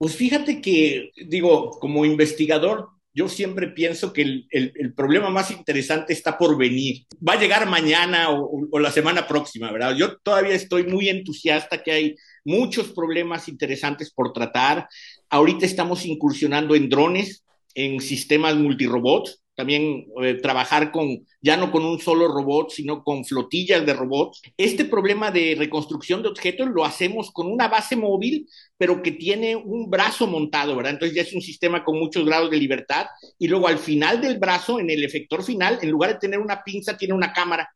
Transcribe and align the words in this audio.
Pues 0.00 0.16
fíjate 0.16 0.62
que, 0.62 1.10
digo, 1.26 1.72
como 1.78 2.06
investigador, 2.06 2.88
yo 3.12 3.28
siempre 3.28 3.68
pienso 3.68 4.14
que 4.14 4.22
el, 4.22 4.46
el, 4.50 4.94
problema 4.94 5.28
más 5.28 5.50
interesante 5.50 6.14
está 6.14 6.38
por 6.38 6.56
venir. 6.56 7.04
Va 7.16 7.34
a 7.34 7.38
llegar 7.38 7.68
mañana 7.68 8.30
o, 8.30 8.66
o, 8.70 8.78
la 8.78 8.90
semana 8.90 9.26
próxima, 9.28 9.70
¿verdad? 9.70 9.94
Yo 9.94 10.16
todavía 10.22 10.54
estoy 10.54 10.84
muy 10.84 11.10
entusiasta 11.10 11.82
que 11.82 11.92
hay 11.92 12.14
muchos 12.46 12.92
problemas 12.92 13.46
interesantes 13.46 14.10
por 14.10 14.32
tratar. 14.32 14.88
Ahorita 15.28 15.66
estamos 15.66 16.06
incursionando 16.06 16.74
en 16.74 16.88
drones, 16.88 17.44
en 17.74 18.00
sistemas 18.00 18.56
multirobots, 18.56 19.39
también 19.60 20.06
eh, 20.22 20.38
trabajar 20.40 20.90
con, 20.90 21.26
ya 21.42 21.58
no 21.58 21.70
con 21.70 21.84
un 21.84 22.00
solo 22.00 22.28
robot, 22.28 22.70
sino 22.70 23.04
con 23.04 23.26
flotillas 23.26 23.84
de 23.84 23.92
robots. 23.92 24.40
Este 24.56 24.86
problema 24.86 25.30
de 25.30 25.54
reconstrucción 25.58 26.22
de 26.22 26.30
objetos 26.30 26.70
lo 26.70 26.82
hacemos 26.82 27.30
con 27.30 27.46
una 27.46 27.68
base 27.68 27.94
móvil, 27.94 28.48
pero 28.78 29.02
que 29.02 29.12
tiene 29.12 29.56
un 29.56 29.90
brazo 29.90 30.26
montado, 30.26 30.74
¿verdad? 30.76 30.94
Entonces 30.94 31.14
ya 31.14 31.22
es 31.22 31.34
un 31.34 31.42
sistema 31.42 31.84
con 31.84 31.98
muchos 31.98 32.24
grados 32.24 32.50
de 32.50 32.56
libertad. 32.56 33.04
Y 33.38 33.48
luego 33.48 33.68
al 33.68 33.78
final 33.78 34.22
del 34.22 34.38
brazo, 34.38 34.80
en 34.80 34.88
el 34.88 35.04
efector 35.04 35.44
final, 35.44 35.78
en 35.82 35.90
lugar 35.90 36.14
de 36.14 36.18
tener 36.18 36.38
una 36.38 36.62
pinza, 36.64 36.96
tiene 36.96 37.12
una 37.12 37.34
cámara. 37.34 37.68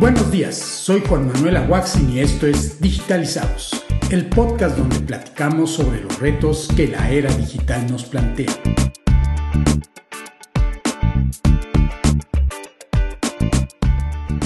Buenos 0.00 0.30
días, 0.30 0.56
soy 0.56 1.02
Juan 1.06 1.26
Manuel 1.26 1.58
Aguaxin 1.58 2.08
y 2.08 2.20
esto 2.20 2.46
es 2.46 2.80
Digitalizados, 2.80 3.84
el 4.10 4.30
podcast 4.30 4.78
donde 4.78 4.98
platicamos 5.00 5.72
sobre 5.72 6.00
los 6.00 6.18
retos 6.18 6.68
que 6.74 6.88
la 6.88 7.10
era 7.10 7.30
digital 7.34 7.86
nos 7.86 8.04
plantea. 8.04 8.48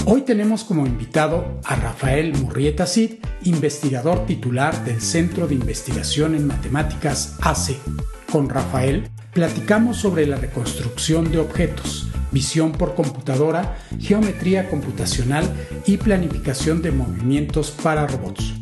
Hoy 0.05 0.23
tenemos 0.23 0.65
como 0.65 0.85
invitado 0.85 1.61
a 1.63 1.77
Rafael 1.77 2.33
Murrieta 2.33 2.85
Cid, 2.85 3.23
investigador 3.45 4.25
titular 4.25 4.83
del 4.83 4.99
Centro 4.99 5.47
de 5.47 5.55
Investigación 5.55 6.35
en 6.35 6.47
Matemáticas 6.47 7.37
ACE. 7.41 7.77
Con 8.29 8.49
Rafael 8.49 9.09
platicamos 9.31 9.95
sobre 9.95 10.27
la 10.27 10.35
reconstrucción 10.35 11.31
de 11.31 11.39
objetos, 11.39 12.09
visión 12.35 12.73
por 12.73 12.95
computadora, 12.95 13.77
geometría 13.97 14.69
computacional 14.69 15.45
y 15.87 15.95
planificación 15.95 16.81
de 16.81 16.91
movimientos 16.91 17.71
para 17.71 18.05
robots. 18.05 18.53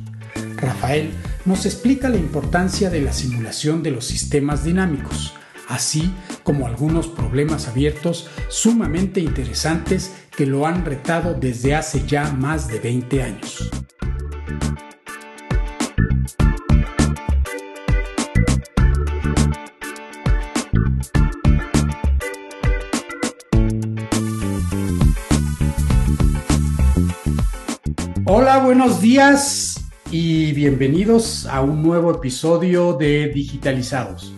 Rafael 0.58 1.10
nos 1.44 1.66
explica 1.66 2.08
la 2.08 2.18
importancia 2.18 2.92
de 2.92 3.02
la 3.02 3.12
simulación 3.12 3.82
de 3.82 3.90
los 3.90 4.06
sistemas 4.06 4.64
dinámicos, 4.64 5.34
así 5.68 6.14
como 6.44 6.68
algunos 6.68 7.08
problemas 7.08 7.68
abiertos 7.68 8.28
sumamente 8.48 9.20
interesantes 9.20 10.14
que 10.38 10.46
lo 10.46 10.68
han 10.68 10.86
retado 10.86 11.34
desde 11.34 11.74
hace 11.74 12.06
ya 12.06 12.32
más 12.32 12.68
de 12.68 12.80
20 12.80 13.24
años. 13.24 13.72
Hola, 28.26 28.60
buenos 28.60 29.02
días 29.02 29.84
y 30.10 30.54
bienvenidos 30.54 31.46
a 31.46 31.62
un 31.62 31.84
nuevo 31.84 32.10
episodio 32.10 32.94
de 32.94 33.28
Digitalizados. 33.28 34.34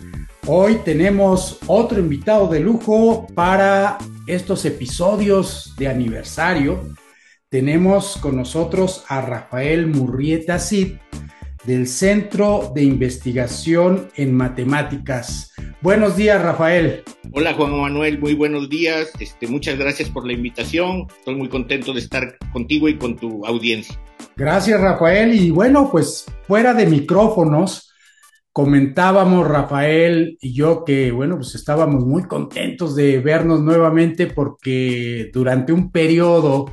Hoy 0.47 0.79
tenemos 0.83 1.59
otro 1.67 1.99
invitado 1.99 2.47
de 2.47 2.61
lujo 2.61 3.27
para 3.35 3.99
estos 4.25 4.65
episodios 4.65 5.75
de 5.77 5.87
aniversario. 5.87 6.95
Tenemos 7.49 8.17
con 8.17 8.35
nosotros 8.35 9.05
a 9.07 9.21
Rafael 9.21 9.85
Murrieta 9.85 10.57
Cid 10.57 10.93
del 11.65 11.87
Centro 11.87 12.71
de 12.73 12.83
Investigación 12.83 14.09
en 14.15 14.33
Matemáticas. 14.35 15.51
Buenos 15.85 16.17
días, 16.17 16.41
Rafael. 16.41 17.03
Hola, 17.31 17.53
Juan 17.53 17.79
Manuel, 17.79 18.19
muy 18.19 18.33
buenos 18.33 18.69
días. 18.69 19.11
Este, 19.19 19.45
muchas 19.45 19.77
gracias 19.77 20.09
por 20.09 20.25
la 20.25 20.33
invitación. 20.33 21.05
Estoy 21.15 21.35
muy 21.35 21.47
contento 21.47 21.93
de 21.93 21.99
estar 21.99 22.39
contigo 22.51 22.89
y 22.89 22.97
con 22.97 23.15
tu 23.15 23.45
audiencia. 23.45 23.95
Gracias, 24.35 24.81
Rafael. 24.81 25.35
Y 25.35 25.51
bueno, 25.51 25.91
pues 25.91 26.25
fuera 26.47 26.73
de 26.73 26.87
micrófonos, 26.87 27.93
comentábamos 28.51 29.47
Rafael 29.47 30.39
y 30.41 30.55
yo 30.55 30.85
que, 30.85 31.11
bueno, 31.11 31.35
pues 31.35 31.53
estábamos 31.53 32.03
muy 32.03 32.23
contentos 32.23 32.95
de 32.95 33.19
vernos 33.19 33.61
nuevamente 33.61 34.25
porque 34.25 35.29
durante 35.31 35.71
un 35.71 35.91
periodo 35.91 36.65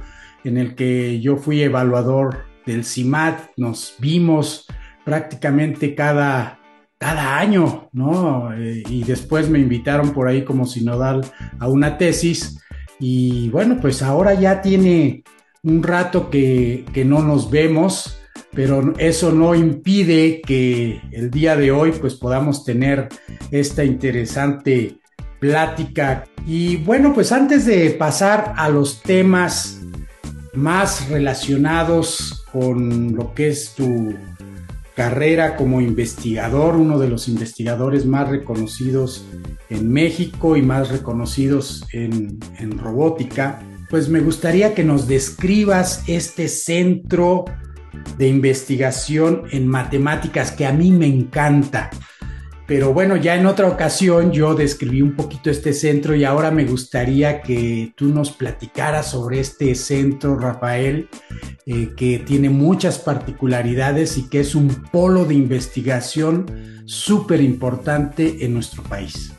en 0.43 0.57
el 0.57 0.75
que 0.75 1.21
yo 1.21 1.37
fui 1.37 1.61
evaluador 1.61 2.47
del 2.65 2.83
CIMAT, 2.83 3.51
nos 3.59 3.95
vimos 3.99 4.67
prácticamente 5.05 5.95
cada, 5.95 6.62
cada 7.03 7.37
año, 7.41 7.89
¿no? 7.93 8.55
Eh, 8.55 8.85
y 8.89 9.03
después 9.03 9.51
me 9.51 9.59
invitaron 9.59 10.13
por 10.13 10.29
ahí 10.29 10.45
como 10.45 10.67
sinodal 10.67 11.27
a 11.59 11.67
una 11.67 11.99
tesis 11.99 12.61
y 13.01 13.49
bueno, 13.49 13.79
pues 13.81 14.03
ahora 14.03 14.35
ya 14.35 14.63
tiene 14.63 15.25
un 15.65 15.83
rato 15.83 16.31
que, 16.31 16.85
que 16.93 17.05
no 17.05 17.21
nos 17.21 17.51
vemos, 17.51 18.21
pero 18.55 18.95
eso 18.99 19.33
no 19.33 19.57
impide 19.57 20.43
que 20.43 21.01
el 21.11 21.29
día 21.29 21.57
de 21.57 21.73
hoy 21.73 21.91
pues 21.91 22.15
podamos 22.15 22.65
tener 22.65 23.09
esta 23.51 23.83
interesante 23.83 25.01
plática. 25.41 26.23
Y 26.47 26.77
bueno, 26.77 27.13
pues 27.13 27.33
antes 27.33 27.67
de 27.67 27.91
pasar 27.91 28.55
a 28.57 28.69
los 28.69 29.03
temas 29.03 29.81
más 30.55 31.09
relacionados 31.09 32.45
con 32.53 33.17
lo 33.17 33.35
que 33.35 33.49
es 33.49 33.75
tu 33.75 34.15
carrera 34.95 35.57
como 35.57 35.81
investigador, 35.81 36.77
uno 36.77 36.99
de 36.99 37.09
los 37.09 37.29
investigadores 37.29 38.05
más 38.07 38.29
reconocidos 38.29 39.25
en 39.71 39.91
México 39.91 40.57
y 40.57 40.63
más 40.63 40.91
reconocidos 40.91 41.87
en, 41.93 42.39
robótica, 42.79 43.63
pues 43.89 44.09
me 44.09 44.21
gustaría 44.21 44.75
que 44.75 44.85
nos 44.85 45.07
describas 45.07 46.05
este 46.07 46.49
centro 46.49 47.45
de 48.19 48.29
investigación 48.29 49.45
en 49.51 49.67
matemáticas 49.67 50.51
que 50.51 50.67
a 50.67 50.73
mí 50.73 50.91
me 50.91 51.07
encanta. 51.07 51.91
Pero 52.75 52.95
bueno, 52.95 53.17
ya 53.17 53.37
en 53.37 53.45
otra 53.45 53.69
ocasión 53.69 54.33
yo 54.33 54.55
describí 54.55 55.03
un 55.03 55.15
poquito 55.15 55.51
este 55.51 55.75
centro 55.75 56.15
y 56.15 56.25
ahora 56.25 56.51
me 56.51 56.65
gustaría 56.65 57.43
que 57.43 57.93
tú 57.99 58.07
nos 58.07 58.31
platicaras 58.33 59.11
sobre 59.11 59.41
este 59.41 59.75
centro, 59.75 60.39
Rafael, 60.39 61.07
eh, 61.67 61.91
que 61.95 62.21
tiene 62.21 62.49
muchas 62.49 62.99
particularidades 62.99 64.17
y 64.17 64.27
que 64.31 64.41
es 64.41 64.55
un 64.55 64.69
polo 64.91 65.27
de 65.27 65.35
investigación 65.35 66.47
súper 66.87 67.43
importante 67.43 68.43
en 68.43 68.55
nuestro 68.55 68.83
país. 68.85 69.35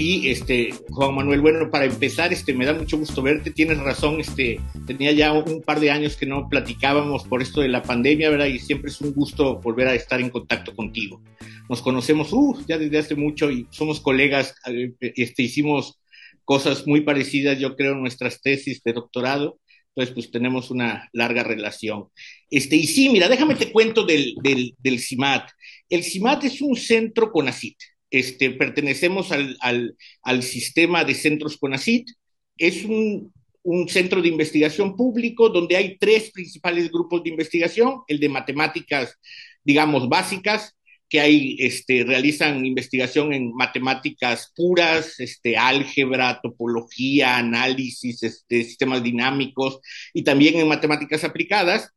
Sí, 0.00 0.30
este, 0.30 0.72
Juan 0.88 1.14
Manuel, 1.14 1.42
bueno, 1.42 1.70
para 1.70 1.84
empezar, 1.84 2.32
este, 2.32 2.54
me 2.54 2.64
da 2.64 2.72
mucho 2.72 2.96
gusto 2.96 3.20
verte, 3.20 3.50
tienes 3.50 3.76
razón, 3.76 4.18
este, 4.18 4.58
tenía 4.86 5.12
ya 5.12 5.34
un 5.34 5.60
par 5.60 5.78
de 5.78 5.90
años 5.90 6.16
que 6.16 6.24
no 6.24 6.48
platicábamos 6.48 7.24
por 7.24 7.42
esto 7.42 7.60
de 7.60 7.68
la 7.68 7.82
pandemia, 7.82 8.30
¿verdad? 8.30 8.46
Y 8.46 8.58
siempre 8.60 8.90
es 8.90 8.98
un 9.02 9.12
gusto 9.12 9.60
volver 9.60 9.88
a 9.88 9.94
estar 9.94 10.18
en 10.18 10.30
contacto 10.30 10.74
contigo 10.74 11.20
nos 11.68 11.82
conocemos 11.82 12.32
uh, 12.32 12.64
ya 12.66 12.78
desde 12.78 12.98
hace 12.98 13.14
mucho 13.14 13.50
y 13.50 13.68
somos 13.70 14.00
colegas, 14.00 14.54
eh, 14.66 14.92
este, 15.00 15.42
hicimos 15.42 16.00
cosas 16.44 16.84
muy 16.86 17.02
parecidas, 17.02 17.58
yo 17.60 17.76
creo, 17.76 17.92
en 17.92 18.00
nuestras 18.00 18.40
tesis 18.40 18.82
de 18.82 18.94
doctorado, 18.94 19.60
entonces 19.90 20.14
pues 20.14 20.30
tenemos 20.32 20.72
una 20.72 21.08
larga 21.12 21.44
relación. 21.44 22.08
Este, 22.50 22.74
y 22.74 22.86
sí, 22.86 23.08
mira, 23.10 23.28
déjame 23.28 23.54
te 23.54 23.70
cuento 23.70 24.04
del, 24.04 24.34
del, 24.42 24.74
del 24.78 24.98
CIMAT. 24.98 25.50
El 25.88 26.02
CIMAT 26.02 26.44
es 26.44 26.60
un 26.60 26.74
centro 26.74 27.30
CONACIT, 27.30 27.76
este, 28.10 28.50
pertenecemos 28.50 29.32
al, 29.32 29.56
al, 29.60 29.96
al 30.22 30.42
sistema 30.42 31.04
de 31.04 31.14
centros 31.14 31.56
CONACIT, 31.56 32.08
es 32.56 32.84
un, 32.84 33.32
un 33.62 33.88
centro 33.88 34.22
de 34.22 34.28
investigación 34.28 34.96
público 34.96 35.48
donde 35.48 35.76
hay 35.76 35.98
tres 35.98 36.30
principales 36.30 36.90
grupos 36.90 37.22
de 37.22 37.30
investigación, 37.30 38.02
el 38.08 38.20
de 38.20 38.28
matemáticas, 38.28 39.16
digamos, 39.64 40.08
básicas, 40.08 40.76
que 41.08 41.20
hay, 41.20 41.56
este, 41.58 42.04
realizan 42.04 42.64
investigación 42.64 43.32
en 43.32 43.52
matemáticas 43.52 44.52
puras, 44.54 45.18
este, 45.18 45.56
álgebra, 45.56 46.40
topología, 46.40 47.36
análisis, 47.36 48.22
este, 48.22 48.62
sistemas 48.62 49.02
dinámicos 49.02 49.80
y 50.14 50.22
también 50.22 50.60
en 50.60 50.68
matemáticas 50.68 51.24
aplicadas. 51.24 51.90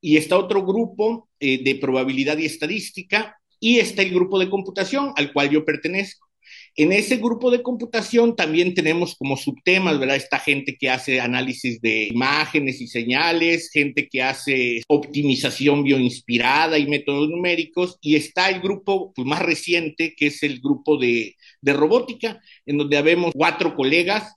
Y 0.00 0.16
está 0.16 0.38
otro 0.38 0.64
grupo 0.64 1.28
eh, 1.40 1.62
de 1.62 1.74
probabilidad 1.74 2.38
y 2.38 2.46
estadística 2.46 3.39
y 3.60 3.78
está 3.78 4.02
el 4.02 4.10
grupo 4.10 4.38
de 4.38 4.50
computación 4.50 5.12
al 5.16 5.32
cual 5.32 5.50
yo 5.50 5.64
pertenezco. 5.64 6.30
En 6.76 6.92
ese 6.92 7.16
grupo 7.16 7.50
de 7.50 7.62
computación 7.62 8.36
también 8.36 8.74
tenemos 8.74 9.14
como 9.16 9.36
subtemas, 9.36 9.98
¿verdad? 9.98 10.16
Esta 10.16 10.38
gente 10.38 10.76
que 10.78 10.88
hace 10.88 11.20
análisis 11.20 11.80
de 11.80 12.06
imágenes 12.06 12.80
y 12.80 12.86
señales, 12.86 13.70
gente 13.72 14.08
que 14.08 14.22
hace 14.22 14.82
optimización 14.88 15.84
bioinspirada 15.84 16.78
y 16.78 16.86
métodos 16.86 17.28
numéricos, 17.28 17.98
y 18.00 18.16
está 18.16 18.48
el 18.50 18.60
grupo 18.60 19.12
pues, 19.12 19.26
más 19.26 19.42
reciente, 19.42 20.14
que 20.16 20.28
es 20.28 20.42
el 20.42 20.60
grupo 20.60 20.96
de, 20.96 21.36
de 21.60 21.72
robótica, 21.72 22.40
en 22.66 22.78
donde 22.78 22.96
habemos 22.96 23.32
cuatro 23.34 23.74
colegas 23.74 24.34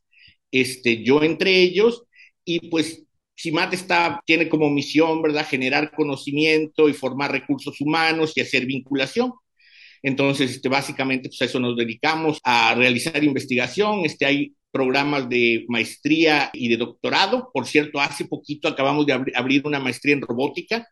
este, 0.51 1.03
yo 1.03 1.23
entre 1.23 1.61
ellos, 1.61 2.03
y 2.45 2.69
pues 2.69 3.02
CIMAT 3.37 3.73
está, 3.73 4.21
tiene 4.25 4.47
como 4.47 4.69
misión, 4.69 5.21
¿verdad?, 5.21 5.47
generar 5.47 5.91
conocimiento 5.91 6.87
y 6.87 6.93
formar 6.93 7.31
recursos 7.31 7.79
humanos 7.81 8.33
y 8.35 8.41
hacer 8.41 8.65
vinculación. 8.65 9.33
Entonces, 10.01 10.51
este, 10.51 10.69
básicamente, 10.69 11.29
pues 11.29 11.41
a 11.41 11.45
eso 11.45 11.59
nos 11.59 11.77
dedicamos, 11.77 12.39
a 12.43 12.75
realizar 12.75 13.23
investigación. 13.23 14.05
Este, 14.05 14.25
hay 14.25 14.53
programas 14.69 15.29
de 15.29 15.65
maestría 15.69 16.49
y 16.53 16.67
de 16.67 16.77
doctorado. 16.77 17.49
Por 17.53 17.65
cierto, 17.65 17.99
hace 18.01 18.25
poquito 18.25 18.67
acabamos 18.67 19.05
de 19.05 19.13
abrir 19.33 19.61
una 19.65 19.79
maestría 19.79 20.13
en 20.13 20.21
robótica. 20.21 20.87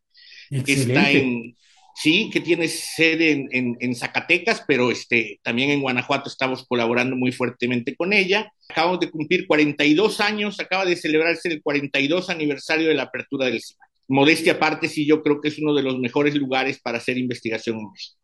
Excelente. 0.49 0.93
Está 0.93 1.11
en, 1.11 1.55
sí, 1.95 2.29
que 2.31 2.39
tiene 2.39 2.67
sede 2.67 3.47
en, 3.51 3.95
Zacatecas, 3.95 4.63
pero 4.67 4.91
este, 4.91 5.39
también 5.43 5.69
en 5.69 5.81
Guanajuato 5.81 6.29
estamos 6.29 6.65
colaborando 6.67 7.15
muy 7.15 7.31
fuertemente 7.31 7.95
con 7.95 8.13
ella. 8.13 8.51
Acabamos 8.69 8.99
de 8.99 9.09
cumplir 9.11 9.47
42 9.47 10.19
años, 10.19 10.59
acaba 10.59 10.85
de 10.85 10.95
celebrarse 10.95 11.49
el 11.49 11.61
42 11.61 12.29
aniversario 12.29 12.87
de 12.87 12.95
la 12.95 13.03
apertura 13.03 13.45
del 13.45 13.61
CIMAC. 13.61 13.89
Modestia 14.07 14.53
aparte, 14.53 14.89
sí, 14.89 15.05
yo 15.05 15.23
creo 15.23 15.39
que 15.39 15.47
es 15.49 15.59
uno 15.59 15.73
de 15.73 15.83
los 15.83 15.97
mejores 15.97 16.35
lugares 16.35 16.79
para 16.81 16.97
hacer 16.97 17.17
investigación 17.17 17.77
en 17.79 17.91
México. 17.91 18.17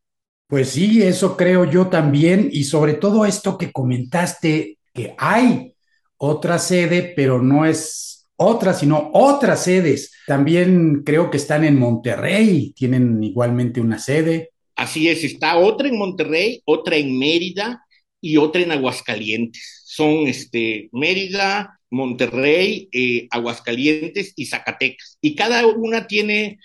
Pues 0.48 0.70
sí, 0.70 1.02
eso 1.02 1.36
creo 1.36 1.70
yo 1.70 1.88
también, 1.88 2.50
y 2.52 2.64
sobre 2.64 2.94
todo 2.94 3.26
esto 3.26 3.58
que 3.58 3.72
comentaste 3.72 4.78
que 4.94 5.14
hay 5.18 5.74
otra 6.18 6.58
sede, 6.58 7.14
pero 7.16 7.42
no 7.42 7.66
es 7.66 8.17
otra, 8.38 8.74
sino 8.74 9.10
otras 9.14 9.64
sedes. 9.64 10.14
También 10.26 11.04
creo 11.04 11.30
que 11.30 11.38
están 11.38 11.64
en 11.64 11.78
Monterrey, 11.78 12.74
tienen 12.76 13.22
igualmente 13.24 13.82
una 13.82 14.00
sede. 14.00 14.52
Así 14.76 15.10
es, 15.10 15.24
está 15.24 15.58
otra 15.58 15.88
en 15.88 15.98
Monterrey, 15.98 16.62
otra 16.66 16.96
en 16.96 17.18
Mérida 17.18 17.84
y 18.22 18.38
otra 18.38 18.62
en 18.62 18.72
Aguascalientes. 18.72 19.82
Son 19.86 20.28
este, 20.28 20.90
Mérida, 20.92 21.80
Monterrey, 21.90 22.88
eh, 22.92 23.28
Aguascalientes 23.32 24.34
y 24.36 24.46
Zacatecas. 24.46 25.18
Y 25.20 25.36
cada 25.36 25.66
una 25.66 26.08
tiene 26.08 26.60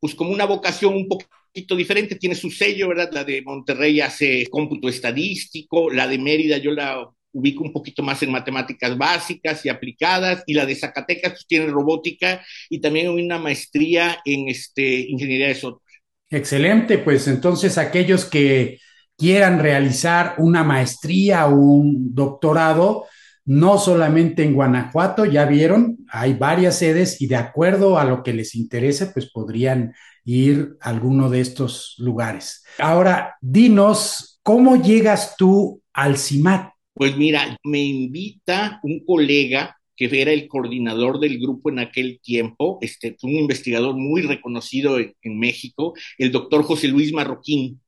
pues 0.00 0.14
como 0.14 0.30
una 0.30 0.46
vocación 0.46 0.94
un 0.94 1.08
poquito 1.08 1.76
diferente, 1.76 2.14
tiene 2.14 2.36
su 2.36 2.50
sello, 2.50 2.88
¿verdad? 2.88 3.10
La 3.12 3.24
de 3.24 3.42
Monterrey 3.42 4.00
hace 4.00 4.46
cómputo 4.48 4.88
estadístico, 4.88 5.90
la 5.90 6.06
de 6.06 6.18
Mérida 6.18 6.58
yo 6.58 6.70
la 6.70 7.08
ubico 7.32 7.64
un 7.64 7.72
poquito 7.72 8.02
más 8.02 8.22
en 8.22 8.32
matemáticas 8.32 8.96
básicas 8.96 9.64
y 9.64 9.68
aplicadas, 9.68 10.42
y 10.46 10.54
la 10.54 10.66
de 10.66 10.74
Zacatecas 10.74 11.32
pues, 11.32 11.46
tiene 11.46 11.66
robótica 11.66 12.44
y 12.68 12.80
también 12.80 13.10
una 13.10 13.38
maestría 13.38 14.18
en 14.24 14.48
este, 14.48 15.00
ingeniería 15.00 15.48
de 15.48 15.54
software. 15.54 15.82
Excelente, 16.30 16.98
pues 16.98 17.26
entonces 17.26 17.78
aquellos 17.78 18.24
que 18.24 18.78
quieran 19.16 19.58
realizar 19.58 20.34
una 20.38 20.62
maestría 20.62 21.46
o 21.46 21.54
un 21.54 22.14
doctorado, 22.14 23.06
no 23.44 23.78
solamente 23.78 24.44
en 24.44 24.52
Guanajuato, 24.52 25.24
ya 25.24 25.46
vieron, 25.46 25.98
hay 26.10 26.34
varias 26.34 26.78
sedes 26.78 27.20
y 27.22 27.26
de 27.26 27.36
acuerdo 27.36 27.98
a 27.98 28.04
lo 28.04 28.22
que 28.22 28.34
les 28.34 28.54
interese, 28.54 29.06
pues 29.06 29.30
podrían 29.30 29.94
ir 30.24 30.76
a 30.80 30.90
alguno 30.90 31.30
de 31.30 31.40
estos 31.40 31.94
lugares. 31.98 32.62
Ahora, 32.78 33.36
dinos, 33.40 34.38
¿cómo 34.42 34.76
llegas 34.76 35.34
tú 35.38 35.82
al 35.94 36.18
CIMAT? 36.18 36.70
Pues 36.98 37.16
mira, 37.16 37.56
me 37.62 37.80
invita 37.80 38.80
un 38.82 39.04
colega 39.04 39.76
que 39.94 40.08
era 40.20 40.32
el 40.32 40.48
coordinador 40.48 41.20
del 41.20 41.38
grupo 41.38 41.70
en 41.70 41.78
aquel 41.78 42.18
tiempo, 42.20 42.78
este, 42.82 43.16
un 43.22 43.36
investigador 43.36 43.94
muy 43.94 44.22
reconocido 44.22 44.98
en, 44.98 45.38
México, 45.38 45.94
el 46.18 46.32
doctor 46.32 46.64
José 46.64 46.88
Luis 46.88 47.12
Marroquín. 47.12 47.80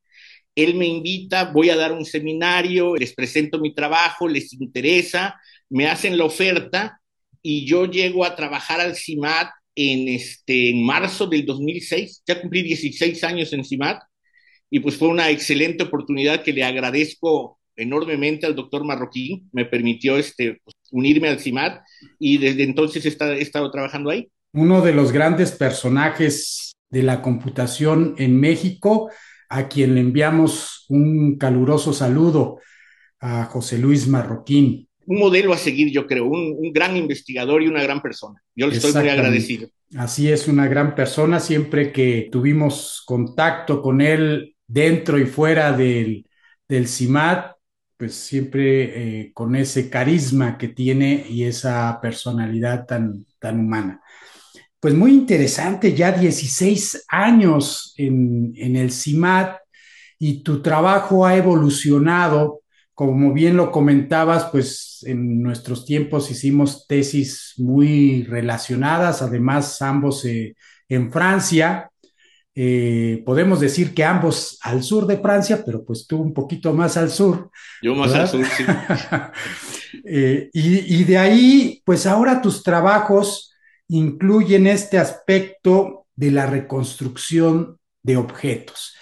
Él 0.55 0.75
me 0.75 0.87
invita, 0.87 1.51
voy 1.51 1.69
a 1.71 1.75
dar 1.75 1.91
un 1.91 2.05
seminario, 2.05 2.95
les 2.95 3.13
presento 3.13 3.59
mi 3.59 3.73
trabajo, 3.75 4.29
les 4.29 4.53
interesa, 4.53 5.35
me 5.69 5.87
hacen 5.87 6.17
la 6.17 6.23
oferta 6.23 7.01
y 7.41 7.65
yo 7.65 7.87
llego 7.87 8.23
a 8.23 8.37
trabajar 8.37 8.79
al 8.79 8.95
CIMAT 8.95 9.49
en, 9.75 10.07
este, 10.07 10.69
en 10.69 10.85
marzo 10.85 11.27
del 11.27 11.45
2006, 11.45 12.23
ya 12.25 12.41
cumplí 12.41 12.61
16 12.61 13.21
años 13.25 13.51
en 13.51 13.65
CIMAT 13.65 14.03
y 14.69 14.79
pues 14.79 14.95
fue 14.95 15.09
una 15.09 15.29
excelente 15.29 15.83
oportunidad 15.83 16.43
que 16.43 16.53
le 16.53 16.63
agradezco 16.63 17.59
enormemente 17.81 18.45
al 18.45 18.55
doctor 18.55 18.83
Marroquín, 18.83 19.49
me 19.51 19.65
permitió 19.65 20.17
este, 20.17 20.59
pues, 20.63 20.75
unirme 20.91 21.29
al 21.29 21.39
CIMAT 21.39 21.81
y 22.19 22.37
desde 22.37 22.63
entonces 22.63 23.05
he 23.05 23.09
estado, 23.09 23.33
he 23.33 23.41
estado 23.41 23.71
trabajando 23.71 24.09
ahí. 24.09 24.29
Uno 24.53 24.81
de 24.81 24.93
los 24.93 25.11
grandes 25.11 25.51
personajes 25.51 26.73
de 26.89 27.03
la 27.03 27.21
computación 27.21 28.15
en 28.17 28.39
México, 28.39 29.09
a 29.49 29.67
quien 29.67 29.95
le 29.95 30.01
enviamos 30.01 30.85
un 30.89 31.37
caluroso 31.37 31.93
saludo 31.93 32.59
a 33.19 33.45
José 33.45 33.77
Luis 33.77 34.07
Marroquín. 34.07 34.87
Un 35.05 35.19
modelo 35.19 35.53
a 35.53 35.57
seguir, 35.57 35.91
yo 35.91 36.05
creo, 36.05 36.25
un, 36.25 36.55
un 36.57 36.71
gran 36.73 36.95
investigador 36.95 37.63
y 37.63 37.67
una 37.67 37.83
gran 37.83 38.01
persona. 38.01 38.41
Yo 38.55 38.67
le 38.67 38.75
estoy 38.75 38.93
muy 38.93 39.09
agradecido. 39.09 39.69
Así 39.97 40.31
es, 40.31 40.47
una 40.47 40.67
gran 40.67 40.95
persona. 40.95 41.39
Siempre 41.39 41.91
que 41.91 42.29
tuvimos 42.31 43.03
contacto 43.05 43.81
con 43.81 43.99
él 44.01 44.55
dentro 44.67 45.19
y 45.19 45.25
fuera 45.25 45.73
del, 45.73 46.25
del 46.67 46.87
CIMAT, 46.87 47.50
pues 48.01 48.15
siempre 48.15 49.19
eh, 49.19 49.31
con 49.31 49.55
ese 49.55 49.87
carisma 49.87 50.57
que 50.57 50.69
tiene 50.69 51.23
y 51.29 51.43
esa 51.43 51.99
personalidad 52.01 52.87
tan, 52.87 53.27
tan 53.37 53.59
humana. 53.59 54.01
Pues 54.79 54.95
muy 54.95 55.13
interesante, 55.13 55.93
ya 55.93 56.11
16 56.11 57.05
años 57.09 57.93
en, 57.97 58.53
en 58.55 58.75
el 58.75 58.91
CIMAT 58.91 59.55
y 60.17 60.41
tu 60.41 60.63
trabajo 60.63 61.27
ha 61.27 61.35
evolucionado. 61.35 62.63
Como 62.95 63.33
bien 63.33 63.55
lo 63.55 63.71
comentabas, 63.71 64.45
pues 64.45 65.03
en 65.05 65.43
nuestros 65.43 65.85
tiempos 65.85 66.31
hicimos 66.31 66.87
tesis 66.87 67.53
muy 67.57 68.23
relacionadas, 68.23 69.21
además 69.21 69.79
ambos 69.83 70.25
eh, 70.25 70.55
en 70.89 71.11
Francia, 71.11 71.90
eh, 72.53 73.23
podemos 73.25 73.61
decir 73.61 73.93
que 73.93 74.03
ambos 74.03 74.59
al 74.61 74.83
sur 74.83 75.07
de 75.07 75.17
Francia, 75.17 75.63
pero 75.65 75.85
pues 75.85 76.05
tú 76.05 76.17
un 76.17 76.33
poquito 76.33 76.73
más 76.73 76.97
al 76.97 77.09
sur. 77.09 77.49
Yo 77.81 77.95
más 77.95 78.11
¿verdad? 78.11 78.21
al 78.21 78.27
sur, 78.27 78.45
sí. 78.45 78.65
eh, 80.05 80.49
y, 80.51 80.99
y, 80.99 81.03
de 81.05 81.17
ahí, 81.17 81.81
pues 81.85 82.05
ahora 82.05 82.41
tus 82.41 82.61
trabajos 82.61 83.53
incluyen 83.87 84.67
este 84.67 84.97
aspecto 84.97 86.07
de 86.15 86.31
la 86.31 86.45
reconstrucción 86.45 87.77
de 88.03 88.17
objetos. 88.17 88.95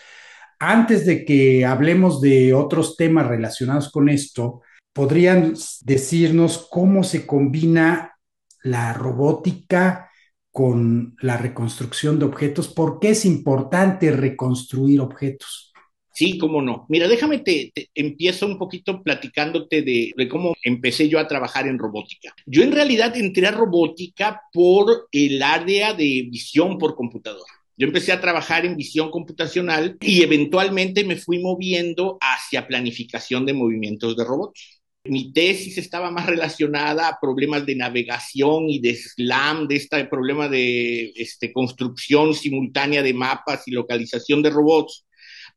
Antes 0.59 1.05
de 1.05 1.25
que 1.25 1.65
hablemos 1.65 2.21
de 2.21 2.53
otros 2.53 2.97
temas 2.97 3.27
relacionados 3.27 3.91
con 3.91 4.09
esto, 4.09 4.61
¿podrían 4.93 5.53
decirnos 5.81 6.67
cómo 6.69 7.03
se 7.03 7.25
combina 7.25 8.15
la 8.61 8.93
robótica 8.93 10.08
con 10.51 11.15
la 11.21 11.37
reconstrucción 11.37 12.19
de 12.19 12.25
objetos. 12.25 12.67
¿Por 12.67 12.99
qué 12.99 13.09
es 13.09 13.25
importante 13.25 14.11
reconstruir 14.11 15.01
objetos? 15.01 15.71
Sí, 16.13 16.37
cómo 16.37 16.61
no. 16.61 16.85
Mira, 16.89 17.07
déjame 17.07 17.39
te, 17.39 17.71
empiezo 17.95 18.45
un 18.45 18.57
poquito 18.57 19.01
platicándote 19.01 19.81
de, 19.83 20.11
de, 20.17 20.27
cómo 20.27 20.53
empecé 20.63 21.07
yo 21.07 21.17
a 21.17 21.27
trabajar 21.27 21.65
en 21.67 21.79
robótica. 21.79 22.33
Yo 22.45 22.61
en 22.61 22.73
realidad 22.73 23.15
entré 23.15 23.47
a 23.47 23.51
robótica 23.51 24.41
por 24.51 25.07
el 25.13 25.41
área 25.41 25.93
de 25.93 26.27
visión 26.29 26.77
por 26.77 26.95
computadora. 26.95 27.53
Yo 27.77 27.87
empecé 27.87 28.11
a 28.11 28.19
trabajar 28.19 28.65
en 28.65 28.75
visión 28.75 29.09
computacional 29.09 29.95
y 30.01 30.21
eventualmente 30.21 31.05
me 31.05 31.15
fui 31.15 31.39
moviendo 31.39 32.17
hacia 32.19 32.67
planificación 32.67 33.45
de 33.45 33.53
movimientos 33.53 34.17
de 34.17 34.25
robots 34.25 34.78
mi 35.09 35.33
tesis 35.33 35.77
estaba 35.77 36.11
más 36.11 36.25
relacionada 36.25 37.07
a 37.07 37.19
problemas 37.19 37.65
de 37.65 37.75
navegación 37.75 38.69
y 38.69 38.79
de 38.79 38.95
SLAM, 38.95 39.67
de 39.67 39.75
este 39.75 40.05
problema 40.05 40.47
de 40.47 41.11
este, 41.15 41.51
construcción 41.51 42.33
simultánea 42.33 43.03
de 43.03 43.13
mapas 43.13 43.67
y 43.67 43.71
localización 43.71 44.41
de 44.41 44.49
robots 44.49 45.05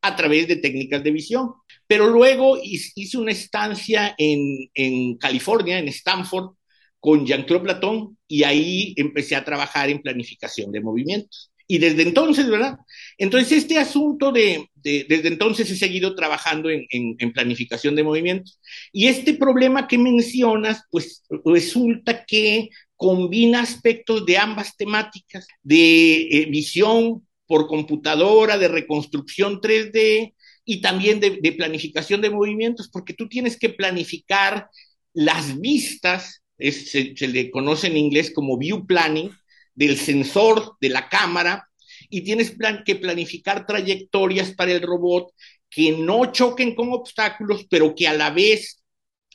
a 0.01 0.17
través 0.17 0.49
de 0.49 0.57
técnicas 0.57 1.05
de 1.05 1.11
visión. 1.11 1.51
Pero 1.87 2.09
luego 2.09 2.59
hice 2.63 3.19
una 3.19 3.33
estancia 3.33 4.15
en, 4.19 4.71
en 4.75 5.17
California, 5.19 5.79
en 5.79 5.89
Stanford, 5.89 6.55
con 6.99 7.27
Jean-Claude 7.27 7.65
Platón, 7.65 8.17
y 8.29 8.45
ahí 8.45 8.95
empecé 8.97 9.35
a 9.37 9.45
trabajar 9.45 9.91
en 9.91 10.01
planificación 10.01 10.71
de 10.71 10.81
movimientos. 10.81 11.52
Y 11.73 11.79
desde 11.79 12.03
entonces, 12.03 12.51
¿verdad? 12.51 12.77
Entonces, 13.17 13.51
este 13.53 13.79
asunto 13.79 14.31
de, 14.31 14.69
de 14.75 15.07
desde 15.09 15.29
entonces 15.29 15.71
he 15.71 15.77
seguido 15.77 16.15
trabajando 16.15 16.69
en, 16.69 16.85
en, 16.91 17.17
en, 17.19 17.33
planificación 17.33 17.97
de 17.97 18.03
movimientos. 18.03 18.61
Y 18.93 19.07
este 19.07 19.33
problema 19.33 19.89
que 19.89 19.97
mencionas, 19.97 20.83
pues 20.91 21.25
resulta 21.47 22.27
que 22.27 22.69
combina 22.95 23.63
aspectos 23.63 24.27
de 24.27 24.37
ambas 24.37 24.77
temáticas, 24.77 25.47
de 25.63 26.21
eh, 26.31 26.47
visión 26.51 27.27
por 27.47 27.69
computadora, 27.69 28.59
de 28.59 28.69
reconstrucción 28.69 29.59
3D 29.59 30.35
y 30.67 30.83
también 30.83 31.21
de, 31.21 31.39
de 31.41 31.53
planificación 31.53 32.21
de 32.21 32.29
movimientos, 32.29 32.91
porque 32.93 33.15
tú 33.15 33.31
tienes 33.31 33.59
que 33.59 33.71
planificar 33.71 34.69
las 35.15 35.59
vistas, 35.59 36.43
es, 36.59 36.91
se, 36.91 37.17
se 37.17 37.29
le 37.29 37.51
conoce 37.51 37.87
en 37.87 37.97
inglés 37.97 38.31
como 38.31 38.59
view 38.59 38.87
planning, 38.87 39.31
del 39.75 39.97
sensor 39.97 40.77
de 40.81 40.89
la 40.89 41.09
cámara 41.09 41.69
y 42.11 42.23
tienes 42.23 42.51
plan 42.51 42.83
que 42.85 42.97
planificar 42.97 43.67
trayectorias 43.67 44.53
para 44.53 44.73
el 44.73 44.83
robot 44.83 45.33
que 45.71 45.93
no 45.93 46.31
choquen 46.33 46.75
con 46.75 46.93
obstáculos, 46.93 47.67
pero 47.71 47.95
que 47.95 48.07
a 48.07 48.13
la 48.13 48.31
vez 48.31 48.83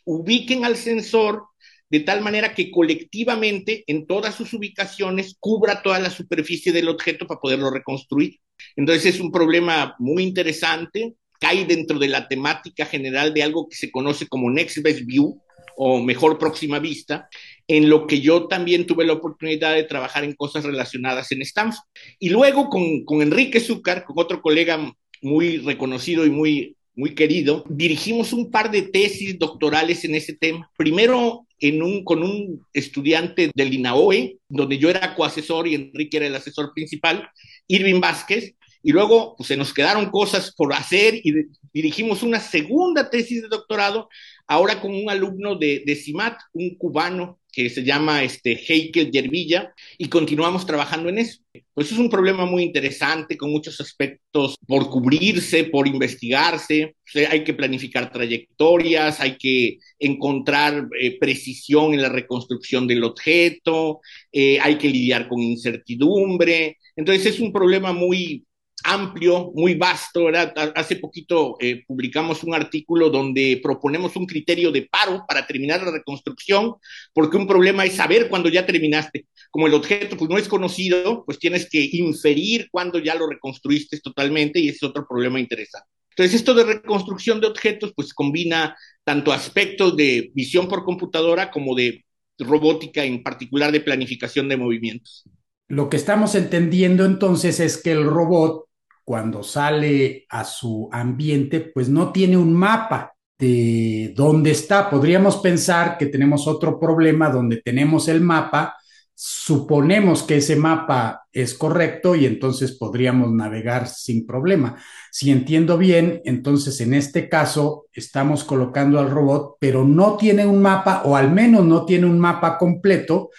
ubiquen 0.05 0.63
al 0.63 0.77
sensor 0.77 1.43
de 1.89 2.01
tal 2.01 2.21
manera 2.21 2.53
que 2.53 2.69
colectivamente 2.69 3.83
en 3.87 4.05
todas 4.05 4.35
sus 4.35 4.53
ubicaciones 4.53 5.35
cubra 5.39 5.81
toda 5.81 5.99
la 5.99 6.09
superficie 6.09 6.71
del 6.71 6.89
objeto 6.89 7.25
para 7.25 7.39
poderlo 7.39 7.69
reconstruir. 7.69 8.39
Entonces 8.75 9.15
es 9.15 9.19
un 9.21 9.31
problema 9.31 9.95
muy 9.99 10.23
interesante, 10.23 11.15
cae 11.39 11.65
dentro 11.65 11.97
de 11.97 12.09
la 12.09 12.27
temática 12.27 12.85
general 12.85 13.33
de 13.33 13.43
algo 13.43 13.67
que 13.69 13.75
se 13.75 13.91
conoce 13.91 14.27
como 14.27 14.49
Next 14.49 14.81
Best 14.81 15.05
View 15.05 15.41
o 15.77 16.01
mejor 16.01 16.39
próxima 16.39 16.79
vista, 16.79 17.29
en 17.67 17.89
lo 17.89 18.07
que 18.07 18.21
yo 18.21 18.47
también 18.47 18.85
tuve 18.85 19.05
la 19.05 19.13
oportunidad 19.13 19.75
de 19.75 19.83
trabajar 19.83 20.23
en 20.23 20.33
cosas 20.33 20.63
relacionadas 20.63 21.31
en 21.31 21.41
Stanford. 21.41 21.85
Y 22.19 22.29
luego 22.29 22.69
con, 22.69 23.03
con 23.03 23.21
Enrique 23.21 23.59
Zúcar, 23.59 24.05
con 24.05 24.15
otro 24.17 24.41
colega 24.41 24.93
muy 25.21 25.57
reconocido 25.57 26.25
y 26.25 26.29
muy, 26.29 26.75
muy 26.95 27.13
querido, 27.13 27.63
dirigimos 27.69 28.33
un 28.33 28.49
par 28.49 28.71
de 28.71 28.83
tesis 28.83 29.37
doctorales 29.37 30.05
en 30.05 30.15
ese 30.15 30.33
tema. 30.33 30.69
Primero 30.77 31.45
en 31.59 31.81
un, 31.81 32.03
con 32.03 32.23
un 32.23 32.65
estudiante 32.73 33.51
del 33.53 33.73
INAOE, 33.73 34.37
donde 34.47 34.77
yo 34.77 34.89
era 34.89 35.15
coasesor 35.15 35.67
y 35.67 35.75
Enrique 35.75 36.17
era 36.17 36.27
el 36.27 36.35
asesor 36.35 36.71
principal, 36.73 37.29
Irving 37.67 37.99
Vázquez, 37.99 38.53
y 38.83 38.91
luego 38.91 39.35
pues, 39.35 39.47
se 39.47 39.57
nos 39.57 39.73
quedaron 39.73 40.09
cosas 40.09 40.53
por 40.55 40.73
hacer 40.73 41.15
y 41.15 41.33
dirigimos 41.73 42.23
una 42.23 42.39
segunda 42.39 43.09
tesis 43.09 43.41
de 43.41 43.47
doctorado, 43.49 44.09
ahora 44.47 44.81
con 44.81 44.93
un 44.93 45.09
alumno 45.09 45.55
de, 45.55 45.83
de 45.85 45.95
CIMAT, 45.95 46.37
un 46.53 46.75
cubano 46.77 47.39
que 47.57 47.71
se 47.71 47.83
llama 47.83 48.23
este, 48.23 48.51
Heikel 48.51 49.09
Yervilla, 49.11 49.73
y 49.97 50.09
continuamos 50.09 50.67
trabajando 50.67 51.09
en 51.09 51.17
eso. 51.17 51.41
Pues 51.73 51.91
es 51.91 51.97
un 51.97 52.07
problema 52.07 52.45
muy 52.45 52.61
interesante, 52.61 53.35
con 53.35 53.51
muchos 53.51 53.81
aspectos 53.81 54.55
por 54.67 54.91
cubrirse, 54.91 55.63
por 55.63 55.87
investigarse. 55.87 56.95
hay 57.31 57.43
que 57.43 57.55
planificar 57.55 58.11
trayectorias, 58.11 59.19
hay 59.19 59.37
que 59.37 59.79
encontrar 59.97 60.87
eh, 61.01 61.17
precisión 61.17 61.95
en 61.95 62.03
la 62.03 62.09
reconstrucción 62.09 62.85
del 62.85 63.03
objeto, 63.03 64.01
eh, 64.31 64.59
hay 64.61 64.77
que 64.77 64.89
lidiar 64.89 65.27
con 65.27 65.39
incertidumbre. 65.39 66.77
Entonces 66.95 67.25
es 67.25 67.39
un 67.39 67.51
problema 67.51 67.91
muy, 67.91 68.45
amplio, 68.87 69.51
muy 69.53 69.75
vasto, 69.75 70.25
¿verdad? 70.25 70.53
Hace 70.75 70.95
poquito 70.95 71.57
eh, 71.59 71.83
publicamos 71.85 72.43
un 72.43 72.55
artículo 72.55 73.09
donde 73.09 73.59
proponemos 73.61 74.15
un 74.15 74.25
criterio 74.25 74.71
de 74.71 74.87
paro 74.89 75.25
para 75.27 75.45
terminar 75.45 75.83
la 75.83 75.91
reconstrucción, 75.91 76.75
porque 77.13 77.37
un 77.37 77.45
problema 77.45 77.83
es 77.85 77.95
saber 77.95 78.29
cuándo 78.29 78.49
ya 78.49 78.65
terminaste. 78.65 79.25
Como 79.51 79.67
el 79.67 79.73
objeto 79.73 80.15
pues, 80.15 80.29
no 80.29 80.37
es 80.37 80.47
conocido, 80.47 81.25
pues 81.25 81.37
tienes 81.37 81.69
que 81.69 81.89
inferir 81.91 82.69
cuándo 82.71 82.99
ya 82.99 83.13
lo 83.13 83.27
reconstruiste 83.27 83.99
totalmente 83.99 84.59
y 84.59 84.69
ese 84.69 84.77
es 84.77 84.83
otro 84.83 85.05
problema 85.05 85.39
interesante. 85.39 85.87
Entonces, 86.11 86.35
esto 86.35 86.53
de 86.53 86.63
reconstrucción 86.63 87.39
de 87.41 87.47
objetos, 87.47 87.93
pues 87.95 88.13
combina 88.13 88.75
tanto 89.03 89.31
aspectos 89.31 89.95
de 89.95 90.31
visión 90.33 90.67
por 90.67 90.83
computadora 90.83 91.51
como 91.51 91.75
de 91.75 92.05
robótica, 92.39 93.03
en 93.03 93.21
particular 93.21 93.71
de 93.71 93.81
planificación 93.81 94.47
de 94.47 94.57
movimientos. 94.57 95.25
Lo 95.67 95.89
que 95.89 95.97
estamos 95.97 96.33
entendiendo 96.35 97.03
entonces 97.05 97.59
es 97.59 97.77
que 97.77 97.91
el 97.91 98.05
robot 98.05 98.66
cuando 99.07 99.41
sale 99.41 100.25
a 100.27 100.43
su 100.43 100.89
ambiente, 100.91 101.61
pues 101.73 101.87
no 101.87 102.11
tiene 102.11 102.35
un 102.35 102.53
mapa 102.53 103.13
de 103.39 104.11
dónde 104.13 104.51
está. 104.51 104.89
Podríamos 104.89 105.37
pensar 105.37 105.97
que 105.97 106.07
tenemos 106.07 106.45
otro 106.45 106.77
problema 106.77 107.29
donde 107.29 107.61
tenemos 107.61 108.09
el 108.09 108.19
mapa, 108.19 108.75
suponemos 109.15 110.23
que 110.23 110.35
ese 110.35 110.57
mapa 110.57 111.25
es 111.31 111.53
correcto 111.53 112.15
y 112.15 112.25
entonces 112.25 112.73
podríamos 112.73 113.31
navegar 113.31 113.87
sin 113.87 114.25
problema. 114.25 114.75
Si 115.09 115.31
entiendo 115.31 115.77
bien, 115.77 116.19
entonces 116.25 116.81
en 116.81 116.93
este 116.93 117.29
caso 117.29 117.85
estamos 117.93 118.43
colocando 118.43 118.99
al 118.99 119.09
robot, 119.09 119.55
pero 119.57 119.85
no 119.85 120.17
tiene 120.17 120.45
un 120.45 120.61
mapa 120.61 121.03
o 121.05 121.15
al 121.15 121.31
menos 121.31 121.63
no 121.63 121.85
tiene 121.85 122.07
un 122.07 122.19
mapa 122.19 122.57
completo. 122.57 123.29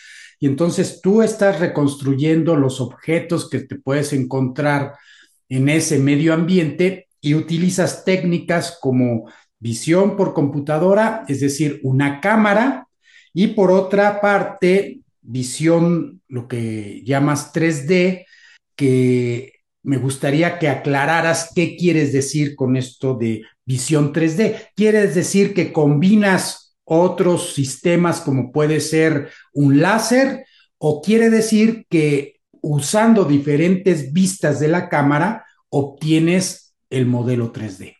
Y 0.41 0.47
entonces 0.47 1.01
tú 1.03 1.21
estás 1.21 1.61
reconstruyendo 1.61 2.57
los 2.57 2.81
objetos 2.81 3.51
que 3.51 3.59
te 3.61 3.77
puedes 3.77 4.15
encontrar 4.15 4.95
en 5.49 5.69
ese 5.69 5.99
medio 5.99 6.35
ambiente 6.35 7.09
y 7.21 7.35
utilizas 7.35 8.05
técnicas 8.05 8.79
como 8.81 9.31
visión 9.59 10.17
por 10.17 10.35
computadora, 10.35 11.25
es 11.29 11.41
decir, 11.41 11.81
una 11.83 12.21
cámara, 12.21 12.87
y 13.35 13.49
por 13.49 13.71
otra 13.71 14.21
parte, 14.21 15.01
visión, 15.21 16.23
lo 16.29 16.49
que 16.49 17.03
llamas 17.05 17.53
3D, 17.53 18.25
que 18.75 19.53
me 19.83 19.99
gustaría 19.99 20.59
que 20.59 20.69
aclararas 20.69 21.53
qué 21.55 21.77
quieres 21.77 22.13
decir 22.13 22.55
con 22.55 22.77
esto 22.77 23.15
de 23.15 23.43
visión 23.65 24.13
3D. 24.13 24.71
¿Quieres 24.75 25.15
decir 25.15 25.55
que 25.55 25.73
combinas 25.73 26.77
otros 26.85 27.55
sistemas 27.55 28.21
como 28.21 28.51
puede 28.51 28.81
ser 28.81 29.31
un 29.53 29.81
láser 29.81 30.45
o 30.79 31.03
quiere 31.03 31.31
decir 31.31 31.87
que 31.91 32.38
usando 32.63 33.25
diferentes 33.25 34.13
vistas 34.13 34.61
de 34.61 34.69
la 34.69 34.89
cámara, 34.89 35.45
obtienes 35.69 36.75
el 36.91 37.07
modelo 37.07 37.53
3D. 37.53 37.97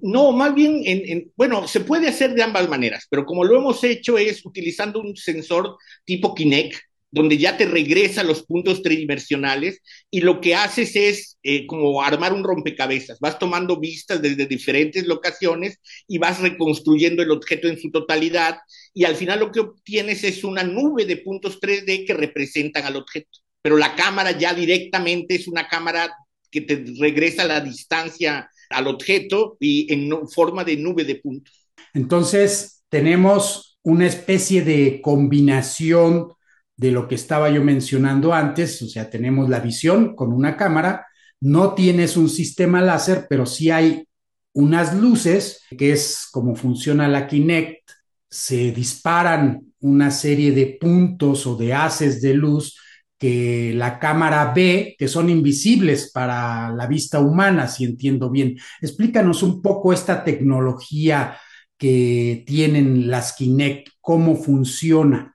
No, 0.00 0.32
más 0.32 0.54
bien, 0.54 0.80
en, 0.84 1.30
bueno, 1.36 1.68
se 1.68 1.80
puede 1.80 2.08
hacer 2.08 2.34
de 2.34 2.42
ambas 2.42 2.68
maneras, 2.68 3.06
pero 3.10 3.26
como 3.26 3.44
lo 3.44 3.58
hemos 3.58 3.84
hecho 3.84 4.16
es 4.16 4.44
utilizando 4.44 5.00
un 5.00 5.14
sensor 5.14 5.76
tipo 6.04 6.34
Kinect, 6.34 6.74
donde 7.10 7.38
ya 7.38 7.56
te 7.56 7.66
regresa 7.66 8.24
los 8.24 8.42
puntos 8.42 8.82
tridimensionales 8.82 9.80
y 10.10 10.22
lo 10.22 10.40
que 10.40 10.56
haces 10.56 10.96
es 10.96 11.38
eh, 11.44 11.64
como 11.64 12.02
armar 12.02 12.32
un 12.32 12.42
rompecabezas. 12.42 13.20
Vas 13.20 13.38
tomando 13.38 13.78
vistas 13.78 14.20
desde 14.20 14.46
diferentes 14.46 15.06
locaciones 15.06 15.78
y 16.08 16.18
vas 16.18 16.40
reconstruyendo 16.40 17.22
el 17.22 17.30
objeto 17.30 17.68
en 17.68 17.78
su 17.78 17.92
totalidad 17.92 18.56
y 18.94 19.04
al 19.04 19.14
final 19.14 19.38
lo 19.38 19.52
que 19.52 19.60
obtienes 19.60 20.24
es 20.24 20.42
una 20.42 20.64
nube 20.64 21.04
de 21.04 21.18
puntos 21.18 21.60
3D 21.60 22.04
que 22.04 22.14
representan 22.14 22.84
al 22.84 22.96
objeto 22.96 23.43
pero 23.64 23.78
la 23.78 23.96
cámara 23.96 24.32
ya 24.32 24.52
directamente 24.52 25.36
es 25.36 25.48
una 25.48 25.66
cámara 25.66 26.14
que 26.50 26.60
te 26.60 26.84
regresa 27.00 27.46
la 27.46 27.62
distancia 27.62 28.50
al 28.68 28.86
objeto 28.88 29.56
y 29.58 29.90
en 29.90 30.28
forma 30.28 30.64
de 30.64 30.76
nube 30.76 31.04
de 31.04 31.14
puntos. 31.14 31.66
Entonces, 31.94 32.84
tenemos 32.90 33.78
una 33.82 34.06
especie 34.06 34.62
de 34.62 35.00
combinación 35.00 36.28
de 36.76 36.90
lo 36.90 37.08
que 37.08 37.14
estaba 37.14 37.48
yo 37.48 37.64
mencionando 37.64 38.34
antes, 38.34 38.82
o 38.82 38.86
sea, 38.86 39.08
tenemos 39.08 39.48
la 39.48 39.60
visión 39.60 40.14
con 40.14 40.34
una 40.34 40.58
cámara, 40.58 41.06
no 41.40 41.72
tienes 41.72 42.18
un 42.18 42.28
sistema 42.28 42.82
láser, 42.82 43.24
pero 43.30 43.46
sí 43.46 43.70
hay 43.70 44.06
unas 44.52 44.94
luces, 44.94 45.62
que 45.78 45.92
es 45.92 46.28
como 46.30 46.54
funciona 46.54 47.08
la 47.08 47.26
Kinect, 47.26 47.90
se 48.28 48.72
disparan 48.72 49.72
una 49.80 50.10
serie 50.10 50.52
de 50.52 50.76
puntos 50.78 51.46
o 51.46 51.56
de 51.56 51.72
haces 51.72 52.20
de 52.20 52.34
luz 52.34 52.76
que 53.24 53.72
la 53.74 53.98
cámara 53.98 54.52
ve, 54.54 54.96
que 54.98 55.08
son 55.08 55.30
invisibles 55.30 56.10
para 56.12 56.68
la 56.74 56.86
vista 56.86 57.20
humana, 57.20 57.68
si 57.68 57.84
entiendo 57.84 58.28
bien. 58.28 58.58
Explícanos 58.82 59.42
un 59.42 59.62
poco 59.62 59.94
esta 59.94 60.22
tecnología 60.24 61.38
que 61.78 62.44
tienen 62.46 63.08
las 63.10 63.34
Kinect, 63.34 63.88
cómo 64.02 64.36
funciona. 64.36 65.34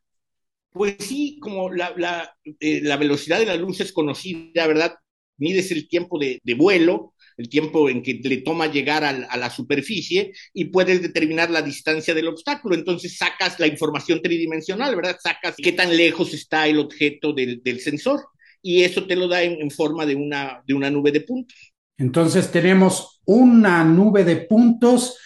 Pues 0.71 0.97
sí, 0.99 1.39
como 1.41 1.73
la, 1.73 1.91
la, 1.97 2.31
eh, 2.59 2.95
velocidad 2.95 3.39
de 3.39 3.47
la 3.47 3.55
luz 3.55 3.79
es 3.81 3.91
conocida, 3.91 4.67
¿verdad? 4.67 4.93
Mides 5.37 5.71
el 5.71 5.89
tiempo 5.89 6.19
de 6.19 6.53
vuelo, 6.53 7.15
el 7.39 7.47
tiempo 7.47 7.89
en 7.89 8.03
que 8.03 8.19
le 8.21 8.37
toma 8.37 8.67
llegar 8.67 9.05
a, 9.05 9.37
la 9.37 9.49
superficie 9.49 10.33
y 10.53 10.65
puedes 10.65 11.01
determinar 11.01 11.49
la 11.49 11.61
distancia 11.61 12.13
del 12.13 12.27
obstáculo. 12.27 12.75
Entonces 12.75 13.15
sacas 13.15 13.57
la 13.61 13.67
información 13.67 14.21
tridimensional, 14.21 14.93
¿verdad? 14.93 15.15
Sacas 15.23 15.55
qué 15.57 15.71
tan 15.71 15.95
lejos 15.95 16.33
está 16.33 16.67
el 16.67 16.79
objeto 16.79 17.31
del, 17.31 17.63
del 17.63 17.79
sensor 17.79 18.25
y 18.61 18.83
eso 18.83 19.07
te 19.07 19.15
lo 19.15 19.29
da 19.29 19.41
en, 19.41 19.61
en, 19.61 19.71
forma 19.71 20.05
de 20.05 20.15
una, 20.15 20.61
de 20.67 20.73
una 20.73 20.91
nube 20.91 21.13
de 21.13 21.21
puntos. 21.21 21.55
Entonces 21.97 22.51
tenemos 22.51 23.21
una 23.23 23.85
nube 23.85 24.25
de 24.25 24.35
puntos 24.35 25.17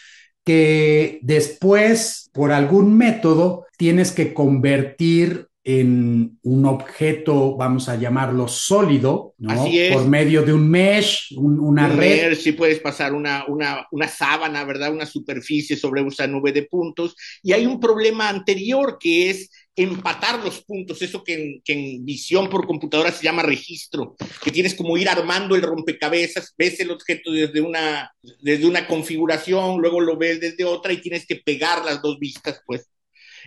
que 0.46 1.18
después, 1.24 2.30
por 2.32 2.52
algún 2.52 2.96
método, 2.96 3.66
tienes 3.76 4.12
que 4.12 4.36
convertir 4.36 5.48
en 5.66 6.40
un 6.44 6.66
objeto, 6.66 7.56
vamos 7.56 7.88
a 7.88 7.96
llamarlo 7.96 8.50
sólido, 8.50 9.34
¿no? 9.38 9.52
Así 9.52 9.80
es. 9.80 9.94
Por 9.94 10.08
medio 10.08 10.42
de 10.42 10.54
un 10.54 10.70
mesh, 10.70 11.34
un, 11.38 11.58
una 11.58 11.86
un 11.86 11.98
red. 11.98 12.30
Mesh, 12.30 12.40
sí 12.40 12.52
puedes 12.52 12.80
pasar 12.80 13.14
una, 13.14 13.46
una, 13.48 13.88
una, 13.92 14.10
sábana, 14.10 14.66
¿verdad? 14.66 14.92
Una 14.92 15.06
superficie 15.06 15.78
sobre 15.78 16.06
esa 16.06 16.28
nube 16.28 16.52
de 16.52 16.64
puntos. 16.64 17.16
Y 17.42 17.54
hay 17.54 17.66
un 17.66 17.80
problema 17.80 18.28
anterior 18.28 18.98
que 19.00 19.30
es 19.30 19.50
empatar 19.76 20.44
los 20.44 20.64
puntos, 20.64 21.02
eso 21.02 21.24
que 21.24 21.34
en, 21.34 21.62
que 21.64 21.74
en 21.74 22.06
visión 22.06 22.50
por 22.50 22.68
computadora 22.68 23.12
se 23.12 23.24
llama 23.24 23.42
registro, 23.42 24.16
que 24.44 24.52
tienes 24.52 24.76
como 24.76 24.98
ir 24.98 25.10
armando 25.10 25.56
el 25.56 25.64
rompecabezas, 25.64 26.54
ves 26.58 26.80
el 26.80 26.92
objeto 26.92 27.32
desde 27.32 27.62
una, 27.62 28.14
desde 28.42 28.68
una 28.68 28.86
configuración, 28.86 29.82
luego 29.82 30.00
lo 30.00 30.18
ves 30.18 30.40
desde 30.42 30.66
otra 30.66 30.94
y 30.94 31.02
tienes 31.02 31.26
que 31.26 31.38
pegar 31.38 31.84
las 31.86 32.02
dos 32.02 32.20
vistas, 32.20 32.62
pues 32.68 32.88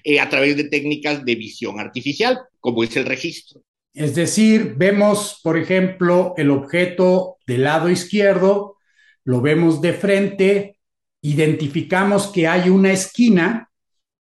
eh, 0.05 0.21
a 0.21 0.29
través 0.29 0.57
de 0.57 0.65
técnicas 0.65 1.25
de 1.25 1.35
visión 1.35 1.81
artificial, 1.81 2.39
como 2.61 2.85
es 2.85 2.97
el 2.97 3.05
registro. 3.05 3.63
Es 3.93 4.15
decir, 4.15 4.75
vemos, 4.77 5.41
por 5.43 5.57
ejemplo, 5.57 6.35
el 6.37 6.51
objeto 6.51 7.39
del 7.47 7.65
lado 7.65 7.89
izquierdo, 7.89 8.77
lo 9.25 9.41
vemos 9.41 9.81
de 9.81 9.93
frente, 9.93 10.79
identificamos 11.23 12.29
que 12.29 12.47
hay 12.47 12.69
una 12.69 12.93
esquina 12.93 13.71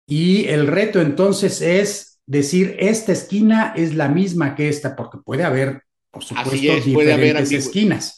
Y 0.07 0.45
el 0.45 0.67
reto 0.67 1.01
entonces 1.01 1.61
es 1.61 2.19
decir, 2.27 2.75
esta 2.79 3.11
esquina 3.11 3.73
es 3.75 3.95
la 3.95 4.07
misma 4.07 4.55
que 4.55 4.69
esta, 4.69 4.95
porque 4.95 5.17
puede 5.17 5.43
haber, 5.43 5.81
por 6.11 6.23
supuesto, 6.23 6.51
diferentes 6.51 6.93
puede 6.93 7.13
haber 7.13 7.37
esquinas. 7.37 8.17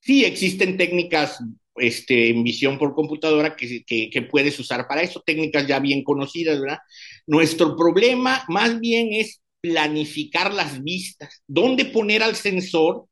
Sí, 0.00 0.24
existen 0.24 0.76
técnicas 0.76 1.38
este, 1.78 2.30
en 2.30 2.42
visión 2.44 2.78
por 2.78 2.94
computadora 2.94 3.56
que, 3.56 4.28
puedes 4.30 4.58
usar 4.58 4.86
para 4.88 5.02
eso, 5.02 5.22
técnicas 5.24 5.66
ya 5.66 5.78
bien 5.78 6.02
conocidas, 6.02 6.60
¿verdad? 6.60 6.78
Nuestro 7.26 7.76
problema 7.76 8.44
más 8.48 8.80
bien 8.80 9.12
es 9.12 9.42
planificar 9.60 10.54
las 10.54 10.82
vistas, 10.82 11.42
dónde 11.46 11.86
poner 11.86 12.22
al 12.22 12.36
sensor 12.36 13.06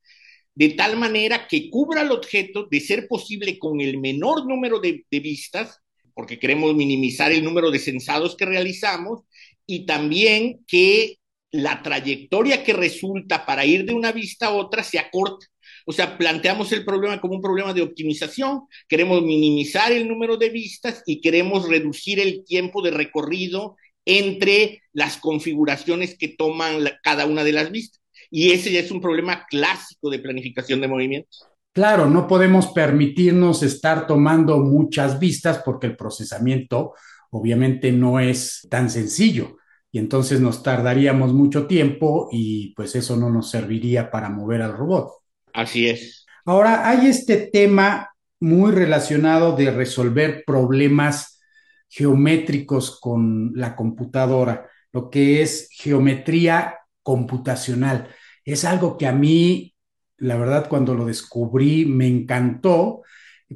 de 0.54 0.70
tal 0.70 0.96
manera 0.96 1.48
que 1.48 1.68
cubra 1.68 2.02
el 2.02 2.12
objeto, 2.12 2.66
de 2.70 2.80
ser 2.80 3.08
posible 3.08 3.58
con 3.58 3.80
el 3.80 3.98
menor 3.98 4.46
número 4.46 4.78
de, 4.78 5.04
de 5.10 5.20
vistas, 5.20 5.80
porque 6.14 6.38
queremos 6.38 6.74
minimizar 6.76 7.32
el 7.32 7.42
número 7.42 7.72
de 7.72 7.80
sensados 7.80 8.36
que 8.36 8.46
realizamos, 8.46 9.22
y 9.66 9.86
también 9.86 10.64
que 10.66 11.18
la 11.50 11.82
trayectoria 11.82 12.64
que 12.64 12.72
resulta 12.72 13.46
para 13.46 13.64
ir 13.64 13.84
de 13.84 13.94
una 13.94 14.12
vista 14.12 14.46
a 14.46 14.54
otra 14.54 14.82
se 14.82 14.98
acorta. 14.98 15.46
O 15.84 15.92
sea, 15.92 16.16
planteamos 16.16 16.72
el 16.72 16.84
problema 16.84 17.20
como 17.20 17.34
un 17.34 17.42
problema 17.42 17.74
de 17.74 17.82
optimización, 17.82 18.62
queremos 18.88 19.22
minimizar 19.22 19.92
el 19.92 20.08
número 20.08 20.36
de 20.36 20.48
vistas 20.48 21.02
y 21.06 21.20
queremos 21.20 21.68
reducir 21.68 22.20
el 22.20 22.44
tiempo 22.44 22.82
de 22.82 22.90
recorrido 22.90 23.76
entre 24.06 24.82
las 24.92 25.16
configuraciones 25.16 26.16
que 26.18 26.28
toman 26.28 26.84
cada 27.02 27.26
una 27.26 27.44
de 27.44 27.52
las 27.52 27.70
vistas. 27.70 28.00
Y 28.30 28.50
ese 28.52 28.72
ya 28.72 28.80
es 28.80 28.90
un 28.90 29.00
problema 29.00 29.46
clásico 29.48 30.10
de 30.10 30.18
planificación 30.18 30.80
de 30.80 30.88
movimientos. 30.88 31.44
Claro, 31.72 32.08
no 32.08 32.26
podemos 32.26 32.68
permitirnos 32.68 33.62
estar 33.62 34.06
tomando 34.06 34.58
muchas 34.58 35.18
vistas 35.18 35.60
porque 35.64 35.88
el 35.88 35.96
procesamiento 35.96 36.94
obviamente 37.30 37.90
no 37.90 38.20
es 38.20 38.66
tan 38.70 38.90
sencillo 38.90 39.56
y 39.90 39.98
entonces 39.98 40.40
nos 40.40 40.62
tardaríamos 40.62 41.32
mucho 41.32 41.66
tiempo 41.66 42.28
y 42.30 42.72
pues 42.74 42.94
eso 42.94 43.16
no 43.16 43.30
nos 43.30 43.50
serviría 43.50 44.10
para 44.10 44.30
mover 44.30 44.62
al 44.62 44.76
robot. 44.76 45.23
Así 45.54 45.88
es. 45.88 46.26
Ahora, 46.44 46.86
hay 46.88 47.06
este 47.06 47.36
tema 47.36 48.10
muy 48.40 48.72
relacionado 48.72 49.56
de 49.56 49.70
resolver 49.70 50.42
problemas 50.44 51.40
geométricos 51.88 52.98
con 53.00 53.52
la 53.54 53.76
computadora, 53.76 54.68
lo 54.92 55.08
que 55.08 55.42
es 55.42 55.68
geometría 55.70 56.78
computacional. 57.02 58.08
Es 58.44 58.64
algo 58.64 58.98
que 58.98 59.06
a 59.06 59.12
mí, 59.12 59.74
la 60.18 60.36
verdad, 60.36 60.68
cuando 60.68 60.94
lo 60.94 61.06
descubrí, 61.06 61.86
me 61.86 62.08
encantó, 62.08 63.02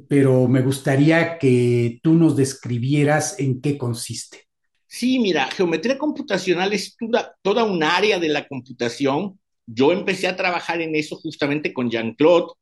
pero 0.07 0.47
me 0.47 0.61
gustaría 0.61 1.37
que 1.37 1.99
tú 2.01 2.13
nos 2.13 2.37
describieras 2.37 3.37
en 3.39 3.61
qué 3.61 3.77
consiste. 3.77 4.47
Sí, 4.87 5.19
mira, 5.19 5.51
geometría 5.51 5.97
computacional 5.97 6.71
es 6.71 6.95
toda, 6.95 7.35
toda 7.41 7.65
un 7.65 7.83
área 7.83 8.17
de 8.19 8.29
la 8.29 8.47
computación 8.47 9.37
yo 9.71 9.91
empecé 9.91 10.27
a 10.27 10.35
trabajar 10.35 10.81
en 10.81 10.95
eso 10.95 11.15
justamente 11.17 11.73
con 11.73 11.89
Jean-Claude 11.89 12.53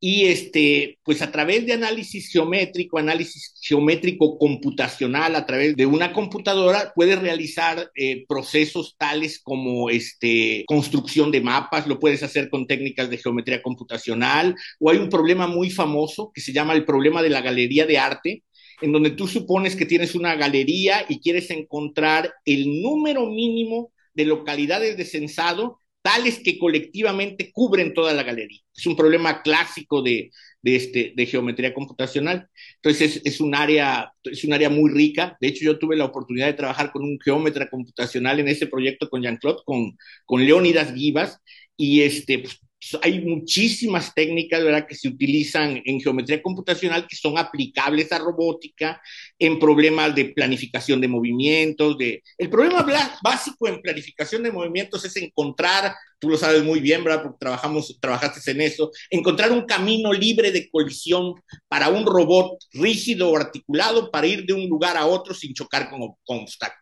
y 0.00 0.26
este, 0.26 0.98
pues 1.02 1.22
a 1.22 1.32
través 1.32 1.66
de 1.66 1.72
análisis 1.72 2.30
geométrico, 2.30 2.98
análisis 2.98 3.52
geométrico 3.60 4.38
computacional, 4.38 5.34
a 5.34 5.44
través 5.44 5.74
de 5.74 5.86
una 5.86 6.12
computadora, 6.12 6.92
puedes 6.94 7.18
realizar 7.18 7.90
eh, 7.96 8.24
procesos 8.28 8.94
tales 8.96 9.40
como 9.42 9.90
este, 9.90 10.64
construcción 10.68 11.32
de 11.32 11.40
mapas, 11.40 11.88
lo 11.88 11.98
puedes 11.98 12.22
hacer 12.22 12.48
con 12.48 12.68
técnicas 12.68 13.10
de 13.10 13.18
geometría 13.18 13.60
computacional, 13.60 14.54
o 14.78 14.90
hay 14.90 14.98
un 14.98 15.08
problema 15.08 15.48
muy 15.48 15.70
famoso 15.70 16.30
que 16.32 16.40
se 16.40 16.52
llama 16.52 16.74
el 16.74 16.84
problema 16.84 17.20
de 17.20 17.30
la 17.30 17.40
galería 17.40 17.84
de 17.84 17.98
arte, 17.98 18.44
en 18.80 18.92
donde 18.92 19.10
tú 19.10 19.26
supones 19.26 19.74
que 19.74 19.86
tienes 19.86 20.14
una 20.14 20.36
galería 20.36 21.04
y 21.08 21.18
quieres 21.18 21.50
encontrar 21.50 22.32
el 22.44 22.82
número 22.82 23.26
mínimo 23.26 23.90
de 24.14 24.26
localidades 24.26 24.96
de 24.96 25.04
censado 25.04 25.80
tales 26.08 26.40
que 26.42 26.58
colectivamente 26.58 27.52
cubren 27.52 27.92
toda 27.92 28.14
la 28.14 28.22
galería. 28.22 28.60
Es 28.74 28.86
un 28.86 28.96
problema 28.96 29.42
clásico 29.42 30.00
de, 30.00 30.30
de, 30.62 30.76
este, 30.76 31.12
de 31.14 31.26
geometría 31.26 31.74
computacional. 31.74 32.48
Entonces 32.76 33.16
es, 33.16 33.22
es, 33.26 33.40
un 33.42 33.54
área, 33.54 34.10
es 34.24 34.42
un 34.42 34.54
área 34.54 34.70
muy 34.70 34.90
rica. 34.90 35.36
De 35.38 35.48
hecho, 35.48 35.66
yo 35.66 35.78
tuve 35.78 35.96
la 35.96 36.06
oportunidad 36.06 36.46
de 36.46 36.54
trabajar 36.54 36.92
con 36.92 37.02
un 37.02 37.18
geómetra 37.22 37.68
computacional 37.68 38.40
en 38.40 38.48
ese 38.48 38.66
proyecto 38.66 39.10
con 39.10 39.20
Jean-Claude, 39.20 39.60
con, 39.66 39.98
con 40.24 40.46
Leonidas 40.46 40.94
Vivas, 40.94 41.42
y 41.76 42.00
este, 42.00 42.38
pues, 42.38 42.58
hay 43.02 43.20
muchísimas 43.20 44.14
técnicas 44.14 44.62
¿verdad? 44.62 44.86
que 44.86 44.94
se 44.94 45.08
utilizan 45.08 45.82
en 45.84 46.00
geometría 46.00 46.40
computacional 46.40 47.06
que 47.08 47.16
son 47.16 47.36
aplicables 47.36 48.12
a 48.12 48.18
robótica, 48.18 49.02
en 49.38 49.58
problemas 49.58 50.14
de 50.14 50.26
planificación 50.26 51.00
de 51.00 51.08
movimientos. 51.08 51.98
De... 51.98 52.22
El 52.36 52.48
problema 52.48 52.86
básico 53.22 53.68
en 53.68 53.82
planificación 53.82 54.44
de 54.44 54.52
movimientos 54.52 55.04
es 55.04 55.16
encontrar, 55.16 55.94
tú 56.20 56.30
lo 56.30 56.36
sabes 56.36 56.62
muy 56.62 56.78
bien, 56.78 57.02
¿verdad? 57.02 57.22
porque 57.22 57.38
trabajamos, 57.40 57.98
trabajaste 58.00 58.50
en 58.52 58.60
eso, 58.60 58.90
encontrar 59.10 59.50
un 59.50 59.66
camino 59.66 60.12
libre 60.12 60.52
de 60.52 60.70
colisión 60.70 61.34
para 61.66 61.88
un 61.88 62.06
robot 62.06 62.58
rígido 62.72 63.30
o 63.30 63.36
articulado 63.36 64.10
para 64.10 64.26
ir 64.26 64.46
de 64.46 64.52
un 64.52 64.68
lugar 64.68 64.96
a 64.96 65.06
otro 65.06 65.34
sin 65.34 65.52
chocar 65.52 65.90
con, 65.90 66.00
con 66.24 66.38
obstáculos. 66.38 66.78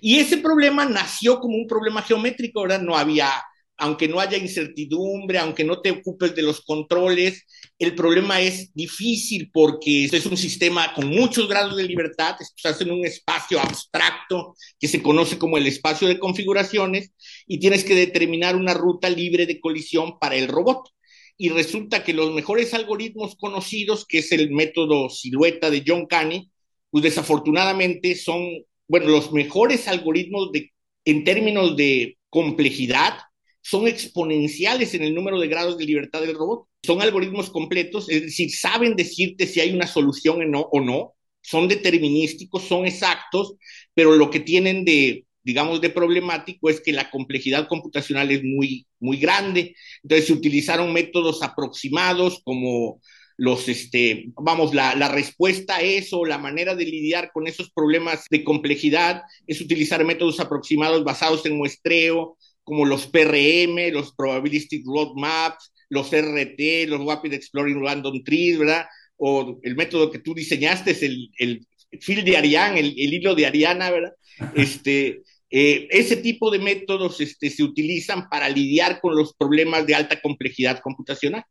Y 0.00 0.18
ese 0.18 0.38
problema 0.38 0.84
nació 0.86 1.38
como 1.40 1.56
un 1.56 1.66
problema 1.66 2.00
geométrico, 2.00 2.62
¿verdad? 2.62 2.80
No 2.80 2.96
había 2.96 3.30
aunque 3.76 4.08
no 4.08 4.20
haya 4.20 4.38
incertidumbre, 4.38 5.38
aunque 5.38 5.64
no 5.64 5.80
te 5.80 5.90
ocupes 5.90 6.34
de 6.34 6.42
los 6.42 6.60
controles, 6.60 7.44
el 7.78 7.94
problema 7.94 8.40
es 8.40 8.72
difícil 8.74 9.50
porque 9.52 10.04
es 10.04 10.26
un 10.26 10.36
sistema 10.36 10.94
con 10.94 11.08
muchos 11.08 11.48
grados 11.48 11.76
de 11.76 11.84
libertad, 11.84 12.36
estás 12.40 12.80
en 12.80 12.92
un 12.92 13.04
espacio 13.04 13.58
abstracto 13.60 14.54
que 14.78 14.88
se 14.88 15.02
conoce 15.02 15.38
como 15.38 15.58
el 15.58 15.66
espacio 15.66 16.06
de 16.06 16.18
configuraciones 16.18 17.12
y 17.46 17.58
tienes 17.58 17.84
que 17.84 17.94
determinar 17.94 18.56
una 18.56 18.74
ruta 18.74 19.10
libre 19.10 19.46
de 19.46 19.60
colisión 19.60 20.18
para 20.18 20.36
el 20.36 20.48
robot. 20.48 20.88
Y 21.36 21.48
resulta 21.48 22.04
que 22.04 22.12
los 22.12 22.32
mejores 22.32 22.74
algoritmos 22.74 23.34
conocidos, 23.34 24.06
que 24.06 24.18
es 24.18 24.30
el 24.30 24.52
método 24.52 25.10
silueta 25.10 25.68
de 25.68 25.82
John 25.84 26.06
Caney, 26.06 26.48
pues 26.90 27.02
desafortunadamente 27.02 28.14
son, 28.14 28.46
bueno, 28.86 29.08
los 29.08 29.32
mejores 29.32 29.88
algoritmos 29.88 30.52
de, 30.52 30.70
en 31.04 31.24
términos 31.24 31.76
de 31.76 32.18
complejidad, 32.30 33.18
son 33.64 33.88
exponenciales 33.88 34.92
en 34.92 35.02
el 35.02 35.14
número 35.14 35.40
de 35.40 35.48
grados 35.48 35.78
de 35.78 35.86
libertad 35.86 36.20
del 36.20 36.34
robot. 36.34 36.68
Son 36.82 37.00
algoritmos 37.00 37.48
completos, 37.48 38.10
es 38.10 38.20
decir, 38.20 38.50
saben 38.50 38.94
decirte 38.94 39.46
si 39.46 39.60
hay 39.60 39.72
una 39.72 39.86
solución 39.86 40.42
o 40.54 40.80
no, 40.80 41.14
son 41.40 41.66
determinísticos, 41.66 42.64
son 42.64 42.86
exactos, 42.86 43.54
pero 43.94 44.16
lo 44.16 44.28
que 44.28 44.40
tienen 44.40 44.84
de, 44.84 45.24
digamos, 45.42 45.80
de 45.80 45.88
problemático 45.88 46.68
es 46.68 46.82
que 46.82 46.92
la 46.92 47.10
complejidad 47.10 47.66
computacional 47.66 48.30
es 48.30 48.42
muy, 48.44 48.86
muy 49.00 49.16
grande. 49.16 49.74
Entonces 50.02 50.26
se 50.26 50.34
utilizaron 50.34 50.92
métodos 50.92 51.42
aproximados 51.42 52.42
como 52.44 53.00
los, 53.38 53.66
este, 53.70 54.26
vamos, 54.36 54.74
la, 54.74 54.94
la, 54.94 55.08
respuesta 55.08 55.76
a 55.76 55.80
eso, 55.80 56.26
la 56.26 56.36
manera 56.38 56.74
de 56.74 56.84
lidiar 56.84 57.30
con 57.32 57.46
esos 57.46 57.70
problemas 57.70 58.26
de 58.30 58.44
complejidad 58.44 59.22
es 59.46 59.62
utilizar 59.62 60.04
métodos 60.04 60.38
aproximados 60.38 61.02
basados 61.02 61.46
en 61.46 61.56
muestreo, 61.56 62.36
como 62.64 62.84
los 62.86 63.06
PRM, 63.06 63.92
los 63.92 64.14
Probabilistic 64.14 64.84
Roadmaps, 64.86 65.72
los 65.90 66.10
RT, 66.12 66.88
los 66.88 67.04
Rapid 67.06 67.34
Exploring 67.34 67.82
Random 67.82 68.22
Trees, 68.24 68.58
¿verdad? 68.58 68.86
O 69.16 69.60
el 69.62 69.76
método 69.76 70.10
que 70.10 70.18
tú 70.18 70.34
diseñaste 70.34 70.90
es 70.90 71.02
el, 71.02 71.30
el 71.38 71.66
fil 72.00 72.24
de 72.24 72.36
Ariane, 72.36 72.80
el, 72.80 72.94
el, 72.96 73.14
hilo 73.14 73.34
de 73.34 73.46
Ariana, 73.46 73.90
¿verdad? 73.90 74.12
Este, 74.56 75.22
eh, 75.50 75.86
ese 75.90 76.16
tipo 76.16 76.50
de 76.50 76.58
métodos 76.58 77.20
este, 77.20 77.48
se 77.48 77.62
utilizan 77.62 78.28
para 78.28 78.48
lidiar 78.48 79.00
con 79.00 79.14
los 79.14 79.34
problemas 79.34 79.86
de 79.86 79.94
alta 79.94 80.20
complejidad 80.20 80.80
computacional. 80.80 81.44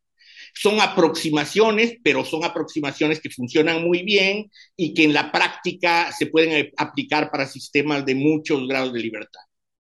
Son 0.54 0.82
aproximaciones, 0.82 1.96
pero 2.04 2.26
son 2.26 2.44
aproximaciones 2.44 3.22
que 3.22 3.30
funcionan 3.30 3.82
muy 3.84 4.04
bien 4.04 4.52
y 4.76 4.94
que 4.94 5.06
en 5.06 5.14
la 5.14 5.32
práctica 5.32 6.12
se 6.12 6.28
pueden 6.28 6.72
aplicar 6.76 7.32
para 7.32 7.48
sistemas 7.48 8.06
de 8.06 8.16
muchos 8.16 8.68
grados 8.68 8.92
de 8.92 9.00
libertad. 9.00 9.40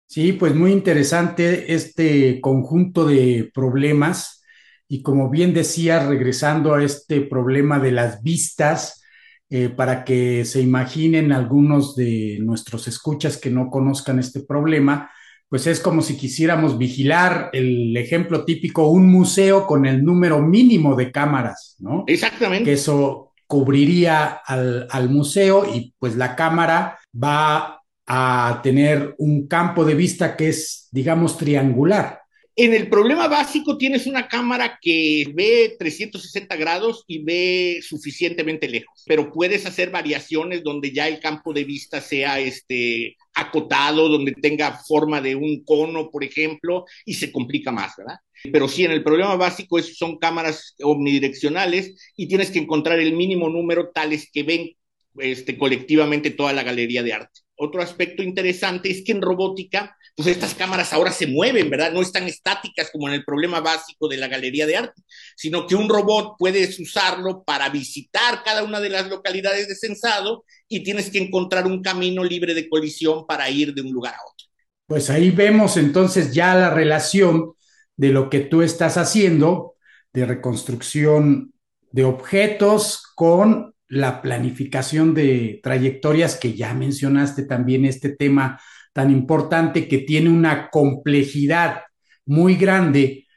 Sí, 0.07 0.33
pues 0.33 0.55
muy 0.55 0.71
interesante 0.71 1.73
este 1.73 2.39
conjunto 2.41 3.05
de 3.05 3.51
problemas 3.53 4.41
y 4.87 5.01
como 5.01 5.29
bien 5.29 5.53
decía, 5.53 6.07
regresando 6.07 6.73
a 6.73 6.83
este 6.83 7.21
problema 7.21 7.79
de 7.79 7.91
las 7.91 8.23
vistas, 8.23 9.03
eh, 9.49 9.69
para 9.69 10.03
que 10.03 10.45
se 10.45 10.61
imaginen 10.61 11.31
algunos 11.31 11.95
de 11.95 12.37
nuestros 12.41 12.87
escuchas 12.87 13.37
que 13.37 13.49
no 13.49 13.69
conozcan 13.69 14.19
este 14.19 14.41
problema, 14.41 15.09
pues 15.49 15.67
es 15.67 15.79
como 15.79 16.01
si 16.01 16.17
quisiéramos 16.17 16.77
vigilar 16.77 17.49
el 17.53 17.95
ejemplo 17.95 18.43
típico, 18.43 18.89
un 18.89 19.07
museo 19.09 19.65
con 19.65 19.85
el 19.85 20.03
número 20.03 20.41
mínimo 20.41 20.95
de 20.95 21.11
cámaras, 21.11 21.77
¿no? 21.79 22.03
Exactamente. 22.07 22.65
Que 22.65 22.73
eso 22.73 23.31
cubriría 23.45 24.25
al, 24.45 24.87
al 24.89 25.09
museo 25.09 25.65
y 25.73 25.93
pues 25.97 26.17
la 26.17 26.35
cámara 26.35 26.99
va 27.13 27.76
a 28.07 28.61
tener 28.63 29.13
un 29.17 29.47
campo 29.47 29.83
de 29.83 29.93
vista 29.93 30.35
que 30.37 30.49
es, 30.49 30.87
digamos, 30.91 31.37
triangular. 31.37 32.21
En 32.59 32.73
el 32.73 32.89
problema 32.89 33.27
básico 33.27 33.77
tienes 33.77 34.07
una 34.07 34.27
cámara 34.27 34.79
que 34.81 35.25
ve 35.35 35.75
360 35.77 36.55
grados 36.55 37.03
y 37.05 37.23
ve 37.23 37.81
suficientemente 37.83 38.67
lejos, 38.67 39.03
pero 39.05 39.31
puedes 39.31 39.67
hacer 39.67 39.91
variaciones 39.91 40.63
donde 40.63 40.91
ya 40.91 41.07
el 41.07 41.19
campo 41.19 41.53
de 41.53 41.65
vista 41.65 42.01
sea 42.01 42.39
este 42.39 43.15
acotado, 43.35 44.09
donde 44.09 44.31
tenga 44.31 44.71
forma 44.87 45.21
de 45.21 45.35
un 45.35 45.63
cono, 45.65 46.09
por 46.09 46.23
ejemplo, 46.23 46.85
y 47.05 47.13
se 47.13 47.31
complica 47.31 47.71
más, 47.71 47.93
¿verdad? 47.95 48.15
Pero 48.51 48.67
sí, 48.67 48.85
en 48.85 48.91
el 48.91 49.03
problema 49.03 49.35
básico 49.35 49.77
es, 49.77 49.95
son 49.95 50.17
cámaras 50.17 50.73
omnidireccionales 50.81 52.13
y 52.15 52.27
tienes 52.27 52.49
que 52.49 52.57
encontrar 52.57 52.99
el 52.99 53.13
mínimo 53.13 53.49
número 53.49 53.91
tales 53.93 54.31
que 54.33 54.41
ven 54.41 54.71
este, 55.19 55.59
colectivamente 55.59 56.31
toda 56.31 56.53
la 56.53 56.63
galería 56.63 57.03
de 57.03 57.13
arte. 57.13 57.41
Otro 57.57 57.81
aspecto 57.81 58.23
interesante 58.23 58.91
es 58.91 59.03
que 59.03 59.11
en 59.11 59.21
robótica 59.21 59.97
pues 60.17 60.29
estas 60.29 60.55
cámaras 60.55 60.93
ahora 60.93 61.11
se 61.11 61.27
mueven, 61.27 61.69
¿verdad? 61.69 61.91
No 61.91 62.01
están 62.01 62.23
estáticas 62.23 62.89
como 62.91 63.07
en 63.07 63.13
el 63.13 63.23
problema 63.23 63.59
básico 63.59 64.07
de 64.07 64.17
la 64.17 64.27
galería 64.27 64.65
de 64.65 64.75
arte, 64.75 65.03
sino 65.35 65.67
que 65.67 65.75
un 65.75 65.87
robot 65.87 66.37
puedes 66.39 66.79
usarlo 66.79 67.43
para 67.43 67.69
visitar 67.69 68.41
cada 68.43 68.63
una 68.63 68.79
de 68.79 68.89
las 68.89 69.07
localidades 69.09 69.67
de 69.67 69.75
censado 69.75 70.43
y 70.67 70.83
tienes 70.83 71.11
que 71.11 71.19
encontrar 71.19 71.67
un 71.67 71.83
camino 71.83 72.23
libre 72.23 72.55
de 72.55 72.67
colisión 72.67 73.27
para 73.27 73.47
ir 73.51 73.75
de 73.75 73.81
un 73.83 73.91
lugar 73.91 74.15
a 74.15 74.23
otro. 74.27 74.47
Pues 74.87 75.11
ahí 75.11 75.29
vemos 75.29 75.77
entonces 75.77 76.33
ya 76.33 76.55
la 76.55 76.71
relación 76.71 77.53
de 77.95 78.09
lo 78.09 78.31
que 78.31 78.39
tú 78.39 78.63
estás 78.63 78.97
haciendo 78.97 79.75
de 80.13 80.25
reconstrucción 80.25 81.53
de 81.91 82.05
objetos 82.05 83.03
con 83.13 83.75
la 83.89 84.21
planificación 84.21 85.13
de 85.13 85.59
trayectorias 85.63 86.35
que 86.35 86.53
ya 86.53 86.73
mencionaste 86.73 87.43
también 87.43 87.85
este 87.85 88.09
tema 88.09 88.59
tan 88.93 89.11
importante 89.11 89.87
que 89.87 89.99
tiene 89.99 90.29
una 90.29 90.69
complejidad 90.69 91.81
muy 92.25 92.55
grande 92.55 93.27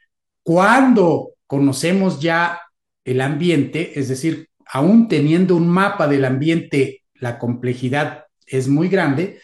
cuando 0.43 1.33
conocemos 1.47 2.19
ya 2.19 2.61
el 3.05 3.21
ambiente, 3.21 3.99
es 3.99 4.09
decir, 4.09 4.49
aún 4.65 5.07
teniendo 5.07 5.55
un 5.55 5.67
mapa 5.67 6.07
del 6.07 6.25
ambiente, 6.25 7.03
la 7.15 7.37
complejidad 7.37 8.25
es 8.45 8.67
muy 8.67 8.89
grande, 8.89 9.39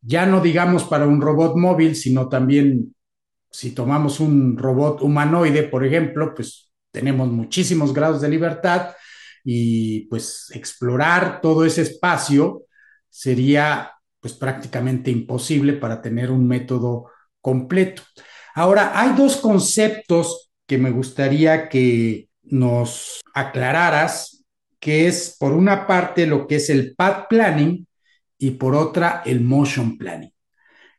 ya 0.00 0.26
no 0.26 0.40
digamos 0.40 0.84
para 0.84 1.06
un 1.06 1.20
robot 1.20 1.56
móvil, 1.56 1.96
sino 1.96 2.28
también 2.28 2.94
si 3.50 3.72
tomamos 3.72 4.20
un 4.20 4.56
robot 4.56 5.02
humanoide, 5.02 5.64
por 5.64 5.84
ejemplo, 5.84 6.34
pues 6.34 6.70
tenemos 6.90 7.28
muchísimos 7.28 7.92
grados 7.92 8.20
de 8.20 8.28
libertad 8.28 8.90
y 9.48 10.00
pues 10.08 10.50
explorar 10.54 11.40
todo 11.40 11.64
ese 11.64 11.82
espacio 11.82 12.64
sería 13.08 13.92
pues 14.18 14.34
prácticamente 14.34 15.12
imposible 15.12 15.74
para 15.74 16.02
tener 16.02 16.32
un 16.32 16.48
método 16.48 17.12
completo. 17.40 18.02
Ahora, 18.56 19.00
hay 19.00 19.14
dos 19.14 19.36
conceptos 19.36 20.50
que 20.66 20.78
me 20.78 20.90
gustaría 20.90 21.68
que 21.68 22.28
nos 22.42 23.20
aclararas, 23.34 24.44
que 24.80 25.06
es 25.06 25.36
por 25.38 25.52
una 25.52 25.86
parte 25.86 26.26
lo 26.26 26.48
que 26.48 26.56
es 26.56 26.68
el 26.68 26.96
path 26.96 27.28
planning 27.28 27.86
y 28.38 28.50
por 28.50 28.74
otra 28.74 29.22
el 29.24 29.42
motion 29.42 29.96
planning. 29.96 30.32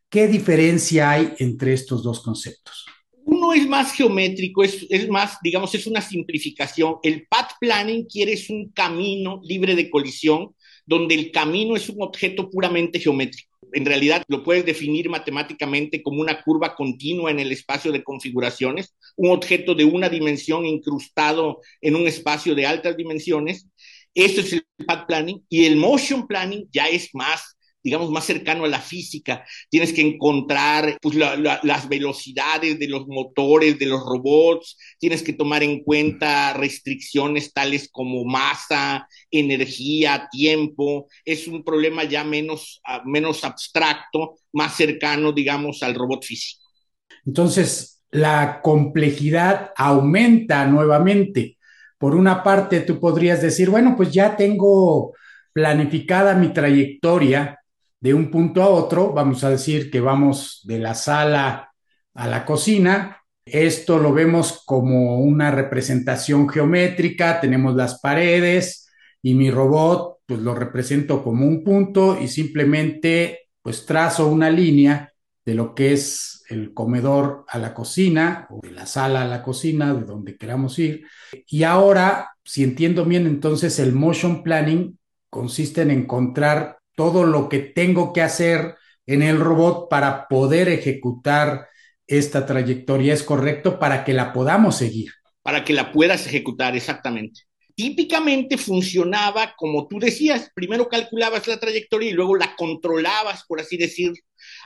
¿Qué 0.10 0.29
diferencia 0.29 1.12
hay 1.12 1.36
entre 1.39 1.73
estos 1.73 2.01
dos 2.01 2.21
conceptos? 2.21 2.86
Uno 3.29 3.51
es 3.51 3.67
más 3.67 3.91
geométrico, 3.91 4.63
es, 4.63 4.87
es, 4.89 5.09
más, 5.09 5.37
digamos, 5.43 5.75
es 5.75 5.85
una 5.85 5.99
simplificación. 5.99 6.95
El 7.03 7.27
path 7.27 7.51
planning 7.59 8.05
quiere 8.05 8.39
un 8.47 8.71
camino 8.71 9.41
libre 9.43 9.75
de 9.75 9.89
colisión 9.89 10.55
donde 10.85 11.15
el 11.15 11.29
camino 11.33 11.75
es 11.75 11.89
un 11.89 12.01
objeto 12.01 12.49
puramente 12.49 13.01
geométrico. 13.01 13.57
En 13.73 13.85
realidad 13.85 14.23
lo 14.29 14.43
puedes 14.43 14.65
definir 14.65 15.09
matemáticamente 15.09 16.01
como 16.01 16.21
una 16.21 16.41
curva 16.41 16.73
continua 16.73 17.29
en 17.29 17.41
el 17.41 17.51
espacio 17.51 17.91
de 17.91 18.01
configuraciones, 18.01 18.95
un 19.17 19.31
objeto 19.31 19.75
de 19.75 19.83
una 19.83 20.07
dimensión 20.07 20.65
incrustado 20.65 21.59
en 21.81 21.97
un 21.97 22.07
espacio 22.07 22.55
de 22.55 22.65
altas 22.65 22.95
dimensiones. 22.95 23.67
Eso 24.15 24.39
es 24.39 24.53
el 24.53 24.65
path 24.85 25.05
planning 25.05 25.43
y 25.49 25.65
el 25.65 25.75
motion 25.75 26.25
planning 26.27 26.65
ya 26.71 26.87
es 26.87 27.09
más 27.13 27.57
digamos, 27.88 28.12
más 28.12 28.26
cercano 28.26 28.65
a 28.65 28.67
la 28.67 28.82
física. 28.82 29.45
Tienes 29.69 29.93
que 29.93 30.02
encontrar 30.02 30.97
pues, 31.02 31.15
la, 31.15 31.38
la, 31.38 31.62
las 31.63 31.88
velocidades 31.88 32.78
de 32.78 32.88
los 32.89 33.08
motores, 33.08 33.80
de 33.80 33.86
los 33.86 34.02
robots, 34.02 34.78
tienes 35.00 35.23
que 35.23 35.32
tomar 35.32 35.63
en 35.63 35.86
cuenta 35.86 36.52
restricciones 36.52 37.54
tales 37.54 37.88
como 37.89 38.26
masa, 38.26 39.08
energía, 39.32 40.28
tiempo. 40.30 41.08
Es 41.23 41.47
un 41.47 41.63
problema 41.63 42.04
ya 42.04 42.26
menos, 42.26 42.82
uh, 42.86 43.08
menos 43.10 43.45
abstracto, 43.45 44.36
más 44.52 44.76
cercano, 44.76 45.32
digamos, 45.32 45.82
al 45.82 45.95
robot 45.95 46.26
físico. 46.26 46.65
Entonces, 47.26 48.04
la 48.12 48.60
complejidad 48.62 49.71
aumenta 49.78 50.65
nuevamente. 50.65 51.58
Por 51.97 52.15
una 52.15 52.43
parte, 52.43 52.82
tú 52.82 53.00
podrías 53.00 53.41
decir, 53.41 53.69
bueno, 53.69 53.95
pues 53.95 54.12
ya 54.12 54.36
tengo 54.36 55.13
planificada 55.54 56.36
mi 56.36 56.50
trayectoria, 56.50 57.58
de 57.99 58.13
un 58.13 58.29
punto 58.29 58.62
a 58.62 58.69
otro, 58.69 59.13
vamos 59.13 59.43
a 59.43 59.49
decir 59.49 59.89
que 59.89 59.99
vamos 59.99 60.62
de 60.65 60.79
la 60.79 60.93
sala 60.93 61.73
a 62.13 62.27
la 62.27 62.45
cocina. 62.45 63.23
Esto 63.45 63.97
lo 63.97 64.13
vemos 64.13 64.63
como 64.65 65.19
una 65.19 65.51
representación 65.51 66.49
geométrica, 66.49 67.39
tenemos 67.39 67.75
las 67.75 67.99
paredes 67.99 68.89
y 69.21 69.33
mi 69.33 69.49
robot 69.49 70.17
pues 70.25 70.41
lo 70.41 70.53
represento 70.53 71.23
como 71.23 71.47
un 71.47 71.63
punto 71.63 72.19
y 72.19 72.27
simplemente 72.27 73.47
pues 73.62 73.86
trazo 73.86 74.27
una 74.27 74.49
línea 74.49 75.12
de 75.45 75.53
lo 75.53 75.73
que 75.73 75.93
es 75.93 76.43
el 76.49 76.73
comedor 76.73 77.45
a 77.47 77.57
la 77.57 77.73
cocina 77.73 78.47
o 78.49 78.60
de 78.62 78.71
la 78.71 78.86
sala 78.86 79.21
a 79.21 79.27
la 79.27 79.41
cocina, 79.41 79.93
de 79.93 80.03
donde 80.03 80.38
queramos 80.38 80.77
ir. 80.79 81.05
Y 81.47 81.63
ahora, 81.63 82.31
si 82.43 82.63
entiendo 82.63 83.05
bien, 83.05 83.25
entonces 83.27 83.79
el 83.79 83.93
motion 83.93 84.43
planning 84.43 84.97
consiste 85.29 85.81
en 85.83 85.91
encontrar 85.91 86.76
todo 86.97 87.25
lo 87.25 87.47
que 87.47 87.60
tengo 87.60 88.12
que 88.12 88.23
hacer 88.23 88.75
en 89.05 89.21
el 89.21 89.39
robot 89.39 89.88
para 89.88 90.27
poder 90.27 90.67
ejecutar 90.67 91.67
esta 92.07 92.47
trayectoria 92.47 93.13
es 93.13 93.21
correcto 93.21 93.77
para 93.77 94.03
que 94.03 94.13
la 94.13 94.33
podamos 94.33 94.77
seguir. 94.77 95.12
Para 95.43 95.63
que 95.63 95.73
la 95.73 95.91
puedas 95.91 96.25
ejecutar, 96.25 96.75
exactamente. 96.75 97.41
Típicamente 97.75 98.57
funcionaba 98.57 99.53
como 99.55 99.88
tú 99.88 99.99
decías, 99.99 100.49
primero 100.55 100.89
calculabas 100.89 101.47
la 101.47 101.60
trayectoria 101.60 102.10
y 102.10 102.13
luego 102.13 102.36
la 102.36 102.55
controlabas, 102.55 103.43
por 103.47 103.62
así 103.62 103.77
decir. 103.77 104.13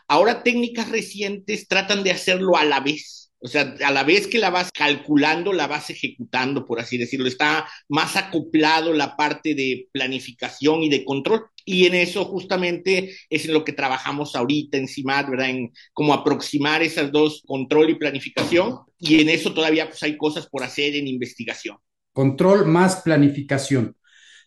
Ahora 0.08 0.42
técnicas 0.42 0.90
recientes 0.90 1.68
tratan 1.68 2.02
de 2.02 2.12
hacerlo 2.12 2.56
a 2.56 2.64
la 2.64 2.80
vez 2.80 3.21
o 3.44 3.48
sea, 3.48 3.76
a 3.84 3.92
la 3.92 4.04
vez 4.04 4.28
que 4.28 4.38
la 4.38 4.52
vas 4.52 4.72
calculando, 4.72 5.52
la 5.52 5.66
vas 5.66 5.90
ejecutando, 5.90 6.66
por 6.66 6.80
así 6.80 6.98
decirlo. 6.98 7.28
Está 7.28 7.68
más 7.90 8.16
acoplado 8.16 8.94
la 8.94 9.18
parte 9.18 9.56
de 9.56 9.88
planificación 9.92 10.84
y 10.84 10.90
de 10.90 11.04
control. 11.04 11.48
Y 11.66 11.88
en 11.88 11.96
eso 11.96 12.26
justamente 12.26 13.16
es 13.30 13.46
en 13.46 13.54
lo 13.54 13.64
que 13.64 13.74
trabajamos 13.74 14.36
ahorita 14.36 14.78
en 14.78 14.88
CIMAT, 14.88 15.30
¿verdad? 15.30 15.50
En 15.50 15.74
cómo 15.92 16.14
aproximar 16.14 16.84
esas 16.84 17.12
dos, 17.12 17.42
control 17.46 17.90
y 17.90 17.96
planificación. 17.96 18.80
Y 19.00 19.22
en 19.22 19.30
eso 19.30 19.54
todavía 19.54 19.88
pues, 19.88 20.04
hay 20.04 20.18
cosas 20.18 20.48
por 20.48 20.64
hacer 20.64 20.96
en 20.96 21.08
investigación. 21.08 21.78
Control 22.14 22.68
más 22.68 23.02
planificación. 23.02 23.96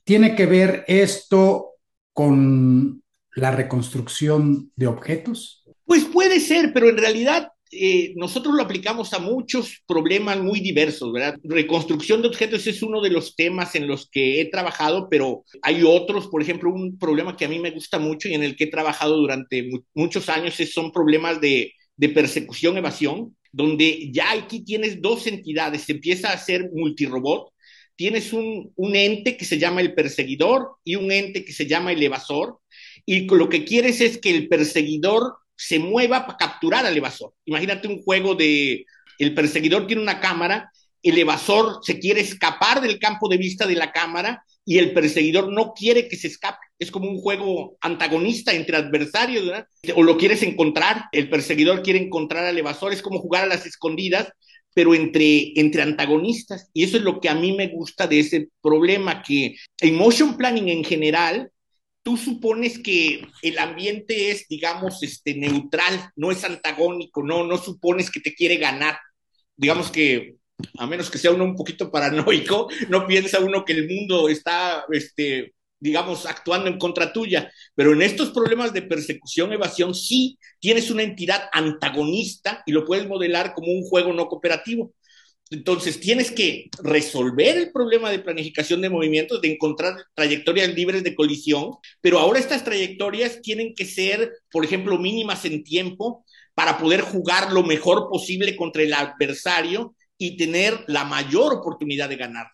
¿Tiene 0.04 0.36
que 0.36 0.46
ver 0.46 0.84
esto 0.86 1.72
con 2.12 3.02
la 3.34 3.50
reconstrucción 3.50 4.70
de 4.76 4.86
objetos? 4.86 5.64
Pues 5.84 6.04
puede 6.04 6.38
ser, 6.38 6.72
pero 6.72 6.88
en 6.88 6.96
realidad 6.96 7.48
eh, 7.76 8.12
nosotros 8.16 8.54
lo 8.54 8.62
aplicamos 8.62 9.12
a 9.12 9.18
muchos 9.18 9.82
problemas 9.86 10.40
muy 10.40 10.60
diversos, 10.60 11.12
¿verdad? 11.12 11.38
Reconstrucción 11.42 12.22
de 12.22 12.28
objetos 12.28 12.66
es 12.66 12.82
uno 12.82 13.00
de 13.00 13.10
los 13.10 13.34
temas 13.34 13.74
en 13.74 13.88
los 13.88 14.08
que 14.08 14.40
he 14.40 14.44
trabajado, 14.46 15.08
pero 15.10 15.44
hay 15.62 15.82
otros, 15.82 16.28
por 16.28 16.42
ejemplo, 16.42 16.72
un 16.72 16.98
problema 16.98 17.36
que 17.36 17.44
a 17.44 17.48
mí 17.48 17.58
me 17.58 17.72
gusta 17.72 17.98
mucho 17.98 18.28
y 18.28 18.34
en 18.34 18.42
el 18.42 18.56
que 18.56 18.64
he 18.64 18.70
trabajado 18.70 19.16
durante 19.16 19.64
mu 19.64 19.80
muchos 19.94 20.28
años 20.28 20.58
es, 20.60 20.72
son 20.72 20.92
problemas 20.92 21.40
de, 21.40 21.72
persecución-evasión, 22.14 23.36
donde 23.52 24.10
ya 24.12 24.32
aquí 24.32 24.64
tienes 24.64 25.00
dos 25.00 25.26
entidades, 25.26 25.82
se 25.82 25.92
empieza 25.92 26.30
a 26.30 26.34
hacer 26.34 26.70
multirobot, 26.72 27.50
tienes 27.96 28.32
un, 28.32 28.72
ente 28.94 29.36
que 29.36 29.44
se 29.44 29.58
llama 29.58 29.80
el 29.80 29.94
perseguidor 29.94 30.76
y 30.84 30.96
un 30.96 31.10
ente 31.12 31.44
que 31.44 31.52
se 31.52 31.66
llama 31.66 31.92
el 31.92 32.02
evasor, 32.02 32.58
y 33.06 33.26
lo 33.26 33.48
que 33.48 33.64
quieres 33.64 34.00
es 34.00 34.18
que 34.18 34.30
el 34.30 34.48
perseguidor 34.48 35.34
se 35.56 35.78
mueva 35.78 36.26
para 36.26 36.38
capturar 36.38 36.86
al 36.86 36.96
evasor. 36.96 37.32
Imagínate 37.44 37.88
un 37.88 38.02
juego 38.02 38.34
de 38.34 38.84
el 39.18 39.34
perseguidor 39.34 39.86
tiene 39.86 40.02
una 40.02 40.20
cámara, 40.20 40.70
el 41.02 41.18
evasor 41.18 41.80
se 41.82 41.98
quiere 41.98 42.20
escapar 42.20 42.80
del 42.80 42.98
campo 42.98 43.28
de 43.28 43.36
vista 43.36 43.66
de 43.66 43.76
la 43.76 43.92
cámara 43.92 44.42
y 44.64 44.78
el 44.78 44.92
perseguidor 44.94 45.52
no 45.52 45.72
quiere 45.74 46.08
que 46.08 46.16
se 46.16 46.28
escape. 46.28 46.66
Es 46.78 46.90
como 46.90 47.10
un 47.10 47.18
juego 47.18 47.76
antagonista 47.80 48.52
entre 48.54 48.76
adversarios, 48.76 49.46
¿verdad? 49.46 49.66
O 49.94 50.02
lo 50.02 50.16
quieres 50.16 50.42
encontrar, 50.42 51.04
el 51.12 51.28
perseguidor 51.28 51.82
quiere 51.82 52.00
encontrar 52.00 52.44
al 52.44 52.58
evasor, 52.58 52.92
es 52.92 53.02
como 53.02 53.20
jugar 53.20 53.44
a 53.44 53.48
las 53.48 53.66
escondidas, 53.66 54.32
pero 54.74 54.94
entre, 54.94 55.52
entre 55.60 55.82
antagonistas. 55.82 56.70
Y 56.72 56.84
eso 56.84 56.96
es 56.96 57.02
lo 57.02 57.20
que 57.20 57.28
a 57.28 57.34
mí 57.34 57.52
me 57.52 57.68
gusta 57.68 58.06
de 58.06 58.20
ese 58.20 58.48
problema, 58.62 59.22
que 59.22 59.54
en 59.80 59.94
motion 59.94 60.36
planning 60.36 60.70
en 60.70 60.84
general 60.84 61.50
tú 62.04 62.16
supones 62.18 62.78
que 62.78 63.26
el 63.42 63.58
ambiente 63.58 64.30
es, 64.30 64.46
digamos, 64.48 65.02
este, 65.02 65.34
neutral, 65.34 66.10
no 66.14 66.30
es 66.30 66.44
antagónico, 66.44 67.24
no, 67.24 67.44
no 67.44 67.58
supones 67.58 68.10
que 68.10 68.20
te 68.20 68.34
quiere 68.34 68.58
ganar. 68.58 68.98
Digamos 69.56 69.90
que, 69.90 70.36
a 70.78 70.86
menos 70.86 71.10
que 71.10 71.18
sea 71.18 71.32
uno 71.32 71.44
un 71.44 71.56
poquito 71.56 71.90
paranoico, 71.90 72.68
no 72.90 73.06
piensa 73.06 73.40
uno 73.40 73.64
que 73.64 73.72
el 73.72 73.88
mundo 73.88 74.28
está, 74.28 74.84
este, 74.92 75.54
digamos, 75.80 76.26
actuando 76.26 76.68
en 76.68 76.78
contra 76.78 77.10
tuya. 77.10 77.50
Pero 77.74 77.94
en 77.94 78.02
estos 78.02 78.30
problemas 78.30 78.74
de 78.74 78.82
persecución, 78.82 79.52
evasión, 79.52 79.94
sí 79.94 80.38
tienes 80.60 80.90
una 80.90 81.02
entidad 81.02 81.48
antagonista 81.52 82.62
y 82.66 82.72
lo 82.72 82.84
puedes 82.84 83.08
modelar 83.08 83.54
como 83.54 83.72
un 83.72 83.82
juego 83.82 84.12
no 84.12 84.26
cooperativo. 84.26 84.92
Entonces, 85.50 86.00
tienes 86.00 86.32
que 86.32 86.70
resolver 86.82 87.56
el 87.56 87.70
problema 87.70 88.10
de 88.10 88.18
planificación 88.18 88.80
de 88.80 88.90
movimientos, 88.90 89.40
de 89.40 89.52
encontrar 89.52 89.94
trayectorias 90.14 90.74
libres 90.74 91.04
de 91.04 91.14
colisión, 91.14 91.72
pero 92.00 92.18
ahora 92.18 92.38
estas 92.38 92.64
trayectorias 92.64 93.40
tienen 93.42 93.74
que 93.74 93.84
ser, 93.84 94.32
por 94.50 94.64
ejemplo, 94.64 94.98
mínimas 94.98 95.44
en 95.44 95.62
tiempo 95.62 96.24
para 96.54 96.78
poder 96.78 97.02
jugar 97.02 97.52
lo 97.52 97.62
mejor 97.62 98.08
posible 98.08 98.56
contra 98.56 98.82
el 98.82 98.94
adversario 98.94 99.94
y 100.16 100.36
tener 100.36 100.82
la 100.86 101.04
mayor 101.04 101.54
oportunidad 101.54 102.08
de 102.08 102.16
ganar. 102.16 102.46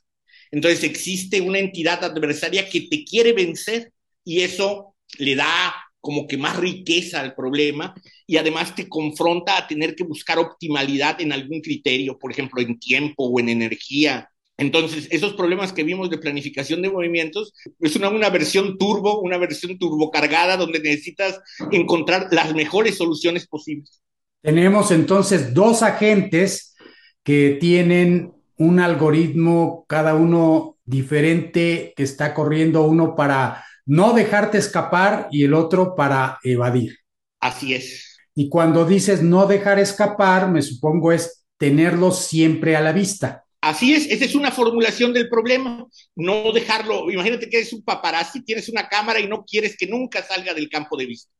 Entonces, 0.51 0.83
existe 0.83 1.41
una 1.41 1.59
entidad 1.59 2.03
adversaria 2.03 2.69
que 2.69 2.83
te 2.83 3.05
quiere 3.05 3.33
vencer 3.33 3.93
y 4.25 4.41
eso 4.41 4.97
le 5.19 5.37
da 5.37 5.75
como 6.01 6.27
que 6.27 6.37
más 6.37 6.57
riqueza 6.57 7.21
al 7.21 7.35
problema 7.35 7.95
y 8.27 8.37
además 8.37 8.75
te 8.75 8.89
confronta 8.89 9.57
a 9.57 9.67
tener 9.67 9.95
que 9.95 10.05
buscar 10.05 10.39
optimalidad 10.39 11.21
en 11.21 11.33
algún 11.33 11.61
criterio, 11.61 12.19
por 12.19 12.33
ejemplo, 12.33 12.63
en 12.63 12.79
tiempo 12.79 13.25
o 13.25 13.41
en 13.41 13.49
energía. 13.49 14.31
Entonces, 14.57 15.09
esos 15.11 15.33
problemas 15.35 15.73
que 15.73 15.85
vimos 15.85 16.11
de 16.11 16.19
planificación 16.19 16.83
de 16.83 16.91
movimientos 16.91 17.55
es 17.79 17.97
una, 17.97 18.11
una 18.11 18.29
versión 18.29 18.77
turbo, 18.77 19.21
una 19.21 19.39
versión 19.39 19.79
turbocargada 19.79 20.57
donde 20.57 20.81
necesitas 20.81 21.41
encontrar 21.71 22.29
las 22.31 22.55
mejores 22.55 22.97
soluciones 22.97 23.47
posibles. 23.47 24.03
Tenemos 24.43 24.91
entonces 24.91 25.55
dos 25.55 25.83
agentes 25.83 26.75
que 27.23 27.57
tienen 27.61 28.33
un 28.57 28.81
algoritmo, 28.81 29.87
cada 29.89 30.15
uno 30.15 30.77
diferente, 30.85 31.95
que 31.97 32.03
está 32.03 32.35
corriendo 32.35 32.83
uno 32.85 33.17
para 33.17 33.65
no 33.87 34.13
dejarte 34.13 34.59
escapar 34.59 35.29
y 35.31 35.45
el 35.45 35.55
otro 35.55 35.95
para 35.95 36.39
evadir. 36.43 36.99
Así 37.41 37.75
es. 37.75 38.19
Y 38.35 38.49
cuando 38.49 38.85
dices 38.85 39.23
no 39.23 39.47
dejar 39.47 39.79
escapar, 39.79 40.51
me 40.51 40.63
supongo 40.63 41.13
es 41.13 41.45
tenerlo 41.59 42.11
siempre 42.11 42.77
a 42.77 42.81
la 42.81 42.93
vista. 42.93 43.45
Así 43.61 43.93
es, 43.93 44.07
esa 44.07 44.25
es 44.25 44.35
una 44.35 44.51
formulación 44.51 45.13
del 45.13 45.29
problema, 45.29 45.87
no 46.17 46.51
dejarlo, 46.51 47.11
imagínate 47.11 47.51
que 47.51 47.59
eres 47.59 47.75
un 47.75 47.83
paparazzi, 47.83 48.43
tienes 48.43 48.71
una 48.71 48.89
cámara 48.89 49.21
y 49.21 49.29
no 49.29 49.45
quieres 49.45 49.77
que 49.77 49.87
nunca 49.87 50.23
salga 50.23 50.55
del 50.55 50.71
campo 50.71 50.97
de 50.97 51.05
vista. 51.05 51.31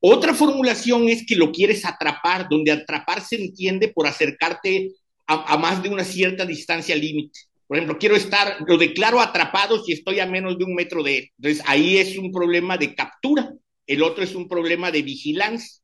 Otra 0.00 0.34
formulación 0.34 1.08
es 1.08 1.24
que 1.24 1.36
lo 1.36 1.52
quieres 1.52 1.84
atrapar, 1.84 2.48
donde 2.50 2.72
atrapar 2.72 3.20
se 3.20 3.36
entiende 3.36 3.86
por 3.88 4.08
acercarte 4.08 4.90
a, 5.28 5.54
a 5.54 5.56
más 5.58 5.80
de 5.80 5.90
una 5.90 6.02
cierta 6.02 6.44
distancia 6.44 6.96
límite. 6.96 7.38
Por 7.70 7.76
ejemplo, 7.76 7.98
quiero 8.00 8.16
estar, 8.16 8.56
lo 8.66 8.76
declaro 8.76 9.20
atrapado 9.20 9.80
si 9.80 9.92
estoy 9.92 10.18
a 10.18 10.26
menos 10.26 10.58
de 10.58 10.64
un 10.64 10.74
metro 10.74 11.04
de 11.04 11.18
él. 11.18 11.30
Entonces, 11.38 11.62
ahí 11.68 11.98
es 11.98 12.18
un 12.18 12.32
problema 12.32 12.76
de 12.76 12.96
captura. 12.96 13.52
El 13.86 14.02
otro 14.02 14.24
es 14.24 14.34
un 14.34 14.48
problema 14.48 14.90
de 14.90 15.02
vigilancia. 15.02 15.80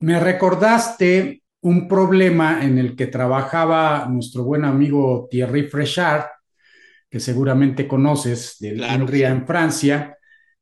Me 0.00 0.20
recordaste 0.20 1.42
un 1.62 1.88
problema 1.88 2.62
en 2.62 2.76
el 2.76 2.94
que 2.94 3.06
trabajaba 3.06 4.06
nuestro 4.10 4.44
buen 4.44 4.66
amigo 4.66 5.26
Thierry 5.30 5.68
Frechard, 5.68 6.26
que 7.08 7.18
seguramente 7.18 7.88
conoces, 7.88 8.56
de 8.60 8.74
claro, 8.74 9.08
sí. 9.08 9.22
en 9.22 9.46
Francia, 9.46 10.18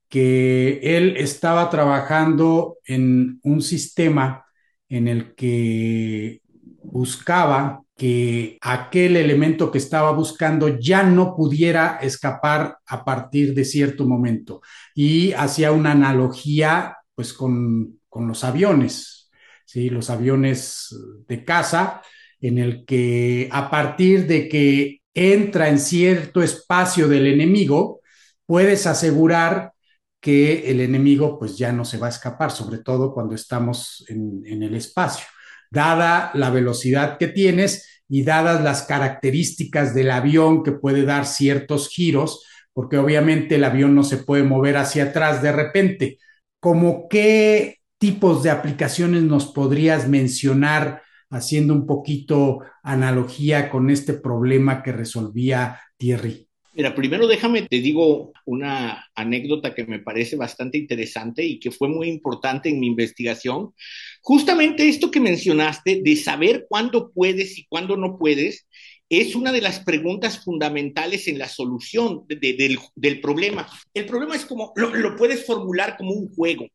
que 0.09 0.79
él 0.85 1.17
estaba 1.17 1.69
trabajando 1.69 2.79
en 2.85 3.41
un 3.43 3.61
sistema 3.61 4.47
en 4.89 5.09
el 5.09 5.35
que 5.35 6.43
buscaba 6.85 7.83
que 8.01 8.57
aquel 8.63 9.15
elemento 9.19 9.71
que 9.71 9.77
estaba 9.77 10.11
buscando 10.13 10.79
ya 10.79 11.03
no 11.03 11.37
pudiera 11.37 11.99
escapar 12.01 12.79
a 12.87 13.05
partir 13.05 13.53
de 13.53 13.63
cierto 13.63 14.07
momento. 14.07 14.63
Y 14.95 15.35
hacía 15.35 15.71
una 15.71 15.93
analogía 15.93 16.97
pues 17.15 17.35
con, 17.35 18.01
con 18.09 18.27
los 18.27 18.43
aviones, 18.43 19.31
¿sí? 19.67 19.91
los 19.91 20.09
aviones 20.09 20.97
de 21.29 21.45
caza, 21.45 22.01
en 22.41 22.57
el 22.57 22.87
que 22.87 23.51
a 23.53 23.69
partir 23.69 24.27
de 24.27 24.49
que 24.49 25.03
entra 25.13 25.69
en 25.69 25.79
cierto 25.79 26.43
espacio 26.43 27.07
del 27.07 27.27
enemigo, 27.27 28.01
puedes 28.47 28.87
asegurar 28.87 29.75
que 30.21 30.71
el 30.71 30.81
enemigo 30.81 31.39
pues 31.39 31.59
ya 31.59 31.71
no 31.71 31.85
se 31.85 31.99
va 31.99 32.07
a 32.07 32.11
escapar, 32.17 32.51
sobre 32.51 32.79
todo 32.79 33.13
cuando 33.13 33.35
estamos 33.35 34.07
en, 34.09 34.41
en 34.47 34.63
el 34.63 34.75
espacio 34.75 35.27
dada 35.71 36.31
la 36.35 36.51
velocidad 36.51 37.19
que 37.19 37.29
tienes 37.29 38.03
y 38.09 38.25
dadas 38.25 38.63
las 38.63 38.83
características 38.83 39.95
del 39.95 40.11
avión 40.11 40.65
que 40.65 40.73
puede 40.73 41.05
dar 41.05 41.27
ciertos 41.27 41.89
giros, 41.89 42.45
porque 42.73 42.99
obviamente 42.99 43.55
el 43.55 43.65
avión 43.65 43.95
no 43.95 44.03
se 44.03 44.19
puede 44.19 44.43
mover 44.43 44.77
hacia 44.77 45.05
atrás 45.05 45.43
de 45.43 45.53
repente. 45.53 46.19
¿Cómo 46.59 47.09
qué 47.09 47.77
tipos 47.99 48.43
de 48.43 48.51
aplicaciones 48.51 49.23
nos 49.23 49.47
podrías 49.47 50.09
mencionar 50.09 51.03
haciendo 51.31 51.73
un 51.73 51.87
poquito 51.87 52.61
analogía 52.83 53.71
con 53.71 53.91
este 53.91 54.15
problema 54.15 54.83
que 54.83 54.93
resolvía 54.93 55.81
Thierry? 55.97 56.50
Mira, 56.73 56.95
primero 56.95 57.27
déjame, 57.27 57.63
te 57.63 57.81
digo 57.81 58.33
una 58.45 59.05
anécdota 59.17 59.75
que 59.75 59.85
me 59.87 59.99
parece 59.99 60.37
bastante 60.37 60.79
interesante 60.79 61.45
y 61.45 61.59
que 61.59 61.73
fue 61.73 61.89
muy 61.89 62.09
importante 62.09 62.69
en 62.69 62.79
mi 62.79 62.87
investigación. 62.87 63.75
Justamente 64.23 64.89
esto 64.89 65.11
que 65.11 65.19
mencionaste 65.19 66.01
de 66.03 66.17
saber 66.17 66.67
cuándo 66.69 67.11
puedes 67.13 67.59
y 67.59 67.67
cuándo 67.67 67.97
no 67.97 68.19
puedes 68.19 68.69
es 69.09 69.35
una 69.35 69.51
de 69.51 69.61
las 69.61 69.81
preguntas 69.81 70.45
fundamentales 70.45 71.27
en 71.27 71.41
la 71.41 71.49
solución 71.49 72.25
de, 72.29 72.37
de, 72.37 72.53
del, 72.53 72.79
del, 72.95 73.21
problema. 73.21 73.69
El 73.93 74.07
problema 74.07 74.37
es 74.37 74.45
como, 74.45 74.73
lo, 74.77 74.95
lo, 74.95 75.17
puedes 75.17 75.45
formular 75.45 75.97
como 75.97 76.13
un 76.13 76.33
juego. 76.33 76.69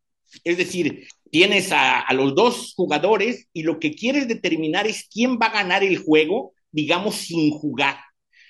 Es 0.43 0.57
decir, 0.57 1.07
tienes 1.31 1.71
a, 1.71 2.01
a 2.01 2.13
los 2.13 2.35
dos 2.35 2.73
jugadores 2.75 3.47
y 3.53 3.63
lo 3.63 3.79
que 3.79 3.95
quieres 3.95 4.27
determinar 4.27 4.87
es 4.87 5.07
quién 5.07 5.39
va 5.41 5.45
a 5.45 5.53
ganar 5.53 5.85
el 5.85 5.97
juego, 5.97 6.51
digamos, 6.71 7.15
sin 7.15 7.51
jugar 7.51 7.95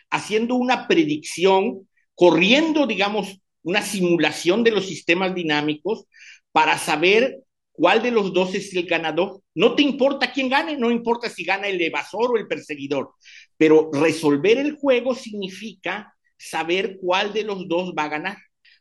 haciendo 0.09 0.55
una 0.55 0.87
predicción, 0.87 1.87
corriendo, 2.13 2.87
digamos, 2.87 3.39
una 3.63 3.81
simulación 3.81 4.63
de 4.63 4.71
los 4.71 4.87
sistemas 4.87 5.33
dinámicos 5.33 6.05
para 6.51 6.77
saber 6.77 7.43
cuál 7.71 8.01
de 8.01 8.11
los 8.11 8.33
dos 8.33 8.55
es 8.55 8.73
el 8.75 8.85
ganador. 8.85 9.41
No 9.53 9.75
te 9.75 9.83
importa 9.83 10.31
quién 10.31 10.49
gane, 10.49 10.77
no 10.77 10.91
importa 10.91 11.29
si 11.29 11.43
gana 11.43 11.67
el 11.67 11.81
evasor 11.81 12.31
o 12.31 12.37
el 12.37 12.47
perseguidor, 12.47 13.11
pero 13.57 13.89
resolver 13.91 14.57
el 14.57 14.75
juego 14.75 15.15
significa 15.15 16.13
saber 16.37 16.97
cuál 17.01 17.33
de 17.33 17.43
los 17.43 17.67
dos 17.67 17.93
va 17.97 18.03
a 18.03 18.09
ganar. 18.09 18.37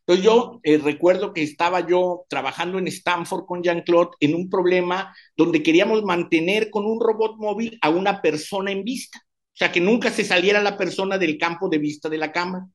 Entonces 0.07 0.25
yo 0.25 0.61
eh, 0.63 0.77
recuerdo 0.77 1.33
que 1.33 1.43
estaba 1.43 1.87
yo 1.87 2.27
trabajando 2.29 2.79
en 2.79 2.89
Stanford 2.89 3.47
con 3.47 3.63
Jean-Claude 3.63 4.11
en 4.21 4.35
un 4.35 4.51
problema 4.51 5.17
donde 5.35 5.63
queríamos 5.63 6.03
mantener 6.05 6.69
con 6.71 6.85
un 6.85 7.01
robot 7.01 7.37
móvil 7.39 7.79
a 7.81 7.89
una 7.89 8.21
persona 8.21 8.71
en 8.71 8.85
vista. 8.85 9.24
O 9.55 9.57
sea, 9.57 9.71
que 9.71 9.81
nunca 9.81 10.11
se 10.11 10.25
saliera 10.25 10.61
la 10.61 10.77
persona 10.77 11.17
del 11.17 11.39
campo 11.39 11.69
de 11.69 11.79
vista 11.79 12.09
de 12.09 12.19
la 12.19 12.33
cámara. 12.33 12.67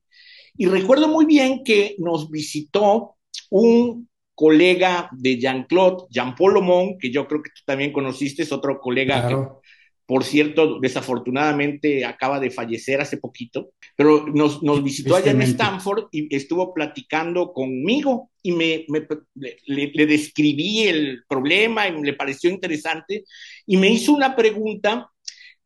Y 0.56 0.66
recuerdo 0.66 1.08
muy 1.08 1.26
bien 1.26 1.62
que 1.62 1.94
nos 1.98 2.30
visitó 2.30 3.16
un 3.50 4.08
colega 4.34 5.10
de 5.12 5.38
Jean-Claude, 5.38 6.04
Jean-Paul 6.08 6.54
Lomont, 6.54 6.98
que 6.98 7.10
yo 7.10 7.28
creo 7.28 7.42
que 7.42 7.50
tú 7.50 7.60
también 7.66 7.92
conociste, 7.92 8.42
es 8.42 8.52
otro 8.52 8.80
colega 8.80 9.20
claro. 9.20 9.60
que, 9.62 9.68
por 10.06 10.24
cierto, 10.24 10.80
desafortunadamente 10.80 12.06
acaba 12.06 12.40
de 12.40 12.50
fallecer 12.50 13.02
hace 13.02 13.18
poquito, 13.18 13.72
pero 13.94 14.26
nos, 14.26 14.62
nos 14.62 14.82
visitó 14.82 15.14
allá 15.14 15.32
en 15.32 15.42
Stanford 15.42 16.08
y 16.10 16.34
estuvo 16.34 16.72
platicando 16.72 17.52
conmigo 17.52 18.30
y 18.42 18.52
me, 18.52 18.86
me 18.88 19.06
le, 19.34 19.92
le, 19.94 20.06
describí 20.06 20.84
el 20.84 21.22
problema 21.28 21.86
y 21.86 22.02
le 22.02 22.14
pareció 22.14 22.50
interesante 22.50 23.24
y 23.66 23.76
me 23.76 23.90
hizo 23.90 24.12
una 24.12 24.34
pregunta 24.34 25.10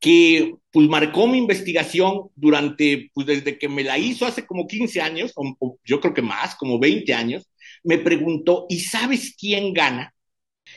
que 0.04 0.54
pues 0.70 0.86
marcó 0.88 1.26
mi 1.26 1.38
investigación 1.38 2.28
durante, 2.36 3.10
pues 3.14 3.26
desde 3.26 3.58
que 3.58 3.70
me 3.70 3.82
la 3.84 3.98
hizo 3.98 4.26
hace 4.26 4.44
como 4.46 4.66
15 4.66 5.00
años, 5.00 5.32
o, 5.34 5.56
o 5.58 5.78
yo 5.84 5.98
creo 6.00 6.12
que 6.12 6.20
más, 6.22 6.56
como 6.56 6.78
20 6.78 7.14
años, 7.14 7.48
me 7.84 7.96
preguntó, 7.98 8.66
¿y 8.68 8.80
sabes 8.80 9.34
quién 9.38 9.72
gana? 9.72 10.14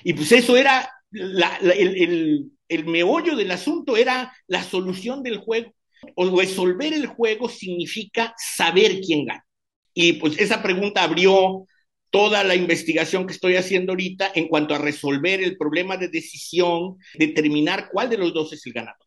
Y 0.03 0.13
pues 0.13 0.31
eso 0.31 0.57
era, 0.57 0.89
la, 1.11 1.57
la, 1.61 1.73
el, 1.73 1.97
el, 2.01 2.51
el 2.69 2.85
meollo 2.85 3.35
del 3.35 3.51
asunto 3.51 3.97
era 3.97 4.33
la 4.47 4.63
solución 4.63 5.23
del 5.23 5.37
juego. 5.39 5.73
O 6.15 6.39
resolver 6.39 6.93
el 6.93 7.07
juego 7.07 7.49
significa 7.49 8.33
saber 8.37 9.01
quién 9.01 9.25
gana. 9.25 9.45
Y 9.93 10.13
pues 10.13 10.39
esa 10.39 10.61
pregunta 10.63 11.03
abrió 11.03 11.65
toda 12.11 12.43
la 12.43 12.55
investigación 12.55 13.27
que 13.27 13.33
estoy 13.33 13.55
haciendo 13.57 13.93
ahorita 13.93 14.31
en 14.35 14.47
cuanto 14.47 14.75
a 14.75 14.79
resolver 14.79 15.41
el 15.43 15.57
problema 15.57 15.97
de 15.97 16.09
decisión, 16.09 16.97
determinar 17.15 17.89
cuál 17.91 18.09
de 18.09 18.17
los 18.19 18.33
dos 18.33 18.53
es 18.53 18.65
el 18.67 18.73
ganador. 18.73 19.06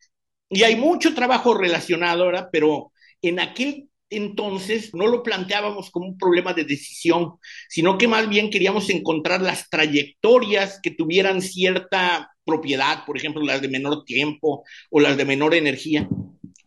Y 0.50 0.64
hay 0.64 0.76
mucho 0.76 1.14
trabajo 1.14 1.54
relacionado 1.54 2.24
ahora, 2.24 2.50
pero 2.50 2.92
en 3.22 3.38
aquel 3.40 3.88
entonces 4.10 4.92
no 4.92 5.06
lo 5.06 5.22
planteábamos 5.22 5.90
como 5.90 6.06
un 6.06 6.18
problema 6.18 6.52
de 6.52 6.64
decisión, 6.64 7.34
sino 7.68 7.96
que 7.96 8.08
más 8.08 8.28
bien 8.28 8.50
queríamos 8.50 8.90
encontrar 8.90 9.40
las 9.40 9.70
trayectorias 9.70 10.80
que 10.82 10.90
tuvieran 10.90 11.40
cierta 11.40 12.30
propiedad, 12.44 13.04
por 13.06 13.16
ejemplo, 13.16 13.42
las 13.42 13.62
de 13.62 13.68
menor 13.68 14.04
tiempo 14.04 14.64
o 14.90 15.00
las 15.00 15.16
de 15.16 15.24
menor 15.24 15.54
energía. 15.54 16.08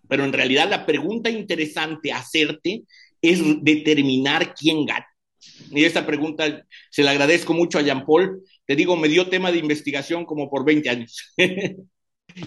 Pero 0.07 0.23
en 0.23 0.33
realidad 0.33 0.69
la 0.69 0.85
pregunta 0.85 1.29
interesante 1.29 2.13
a 2.13 2.19
hacerte 2.19 2.83
es 3.21 3.41
determinar 3.61 4.53
quién 4.55 4.85
gana. 4.85 5.07
Y 5.71 5.83
esta 5.83 6.05
pregunta 6.05 6.65
se 6.89 7.03
la 7.03 7.11
agradezco 7.11 7.53
mucho 7.53 7.77
a 7.77 7.81
Jean 7.81 8.05
Paul. 8.05 8.43
Te 8.65 8.75
digo, 8.77 8.95
me 8.95 9.09
dio 9.09 9.27
tema 9.27 9.51
de 9.51 9.57
investigación 9.57 10.25
como 10.25 10.49
por 10.49 10.63
20 10.63 10.89
años. 10.89 11.33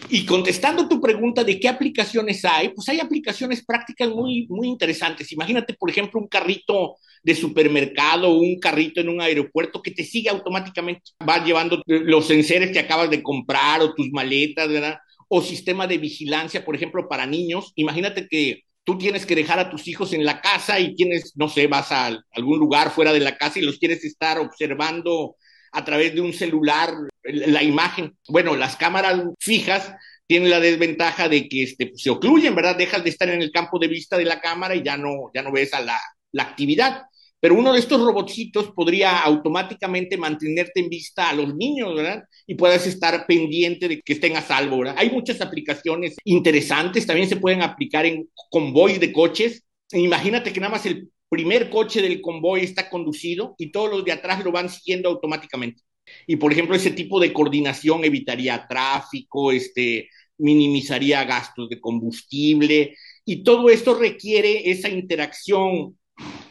Y 0.09 0.27
contestando 0.27 0.89
tu 0.89 1.01
pregunta 1.01 1.45
de 1.45 1.61
qué 1.61 1.69
aplicaciones 1.69 2.45
hay, 2.45 2.71
pues 2.71 2.89
hay 2.89 3.01
aplicaciones 3.01 3.65
prácticas 3.65 4.09
muy, 4.09 4.47
muy 4.49 4.69
interesantes. 4.69 5.33
Imagínate, 5.33 5.75
por 5.75 5.91
ejemplo, 5.91 6.21
un 6.21 6.29
carrito 6.29 6.97
de 7.23 7.35
supermercado 7.35 8.31
o 8.31 8.39
un 8.39 8.59
carrito 8.59 9.01
en 9.01 9.09
un 9.09 9.21
aeropuerto 9.21 9.83
que 9.83 9.91
te 9.91 10.05
sigue 10.05 10.31
automáticamente. 10.31 11.03
Va 11.29 11.45
llevando 11.45 11.83
los 11.87 12.31
enseres 12.31 12.71
que 12.71 12.79
acabas 12.79 13.11
de 13.11 13.23
comprar 13.23 13.83
o 13.83 13.95
tus 13.95 14.11
maletas, 14.11 14.69
¿verdad? 14.69 14.99
O 15.29 15.43
sistema 15.43 15.87
de 15.87 15.99
vigilancia, 15.99 16.65
por 16.65 16.77
ejemplo, 16.77 17.09
para 17.09 17.27
niños. 17.27 17.73
Imagínate 17.77 18.29
que 18.29 18.63
tú 18.85 18.97
tienes 18.97 19.27
que 19.27 19.35
dejar 19.35 19.59
a 19.59 19.71
tus 19.71 19.89
hijos 19.89 20.13
en 20.13 20.25
la 20.25 20.41
casa 20.41 20.79
y 20.79 20.95
tienes, 20.95 21.33
no 21.35 21.49
sé, 21.49 21.67
vas 21.67 21.91
a 21.91 22.17
algún 22.33 22.59
lugar 22.59 22.93
fuera 22.93 23.13
de 23.13 23.21
la 23.21 23.37
casa 23.37 23.59
y 23.59 23.63
los 23.63 23.79
quieres 23.79 24.05
estar 24.05 24.39
observando 24.39 25.35
a 25.73 25.85
través 25.85 26.15
de 26.15 26.21
un 26.21 26.33
celular 26.33 26.95
la 27.25 27.63
imagen. 27.63 28.17
Bueno, 28.29 28.57
las 28.57 28.77
cámaras 28.77 29.23
fijas 29.41 29.93
tienen 30.27 30.51
la 30.51 30.61
desventaja 30.61 31.29
de 31.29 31.49
que 31.49 31.63
este, 31.63 31.93
se 31.95 32.11
ocluyen, 32.11 32.55
¿verdad? 32.55 32.77
Dejas 32.77 33.05
de 33.05 33.11
estar 33.11 33.29
en 33.29 33.43
el 33.43 33.53
campo 33.53 33.79
de 33.79 33.89
vista 33.89 34.17
de 34.17 34.25
la 34.25 34.41
cámara 34.41 34.75
y 34.75 34.83
ya 34.83 34.97
no, 34.97 35.31
ya 35.35 35.43
no 35.43 35.53
ves 35.53 35.73
a 35.75 35.81
la, 35.81 35.99
la 36.33 36.43
actividad. 36.43 37.03
Pero 37.39 37.55
uno 37.55 37.73
de 37.73 37.79
estos 37.79 38.01
robotcitos 38.01 38.73
podría 38.73 39.21
automáticamente 39.21 40.17
mantenerte 40.17 40.81
en 40.81 40.89
vista 40.89 41.29
a 41.29 41.35
los 41.35 41.55
niños, 41.55 41.95
¿verdad? 41.95 42.25
Y 42.47 42.55
puedas 42.55 42.87
estar 42.87 43.27
pendiente 43.27 43.89
de 43.89 44.01
que 44.01 44.15
estén 44.15 44.37
a 44.37 44.43
salvo, 44.43 44.79
¿verdad? 44.79 44.97
Hay 44.99 45.11
muchas 45.11 45.41
aplicaciones 45.41 46.17
interesantes, 46.25 47.07
también 47.07 47.29
se 47.29 47.37
pueden 47.37 47.63
aplicar 47.63 48.07
en 48.07 48.29
convoys 48.51 48.99
de 48.99 49.13
coches. 49.13 49.63
Imagínate 49.93 50.53
que 50.53 50.61
nada 50.61 50.73
más 50.73 50.87
el 50.87 51.11
primer 51.29 51.71
coche 51.71 52.03
del 52.03 52.21
convoy 52.21 52.61
está 52.61 52.89
conducido 52.89 53.55
y 53.59 53.71
todos 53.71 53.91
los 53.91 54.05
de 54.05 54.13
atrás 54.13 54.45
lo 54.45 54.53
van 54.53 54.69
siguiendo 54.69 55.09
automáticamente. 55.09 55.83
Y 56.27 56.37
por 56.37 56.53
ejemplo, 56.53 56.77
ese 56.77 56.91
tipo 56.91 57.21
de 57.21 57.33
coordinación 57.33 58.05
evitaría 58.05 58.67
tráfico, 58.69 59.51
este, 59.51 60.09
minimizaría 60.39 61.25
gastos 61.25 61.69
de 61.69 61.81
combustible 61.81 62.97
y 63.25 63.43
todo 63.43 63.71
esto 63.71 63.95
requiere 63.95 64.71
esa 64.71 64.89
interacción 64.89 65.99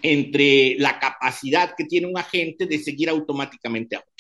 entre 0.02 0.76
la 0.78 1.00
capacidad 1.00 1.74
que 1.76 1.86
tiene 1.86 2.08
un 2.08 2.18
agente 2.18 2.66
de 2.66 2.80
seguir 2.80 3.10
automáticamente 3.10 3.96
a 3.96 4.00
otro. 4.00 4.12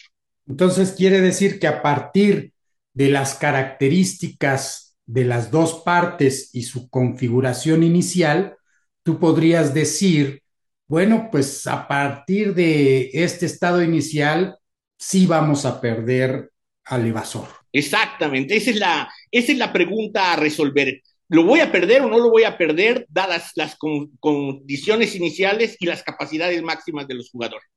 Entonces 0.48 0.94
quiere 0.94 1.22
decir 1.22 1.60
que 1.60 1.68
a 1.68 1.82
partir 1.82 2.54
de 2.94 3.10
las 3.10 3.36
características 3.36 4.96
de 5.06 5.26
las 5.26 5.52
dos 5.52 5.82
partes 5.84 6.50
y 6.54 6.64
su 6.64 6.90
configuración 6.90 7.84
inicial, 7.84 8.56
tú 9.04 9.20
podrías 9.20 9.74
decir 9.74 10.42
bueno, 10.88 11.30
pues 11.32 11.66
a 11.68 11.88
partir 11.88 12.54
de 12.54 13.10
este 13.14 13.46
estado 13.46 13.82
inicial, 13.82 14.58
sí 14.98 15.26
vamos 15.26 15.66
a 15.66 15.82
perder 15.82 16.52
al 16.86 17.08
evasor. 17.08 17.48
Exactamente, 17.72 18.56
esa 18.56 18.70
es 18.70 18.78
la, 18.78 19.14
esa 19.32 19.52
es 19.52 19.58
la 19.58 19.74
pregunta 19.74 20.34
a 20.34 20.36
resolver. 20.36 21.02
¿Lo 21.28 21.44
voy 21.44 21.60
a 21.60 21.72
perder 21.72 22.04
o 22.04 22.08
no 22.08 22.20
lo 22.20 22.30
voy 22.30 22.44
a 22.44 22.58
perder 22.58 23.08
dadas 23.10 23.52
las 23.56 23.76
condiciones 24.20 25.16
iniciales 25.16 25.76
y 25.80 25.88
las 25.88 26.04
capacidades 26.04 26.62
máximas 26.62 27.08
de 27.08 27.16
los 27.16 27.32
jugadores? 27.32 27.68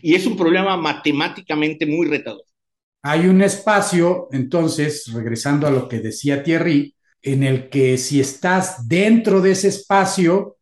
Y 0.00 0.14
es 0.14 0.24
un 0.26 0.36
problema 0.36 0.76
matemáticamente 0.76 1.84
muy 1.84 2.08
retador. 2.08 2.44
Hay 3.02 3.26
un 3.26 3.42
espacio, 3.42 4.28
entonces, 4.32 5.12
regresando 5.12 5.66
a 5.66 5.70
lo 5.70 5.88
que 5.88 6.00
decía 6.00 6.42
Thierry, 6.42 6.94
en 7.20 7.42
el 7.42 7.68
que 7.68 7.98
si 7.98 8.20
estás 8.20 8.88
dentro 8.88 9.42
de 9.42 9.52
ese 9.52 9.68
espacio, 9.68 10.53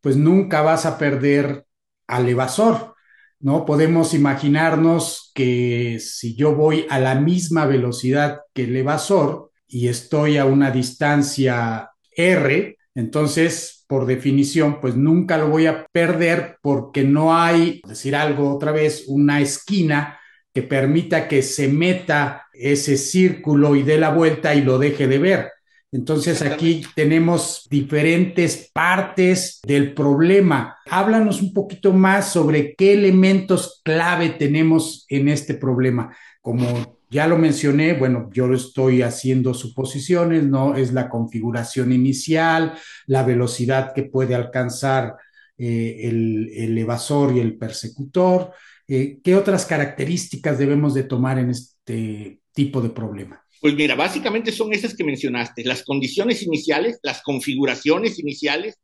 pues 0.00 0.16
nunca 0.16 0.62
vas 0.62 0.86
a 0.86 0.98
perder 0.98 1.66
al 2.06 2.28
evasor, 2.28 2.94
¿no? 3.38 3.64
Podemos 3.64 4.14
imaginarnos 4.14 5.30
que 5.34 5.98
si 6.00 6.34
yo 6.36 6.54
voy 6.54 6.86
a 6.90 6.98
la 6.98 7.14
misma 7.14 7.66
velocidad 7.66 8.40
que 8.54 8.64
el 8.64 8.76
evasor 8.76 9.50
y 9.66 9.88
estoy 9.88 10.38
a 10.38 10.44
una 10.44 10.70
distancia 10.70 11.90
R, 12.16 12.76
entonces, 12.94 13.84
por 13.86 14.06
definición, 14.06 14.80
pues 14.80 14.96
nunca 14.96 15.38
lo 15.38 15.48
voy 15.48 15.66
a 15.66 15.86
perder 15.92 16.58
porque 16.60 17.04
no 17.04 17.36
hay, 17.36 17.80
decir 17.86 18.16
algo 18.16 18.54
otra 18.54 18.72
vez, 18.72 19.04
una 19.06 19.40
esquina 19.40 20.18
que 20.52 20.62
permita 20.62 21.28
que 21.28 21.42
se 21.42 21.68
meta 21.68 22.46
ese 22.52 22.96
círculo 22.96 23.76
y 23.76 23.82
dé 23.82 23.98
la 23.98 24.10
vuelta 24.10 24.54
y 24.54 24.62
lo 24.62 24.78
deje 24.78 25.06
de 25.06 25.18
ver. 25.18 25.50
Entonces 25.92 26.40
aquí 26.42 26.82
tenemos 26.94 27.66
diferentes 27.68 28.70
partes 28.72 29.60
del 29.66 29.92
problema. 29.92 30.76
Háblanos 30.88 31.42
un 31.42 31.52
poquito 31.52 31.92
más 31.92 32.32
sobre 32.32 32.74
qué 32.76 32.92
elementos 32.92 33.80
clave 33.84 34.30
tenemos 34.30 35.04
en 35.08 35.28
este 35.28 35.54
problema. 35.54 36.16
Como 36.40 37.00
ya 37.10 37.26
lo 37.26 37.38
mencioné, 37.38 37.94
bueno, 37.94 38.30
yo 38.32 38.52
estoy 38.54 39.02
haciendo 39.02 39.52
suposiciones, 39.52 40.44
¿no? 40.44 40.76
Es 40.76 40.92
la 40.92 41.08
configuración 41.08 41.92
inicial, 41.92 42.74
la 43.06 43.24
velocidad 43.24 43.92
que 43.92 44.04
puede 44.04 44.36
alcanzar 44.36 45.16
eh, 45.58 46.08
el, 46.08 46.78
evasor 46.78 47.36
y 47.36 47.40
el 47.40 47.58
persecutor. 47.58 48.52
Eh, 48.86 49.18
¿Qué 49.24 49.34
otras 49.34 49.66
características 49.66 50.56
debemos 50.56 50.94
de 50.94 51.02
tomar 51.02 51.38
en 51.40 51.50
este 51.50 52.40
tipo 52.52 52.80
de 52.80 52.90
problema? 52.90 53.44
Pues 53.60 53.74
mira, 53.74 53.94
básicamente 53.94 54.52
son 54.52 54.72
esas 54.72 54.94
que 54.94 55.04
mencionaste, 55.04 55.64
las 55.64 55.84
condiciones 55.84 56.42
iniciales, 56.42 56.98
las 57.02 57.22
configuraciones 57.22 58.18
iniciales, 58.18 58.78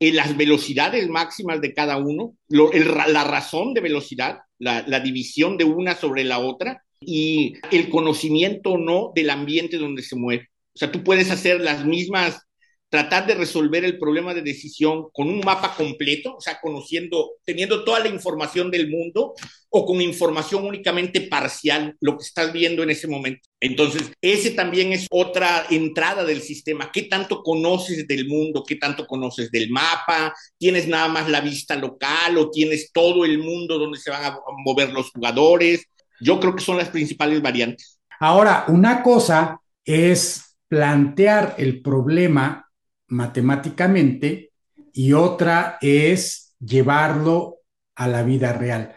eh, 0.00 0.12
las 0.12 0.36
velocidades 0.36 1.08
máximas 1.08 1.60
de 1.60 1.72
cada 1.72 1.96
uno, 1.96 2.36
la 2.48 3.24
razón 3.24 3.72
de 3.72 3.80
velocidad, 3.80 4.40
la, 4.58 4.84
la 4.86 5.00
división 5.00 5.56
de 5.56 5.64
una 5.64 5.94
sobre 5.94 6.24
la 6.24 6.40
otra 6.40 6.82
y 7.00 7.54
el 7.70 7.88
conocimiento 7.88 8.72
o 8.72 8.78
no 8.78 9.12
del 9.14 9.30
ambiente 9.30 9.78
donde 9.78 10.02
se 10.02 10.16
mueve. 10.16 10.48
O 10.74 10.78
sea, 10.78 10.90
tú 10.90 11.04
puedes 11.04 11.30
hacer 11.30 11.60
las 11.60 11.84
mismas 11.84 12.46
tratar 12.90 13.24
de 13.26 13.34
resolver 13.34 13.84
el 13.84 13.98
problema 13.98 14.34
de 14.34 14.42
decisión 14.42 15.06
con 15.12 15.28
un 15.28 15.40
mapa 15.40 15.74
completo, 15.76 16.36
o 16.36 16.40
sea, 16.40 16.60
conociendo, 16.60 17.34
teniendo 17.44 17.84
toda 17.84 18.00
la 18.00 18.08
información 18.08 18.68
del 18.68 18.90
mundo 18.90 19.34
o 19.68 19.86
con 19.86 20.00
información 20.00 20.66
únicamente 20.66 21.20
parcial, 21.20 21.96
lo 22.00 22.18
que 22.18 22.24
estás 22.24 22.52
viendo 22.52 22.82
en 22.82 22.90
ese 22.90 23.06
momento. 23.06 23.48
Entonces, 23.60 24.10
ese 24.20 24.50
también 24.50 24.92
es 24.92 25.06
otra 25.08 25.66
entrada 25.70 26.24
del 26.24 26.42
sistema. 26.42 26.90
¿Qué 26.92 27.02
tanto 27.02 27.44
conoces 27.44 28.08
del 28.08 28.26
mundo? 28.26 28.64
¿Qué 28.66 28.74
tanto 28.74 29.06
conoces 29.06 29.52
del 29.52 29.70
mapa? 29.70 30.34
¿Tienes 30.58 30.88
nada 30.88 31.06
más 31.06 31.28
la 31.28 31.40
vista 31.40 31.76
local 31.76 32.36
o 32.38 32.50
tienes 32.50 32.90
todo 32.92 33.24
el 33.24 33.38
mundo 33.38 33.78
donde 33.78 33.98
se 34.00 34.10
van 34.10 34.24
a 34.24 34.38
mover 34.64 34.92
los 34.92 35.10
jugadores? 35.12 35.86
Yo 36.20 36.40
creo 36.40 36.56
que 36.56 36.64
son 36.64 36.76
las 36.76 36.88
principales 36.88 37.40
variantes. 37.40 38.00
Ahora, 38.18 38.64
una 38.66 39.04
cosa 39.04 39.60
es 39.84 40.56
plantear 40.66 41.54
el 41.58 41.80
problema 41.80 42.69
matemáticamente 43.10 44.52
y 44.92 45.12
otra 45.12 45.78
es 45.80 46.54
llevarlo 46.58 47.58
a 47.94 48.08
la 48.08 48.22
vida 48.22 48.52
real. 48.52 48.94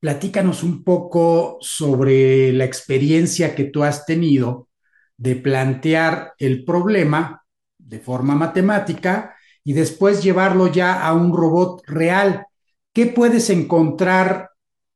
Platícanos 0.00 0.62
un 0.62 0.82
poco 0.82 1.58
sobre 1.60 2.52
la 2.52 2.64
experiencia 2.64 3.54
que 3.54 3.64
tú 3.64 3.84
has 3.84 4.04
tenido 4.04 4.68
de 5.16 5.36
plantear 5.36 6.34
el 6.38 6.64
problema 6.64 7.44
de 7.78 8.00
forma 8.00 8.34
matemática 8.34 9.36
y 9.62 9.74
después 9.74 10.22
llevarlo 10.22 10.66
ya 10.66 11.06
a 11.06 11.12
un 11.12 11.32
robot 11.32 11.82
real. 11.86 12.46
¿Qué 12.92 13.06
puedes 13.06 13.48
encontrar 13.50 14.50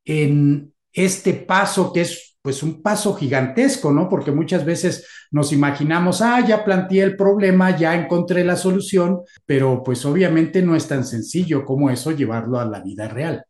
en 0.04 0.74
este 0.92 1.34
paso 1.34 1.92
que 1.92 2.00
es 2.02 2.35
pues 2.46 2.62
un 2.62 2.80
paso 2.80 3.12
gigantesco, 3.16 3.90
¿no? 3.90 4.08
Porque 4.08 4.30
muchas 4.30 4.64
veces 4.64 5.04
nos 5.32 5.52
imaginamos, 5.52 6.22
ah, 6.22 6.46
ya 6.46 6.64
planteé 6.64 7.02
el 7.02 7.16
problema, 7.16 7.76
ya 7.76 7.96
encontré 7.96 8.44
la 8.44 8.54
solución, 8.54 9.18
pero 9.44 9.82
pues 9.82 10.04
obviamente 10.04 10.62
no 10.62 10.76
es 10.76 10.86
tan 10.86 11.04
sencillo 11.04 11.64
como 11.64 11.90
eso 11.90 12.12
llevarlo 12.12 12.60
a 12.60 12.64
la 12.64 12.78
vida 12.78 13.08
real. 13.08 13.42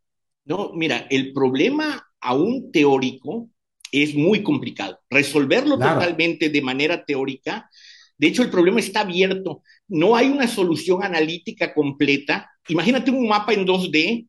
No, 0.45 0.71
mira, 0.73 1.05
el 1.11 1.31
problema 1.31 2.07
aún 2.19 2.71
teórico 2.71 3.49
es 3.91 4.15
muy 4.15 4.41
complicado. 4.41 4.97
Resolverlo 5.11 5.77
totalmente 5.77 6.49
de 6.49 6.61
manera 6.63 7.05
teórica, 7.05 7.69
de 8.17 8.27
hecho 8.29 8.41
el 8.41 8.49
problema 8.49 8.79
está 8.79 9.01
abierto, 9.01 9.61
no 9.87 10.15
hay 10.15 10.27
una 10.27 10.47
solución 10.47 11.03
analítica 11.03 11.71
completa. 11.71 12.49
Imagínate 12.67 13.11
un 13.11 13.27
mapa 13.27 13.53
en 13.53 13.63
2D 13.63 14.27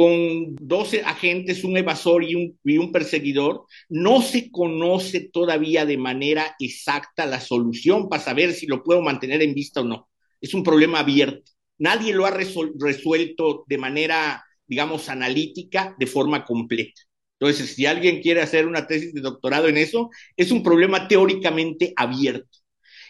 con 0.00 0.56
12 0.56 1.02
agentes, 1.02 1.62
un 1.62 1.76
evasor 1.76 2.24
y 2.24 2.34
un, 2.34 2.58
y 2.64 2.78
un, 2.78 2.90
perseguidor, 2.90 3.66
no 3.90 4.22
se 4.22 4.50
conoce 4.50 5.28
todavía 5.30 5.84
de 5.84 5.98
manera 5.98 6.56
exacta 6.58 7.26
la 7.26 7.38
solución 7.38 8.08
para 8.08 8.22
saber 8.22 8.54
si 8.54 8.66
lo 8.66 8.82
puedo 8.82 9.02
mantener 9.02 9.42
en 9.42 9.52
vista 9.52 9.82
o 9.82 9.84
no. 9.84 10.08
Es 10.40 10.54
un 10.54 10.62
problema 10.62 11.00
abierto. 11.00 11.52
nadie 11.76 12.14
lo 12.14 12.24
ha 12.24 12.30
resuelto 12.30 13.64
de 13.66 13.76
manera, 13.76 14.42
digamos, 14.66 15.10
analítica, 15.10 15.94
de 15.98 16.06
forma 16.06 16.46
completa. 16.46 17.02
Entonces, 17.38 17.74
si 17.74 17.84
alguien 17.84 18.22
quiere 18.22 18.40
hacer 18.40 18.66
una 18.66 18.86
tesis 18.86 19.12
de 19.12 19.20
doctorado 19.20 19.68
en 19.68 19.76
eso, 19.76 20.08
es 20.34 20.50
un 20.50 20.62
problema 20.62 21.08
teóricamente 21.08 21.92
abierto. 21.94 22.59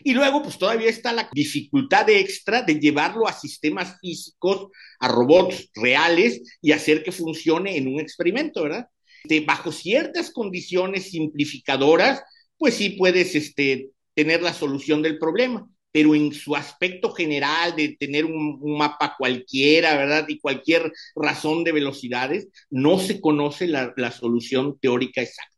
Y 0.03 0.15
luego, 0.15 0.43
pues 0.43 0.59
todavía 0.59 0.89
está 0.89 1.13
la 1.13 1.29
dificultad 1.33 2.09
extra 2.09 2.63
de 2.63 2.79
llevarlo 2.79 3.29
a 3.29 3.33
sistemas 3.33 3.99
físicos, 4.01 4.69
a 4.99 5.09
robots 5.09 5.71
reales 5.75 6.43
y 6.63 6.73
hacer 6.73 7.03
que 7.03 7.13
funcione 7.13 7.77
en 7.77 7.89
un 7.89 8.01
experimento, 8.01 8.63
¿verdad? 8.63 8.87
Este, 9.25 9.41
bajo 9.41 9.73
ciertas 9.73 10.31
condiciones 10.31 11.11
simplificadoras, 11.11 12.23
pues 12.57 12.75
sí 12.75 12.91
puedes 12.91 13.35
este, 13.35 13.91
tener 14.15 14.43
la 14.43 14.55
solución 14.55 15.03
del 15.03 15.19
problema, 15.19 15.69
pero 15.93 16.15
en 16.15 16.33
su 16.33 16.57
aspecto 16.57 17.13
general 17.13 17.75
de 17.77 17.97
tener 17.99 18.25
un, 18.25 18.59
un, 18.61 18.79
mapa 18.79 19.17
cualquiera, 19.19 19.97
¿verdad? 19.97 20.27
Y 20.29 20.39
cualquier 20.39 20.93
razón 21.15 21.65
de 21.65 21.73
velocidades, 21.73 22.49
no 22.71 22.99
se 22.99 23.21
conoce 23.21 23.67
la, 23.67 23.93
la 23.97 24.11
solución 24.13 24.79
teórica 24.81 25.21
exacta 25.21 25.50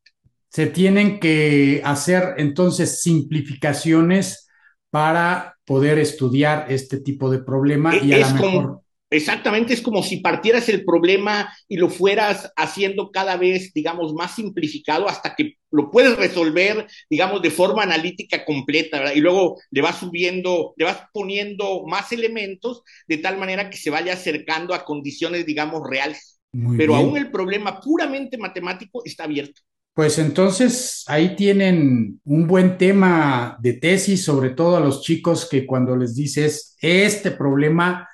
se 0.52 0.66
tienen 0.66 1.18
que 1.18 1.80
hacer 1.84 2.34
entonces 2.36 3.00
simplificaciones 3.00 4.48
para 4.90 5.56
poder 5.64 5.98
estudiar 5.98 6.66
este 6.68 7.00
tipo 7.00 7.30
de 7.30 7.38
problema 7.38 7.96
y 7.96 8.12
a 8.12 8.18
es 8.18 8.28
lo 8.28 8.34
mejor... 8.34 8.50
Como, 8.52 8.84
exactamente, 9.08 9.72
es 9.72 9.80
como 9.80 10.02
si 10.02 10.18
partieras 10.18 10.68
el 10.68 10.84
problema 10.84 11.50
y 11.68 11.78
lo 11.78 11.88
fueras 11.88 12.52
haciendo 12.54 13.10
cada 13.10 13.38
vez, 13.38 13.72
digamos, 13.72 14.12
más 14.12 14.34
simplificado 14.34 15.08
hasta 15.08 15.34
que 15.34 15.54
lo 15.70 15.90
puedes 15.90 16.18
resolver, 16.18 16.86
digamos, 17.08 17.40
de 17.40 17.50
forma 17.50 17.84
analítica 17.84 18.44
completa, 18.44 18.98
¿verdad? 18.98 19.14
Y 19.14 19.20
luego 19.20 19.58
le 19.70 19.80
vas 19.80 20.00
subiendo, 20.00 20.74
le 20.76 20.84
vas 20.84 21.04
poniendo 21.14 21.84
más 21.86 22.12
elementos 22.12 22.82
de 23.08 23.16
tal 23.16 23.38
manera 23.38 23.70
que 23.70 23.78
se 23.78 23.88
vaya 23.88 24.12
acercando 24.12 24.74
a 24.74 24.84
condiciones, 24.84 25.46
digamos, 25.46 25.80
reales. 25.88 26.40
Muy 26.52 26.76
Pero 26.76 26.92
bien. 26.92 27.06
aún 27.06 27.16
el 27.16 27.30
problema 27.30 27.80
puramente 27.80 28.36
matemático 28.36 29.00
está 29.06 29.24
abierto. 29.24 29.62
Pues 29.94 30.18
entonces 30.18 31.04
ahí 31.06 31.36
tienen 31.36 32.18
un 32.24 32.46
buen 32.46 32.78
tema 32.78 33.58
de 33.60 33.74
tesis, 33.74 34.24
sobre 34.24 34.50
todo 34.50 34.78
a 34.78 34.80
los 34.80 35.02
chicos 35.02 35.46
que 35.50 35.66
cuando 35.66 35.94
les 35.96 36.14
dices, 36.14 36.76
este 36.80 37.30
problema 37.30 38.08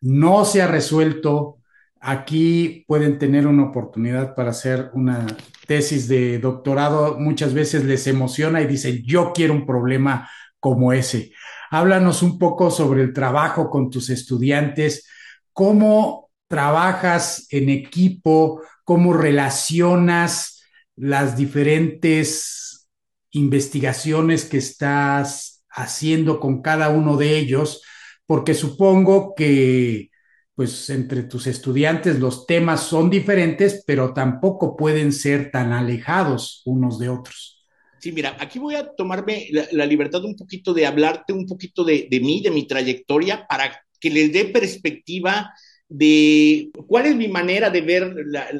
no 0.00 0.44
se 0.44 0.62
ha 0.62 0.68
resuelto, 0.68 1.58
aquí 2.00 2.84
pueden 2.86 3.18
tener 3.18 3.48
una 3.48 3.64
oportunidad 3.64 4.36
para 4.36 4.50
hacer 4.50 4.90
una 4.94 5.26
tesis 5.66 6.06
de 6.06 6.38
doctorado. 6.38 7.18
Muchas 7.18 7.52
veces 7.52 7.84
les 7.84 8.06
emociona 8.06 8.60
y 8.60 8.68
dicen, 8.68 9.02
yo 9.04 9.32
quiero 9.34 9.54
un 9.54 9.66
problema 9.66 10.30
como 10.60 10.92
ese. 10.92 11.32
Háblanos 11.70 12.22
un 12.22 12.38
poco 12.38 12.70
sobre 12.70 13.02
el 13.02 13.12
trabajo 13.12 13.70
con 13.70 13.90
tus 13.90 14.08
estudiantes, 14.08 15.08
cómo 15.52 16.30
trabajas 16.46 17.48
en 17.50 17.70
equipo, 17.70 18.62
cómo 18.84 19.14
relacionas 19.14 20.53
las 20.96 21.36
diferentes 21.36 22.88
investigaciones 23.30 24.44
que 24.44 24.58
estás 24.58 25.64
haciendo 25.68 26.38
con 26.38 26.62
cada 26.62 26.88
uno 26.88 27.16
de 27.16 27.36
ellos, 27.36 27.82
porque 28.26 28.54
supongo 28.54 29.34
que 29.34 30.10
pues 30.54 30.88
entre 30.90 31.24
tus 31.24 31.48
estudiantes 31.48 32.20
los 32.20 32.46
temas 32.46 32.84
son 32.84 33.10
diferentes, 33.10 33.82
pero 33.86 34.14
tampoco 34.14 34.76
pueden 34.76 35.12
ser 35.12 35.50
tan 35.50 35.72
alejados 35.72 36.62
unos 36.64 37.00
de 37.00 37.08
otros. 37.08 37.66
Sí, 37.98 38.12
mira, 38.12 38.36
aquí 38.38 38.58
voy 38.58 38.76
a 38.76 38.86
tomarme 38.94 39.48
la, 39.50 39.86
libertad 39.86 40.24
un 40.24 40.36
poquito 40.36 40.72
de 40.72 40.86
hablarte 40.86 41.32
un 41.32 41.46
poquito 41.46 41.84
de, 41.84 42.06
de 42.08 42.20
mí, 42.20 42.40
de 42.40 42.50
mi 42.50 42.68
trayectoria, 42.68 43.46
para 43.48 43.80
que 43.98 44.10
les 44.10 44.32
dé 44.32 44.44
perspectiva 44.44 45.52
de 45.88 46.70
cuál 46.86 47.06
es 47.06 47.16
mi 47.16 47.28
manera 47.28 47.70
de 47.70 47.80
ver 47.80 48.14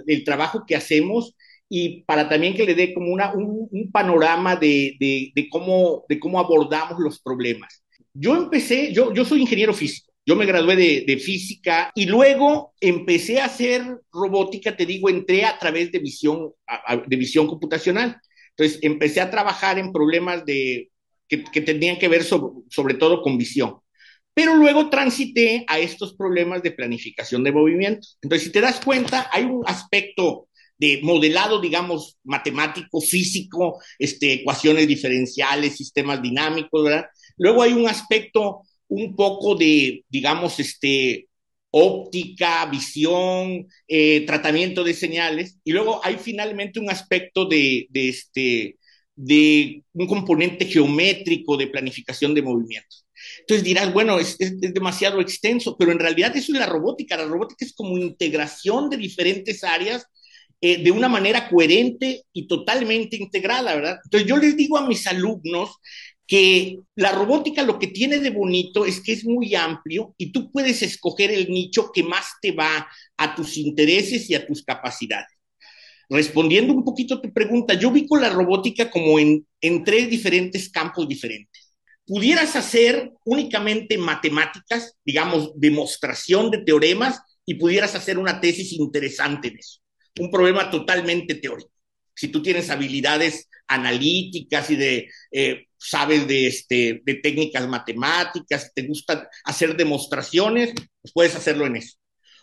el 0.07 0.24
trabajo 0.24 0.64
que 0.66 0.76
hacemos 0.76 1.37
y 1.68 2.02
para 2.02 2.28
también 2.28 2.54
que 2.54 2.64
le 2.64 2.74
dé 2.74 2.92
como 2.92 3.12
una, 3.12 3.32
un, 3.32 3.68
un 3.70 3.90
panorama 3.90 4.56
de, 4.56 4.96
de, 4.98 5.32
de, 5.34 5.48
cómo, 5.48 6.04
de 6.08 6.18
cómo 6.18 6.38
abordamos 6.38 6.98
los 7.00 7.20
problemas. 7.20 7.84
Yo 8.12 8.36
empecé, 8.36 8.92
yo, 8.92 9.12
yo 9.12 9.24
soy 9.24 9.40
ingeniero 9.40 9.74
físico, 9.74 10.12
yo 10.26 10.36
me 10.36 10.46
gradué 10.46 10.76
de, 10.76 11.04
de, 11.06 11.16
física 11.18 11.90
y 11.94 12.06
luego 12.06 12.74
empecé 12.80 13.40
a 13.40 13.46
hacer 13.46 13.82
robótica, 14.12 14.76
te 14.76 14.86
digo, 14.86 15.08
entré 15.08 15.44
a 15.44 15.58
través 15.58 15.90
de 15.90 15.98
visión, 15.98 16.52
de 17.06 17.16
visión 17.16 17.46
computacional. 17.46 18.20
Entonces 18.56 18.78
empecé 18.82 19.20
a 19.20 19.30
trabajar 19.30 19.78
en 19.78 19.92
problemas 19.92 20.46
de, 20.46 20.90
que, 21.28 21.42
que 21.44 21.60
tenían 21.60 21.98
que 21.98 22.08
ver 22.08 22.22
sobre, 22.22 22.62
sobre 22.70 22.94
todo 22.94 23.20
con 23.20 23.36
visión. 23.36 23.78
Pero 24.32 24.56
luego 24.56 24.90
transité 24.90 25.64
a 25.68 25.78
estos 25.78 26.14
problemas 26.14 26.62
de 26.62 26.72
planificación 26.72 27.44
de 27.44 27.52
movimientos. 27.52 28.18
Entonces, 28.20 28.46
si 28.46 28.52
te 28.52 28.60
das 28.60 28.80
cuenta, 28.84 29.28
hay 29.32 29.44
un 29.44 29.62
aspecto 29.66 30.48
de 30.79 31.01
modelado, 31.03 31.61
digamos, 31.61 32.18
matemático, 32.25 33.01
físico, 33.01 33.81
este, 33.99 34.35
ecuaciones 34.35 34.89
diferenciales, 34.89 35.77
sistemas 35.77 36.20
dinámicos, 36.20 36.85
¿verdad? 36.85 37.07
Luego 37.37 37.62
hay 37.62 37.72
un 37.72 37.89
aspecto 37.89 38.62
un 38.89 39.14
poco 39.16 39.55
de, 39.55 40.05
digamos, 40.09 40.59
este, 40.61 41.29
óptica, 41.70 42.66
visión, 42.66 43.66
eh, 43.89 44.25
tratamiento 44.27 44.85
de 44.85 44.95
señales, 44.95 45.59
y 45.64 45.72
luego 45.72 46.01
hay 46.05 46.16
finalmente 46.16 46.79
un 46.79 46.91
aspecto 46.91 47.47
de, 47.47 47.89
este, 47.93 48.79
de 49.16 49.83
un 49.93 50.07
componente 50.07 50.66
geométrico 50.66 51.57
de 51.57 51.66
planificación 51.68 52.35
de 52.35 52.43
movimientos. 52.43 53.07
Entonces 53.41 53.64
dirás, 53.64 53.93
bueno, 53.93 54.18
es, 54.20 54.37
es, 54.39 54.61
demasiado 54.61 55.20
extenso, 55.20 55.77
pero 55.77 55.93
en 55.93 55.99
realidad 55.99 56.37
eso 56.37 56.53
es 56.53 56.59
la 56.59 56.66
robótica. 56.66 57.16
La 57.16 57.27
robótica 57.27 57.64
es 57.64 57.72
como 57.75 57.99
integración 57.99 58.91
de 58.91 58.97
diferentes 58.97 59.64
áreas 59.64 60.07
eh, 60.66 60.82
de 60.82 60.90
una 60.90 61.10
manera 61.10 61.46
coherente 61.50 62.22
y 62.32 62.46
totalmente 62.46 63.16
integrada, 63.16 63.74
¿verdad? 63.74 63.98
Entonces 64.02 64.26
yo 64.26 64.38
les 64.38 64.56
digo 64.56 64.78
a 64.78 64.88
mis 64.88 65.06
alumnos 65.06 65.76
que 66.26 66.78
la 66.94 67.12
robótica 67.12 67.62
lo 67.62 67.78
que 67.78 67.88
tiene 67.88 68.18
de 68.18 68.30
bonito 68.30 68.86
es 68.86 69.02
que 69.02 69.12
es 69.12 69.26
muy 69.26 69.54
amplio 69.54 70.14
y 70.16 70.32
tú 70.32 70.50
puedes 70.50 70.80
escoger 70.80 71.30
el 71.30 71.50
nicho 71.50 71.90
que 71.92 72.02
más 72.02 72.28
te 72.40 72.52
va 72.52 72.88
a 73.18 73.34
tus 73.34 73.58
intereses 73.58 74.30
y 74.30 74.34
a 74.34 74.46
tus 74.46 74.64
capacidades. 74.64 75.36
Respondiendo 76.08 76.72
un 76.72 76.82
poquito 76.82 77.16
a 77.16 77.20
tu 77.20 77.30
pregunta, 77.30 77.74
yo 77.74 77.90
vi 77.90 78.06
con 78.06 78.22
la 78.22 78.30
robótica 78.30 78.90
como 78.90 79.18
en, 79.18 79.46
en 79.60 79.84
tres 79.84 80.08
diferentes 80.08 80.70
campos 80.70 81.06
diferentes. 81.06 81.74
Pudieras 82.06 82.56
hacer 82.56 83.12
únicamente 83.26 83.98
matemáticas, 83.98 84.96
digamos, 85.04 85.52
demostración 85.56 86.50
de 86.50 86.64
teoremas, 86.64 87.20
y 87.44 87.56
pudieras 87.56 87.94
hacer 87.94 88.16
una 88.16 88.40
tesis 88.40 88.72
interesante 88.72 89.48
en 89.48 89.58
eso 89.58 89.84
un 90.20 90.30
problema 90.30 90.70
totalmente 90.70 91.34
teórico. 91.36 91.70
Si 92.14 92.28
tú 92.28 92.42
tienes 92.42 92.70
habilidades 92.70 93.48
analíticas 93.66 94.70
y 94.70 94.76
de, 94.76 95.10
eh, 95.32 95.66
sabes 95.78 96.26
de, 96.28 96.46
este, 96.46 97.02
de 97.04 97.14
técnicas 97.14 97.66
matemáticas, 97.68 98.72
te 98.74 98.82
gusta 98.82 99.28
hacer 99.44 99.76
demostraciones, 99.76 100.72
pues 101.02 101.12
puedes 101.12 101.34
hacerlo 101.34 101.66
en 101.66 101.76
eso. 101.76 101.96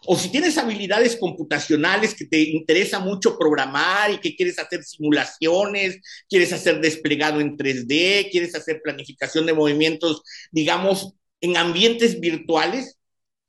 O 0.07 0.17
si 0.17 0.29
tienes 0.29 0.57
habilidades 0.57 1.15
computacionales 1.15 2.15
que 2.15 2.25
te 2.25 2.39
interesa 2.41 2.99
mucho 2.99 3.37
programar 3.37 4.11
y 4.11 4.19
que 4.19 4.35
quieres 4.35 4.57
hacer 4.57 4.83
simulaciones, 4.83 5.99
quieres 6.27 6.51
hacer 6.53 6.81
desplegado 6.81 7.39
en 7.39 7.55
3D, 7.55 8.31
quieres 8.31 8.55
hacer 8.55 8.81
planificación 8.83 9.45
de 9.45 9.53
movimientos, 9.53 10.23
digamos, 10.51 11.13
en 11.39 11.55
ambientes 11.55 12.19
virtuales, 12.19 12.97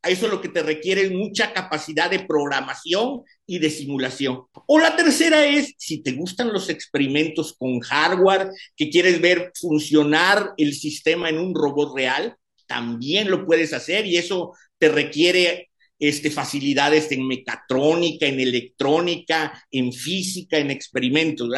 a 0.02 0.10
eso 0.10 0.28
lo 0.28 0.40
que 0.40 0.48
te 0.48 0.62
requiere 0.62 1.08
mucha 1.10 1.52
capacidad 1.52 2.10
de 2.10 2.20
programación 2.20 3.22
y 3.46 3.58
de 3.60 3.70
simulación. 3.70 4.42
O 4.66 4.78
la 4.78 4.96
tercera 4.96 5.46
es, 5.46 5.74
si 5.78 6.02
te 6.02 6.12
gustan 6.12 6.52
los 6.52 6.68
experimentos 6.68 7.54
con 7.56 7.78
hardware, 7.80 8.48
que 8.76 8.90
quieres 8.90 9.20
ver 9.20 9.52
funcionar 9.54 10.52
el 10.56 10.74
sistema 10.74 11.28
en 11.28 11.38
un 11.38 11.54
robot 11.54 11.96
real, 11.96 12.36
también 12.66 13.30
lo 13.30 13.46
puedes 13.46 13.72
hacer 13.72 14.06
y 14.06 14.16
eso 14.16 14.52
te 14.78 14.88
requiere 14.88 15.70
este, 15.98 16.30
facilidades 16.30 17.12
en 17.12 17.26
mecatrónica, 17.28 18.26
en 18.26 18.40
electrónica, 18.40 19.64
en 19.70 19.92
física, 19.92 20.58
en 20.58 20.72
experimentos. 20.72 21.48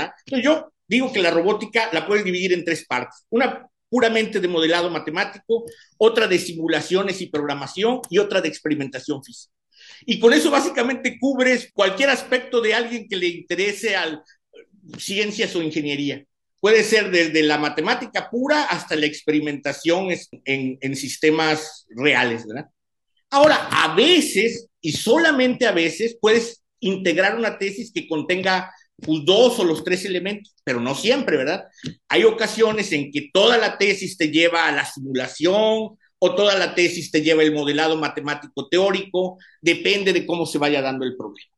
yo 0.43 0.71
digo 0.87 1.11
que 1.13 1.23
la 1.23 1.31
robótica 1.31 1.89
la 1.93 2.07
puedes 2.07 2.25
dividir 2.25 2.53
en 2.53 2.65
tres 2.65 2.85
partes. 2.87 3.25
Una 3.31 3.67
puramente 3.95 4.41
de 4.41 4.49
modelado 4.49 4.91
matemático, 4.91 5.67
otra 5.99 6.27
de 6.27 6.37
simulaciones 6.37 7.21
y 7.21 7.27
programación 7.27 8.01
y 8.11 8.19
otra 8.19 8.41
de 8.41 8.49
experimentación 8.49 9.23
física. 9.23 9.55
Y 10.05 10.19
con 10.19 10.33
eso 10.33 10.51
básicamente 10.51 11.17
cubres 11.21 11.71
cualquier 11.73 12.11
aspecto 12.11 12.61
de 12.61 12.75
alguien 12.75 13.07
que 13.07 13.15
le 13.15 13.29
interese 13.29 13.95
a 13.95 14.21
ciencias 14.99 15.55
o 15.55 15.63
ingeniería. 15.63 16.25
Puede 16.59 16.83
ser 16.83 17.13
desde 17.13 17.45
la 17.45 17.57
matemática 17.57 18.29
pura 18.29 18.65
hasta 18.65 18.97
la 18.97 19.07
experimentación 19.07 20.09
en, 20.45 20.77
en 20.81 20.97
sistemas 20.97 21.87
reales, 21.91 22.49
¿verdad? 22.49 22.67
Ahora, 23.31 23.69
a 23.71 23.95
veces, 23.95 24.71
y 24.81 24.91
solamente 24.91 25.69
a 25.69 25.73
veces, 25.73 26.19
puedes 26.21 26.65
integrar 26.81 27.39
una 27.39 27.59
tesis 27.59 27.93
que 27.93 28.09
contenga 28.09 28.75
pues, 28.97 29.25
dos 29.25 29.59
o 29.59 29.65
los 29.65 29.85
tres 29.85 30.05
elementos, 30.05 30.55
pero 30.65 30.81
no 30.81 30.95
siempre, 30.95 31.37
¿verdad? 31.37 31.65
Hay 32.09 32.25
ocasiones 32.25 32.93
en 32.93 33.11
que 33.11 33.31
toda 33.33 33.59
la 33.59 33.79
tesis 33.79 34.17
te 34.17 34.31
lleva 34.31 34.67
a 34.67 34.73
la 34.73 34.85
simulación 34.85 35.99
o 36.19 36.35
toda 36.35 36.57
la 36.57 36.75
tesis 36.75 37.11
te 37.11 37.23
lleva 37.23 37.43
el 37.43 37.53
modelado 37.53 37.97
matemático 37.97 38.69
teórico, 38.69 39.39
depende 39.61 40.13
de 40.13 40.27
cómo 40.27 40.47
se 40.47 40.59
vaya 40.59 40.81
dando 40.81 41.05
el 41.05 41.17
problema. 41.17 41.51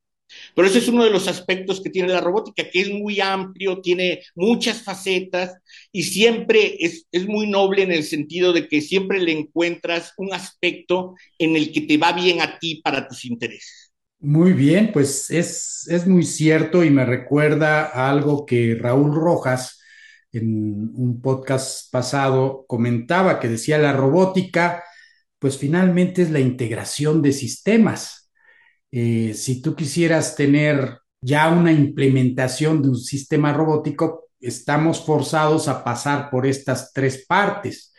Pero 0.55 0.67
ese 0.69 0.79
es 0.79 0.89
uno 0.89 1.05
de 1.05 1.11
los 1.11 1.29
aspectos 1.29 1.81
que 1.81 1.91
tiene 1.91 2.09
la 2.09 2.21
robótica, 2.21 2.69
que 2.69 2.81
es 2.81 2.91
muy 2.91 3.21
amplio, 3.21 3.81
tiene 3.81 4.23
muchas 4.35 4.83
facetas 4.83 5.55
y 5.93 6.03
siempre 6.03 6.77
es, 6.81 7.07
es, 7.13 7.27
muy 7.29 7.47
noble 7.47 7.83
en 7.83 7.93
el 7.93 8.03
sentido 8.03 8.53
de 8.53 8.67
que 8.69 8.81
siempre 8.81 9.21
le 9.21 9.33
encuentras 9.33 10.13
un 10.17 10.35
aspecto 10.35 11.15
en 11.39 11.57
el 11.57 11.73
que 11.73 11.83
te 11.83 11.97
va 11.99 12.13
bien 12.13 12.41
a 12.41 12.59
ti 12.59 12.81
para 12.83 13.07
tus 13.07 13.25
intereses. 13.25 13.86
Muy 14.19 14.53
bien, 14.55 14.91
pues 14.93 15.31
es, 15.31 15.87
es 15.89 16.07
muy 16.07 16.25
cierto 16.25 16.83
y 16.85 16.91
me 16.91 17.05
recuerda 17.05 17.85
a 17.87 18.11
algo 18.11 18.47
que 18.47 18.75
Raúl 18.81 19.15
Rojas 19.15 19.79
en 20.33 20.91
un 20.95 21.21
podcast 21.23 21.91
pasado 21.93 22.65
comentaba, 22.67 23.39
que 23.39 23.49
decía 23.49 23.79
la 23.79 23.93
robótica, 23.93 24.83
pues 25.39 25.59
finalmente 25.59 26.23
es 26.23 26.31
la 26.31 26.41
integración 26.41 27.23
de 27.23 27.33
sistemas 27.33 28.31
eh, 28.93 29.35
si 29.35 29.63
tú 29.63 29.77
quisieras 29.77 30.37
tener 30.37 30.99
ya 31.21 31.49
una 31.51 31.73
implementación 31.73 32.83
de 32.83 32.89
un 32.91 32.97
sistema 32.99 33.53
robótico, 33.53 34.31
estamos 34.41 35.05
forzados 35.05 35.69
a 35.69 35.85
pasar 35.85 36.31
por 36.31 36.47
estas 36.47 36.93
tres 36.93 37.27
partes, 37.27 37.93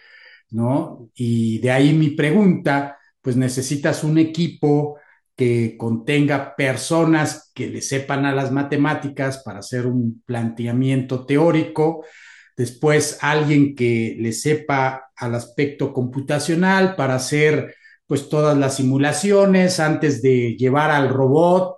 ¿no? 0.49 1.09
Y 1.15 1.59
de 1.59 1.71
ahí 1.71 1.93
mi 1.93 2.11
pregunta, 2.11 2.97
pues 3.21 3.35
necesitas 3.35 4.03
un 4.03 4.17
equipo 4.17 4.97
que 5.37 5.77
contenga 5.77 6.55
personas 6.55 7.51
que 7.53 7.67
le 7.67 7.81
sepan 7.81 8.25
a 8.25 8.33
las 8.33 8.51
matemáticas 8.51 9.43
para 9.45 9.59
hacer 9.59 9.85
un 9.85 10.23
planteamiento 10.25 11.25
teórico, 11.25 12.03
después 12.57 13.19
alguien 13.21 13.75
que 13.75 14.17
le 14.19 14.33
sepa 14.33 15.11
al 15.15 15.35
aspecto 15.35 15.93
computacional 15.93 16.95
para 16.95 17.15
hacer 17.15 17.75
pues 18.07 18.29
todas 18.29 18.57
las 18.57 18.77
simulaciones 18.77 19.79
antes 19.79 20.21
de 20.21 20.55
llevar 20.57 20.89
al 20.91 21.09
robot 21.09 21.77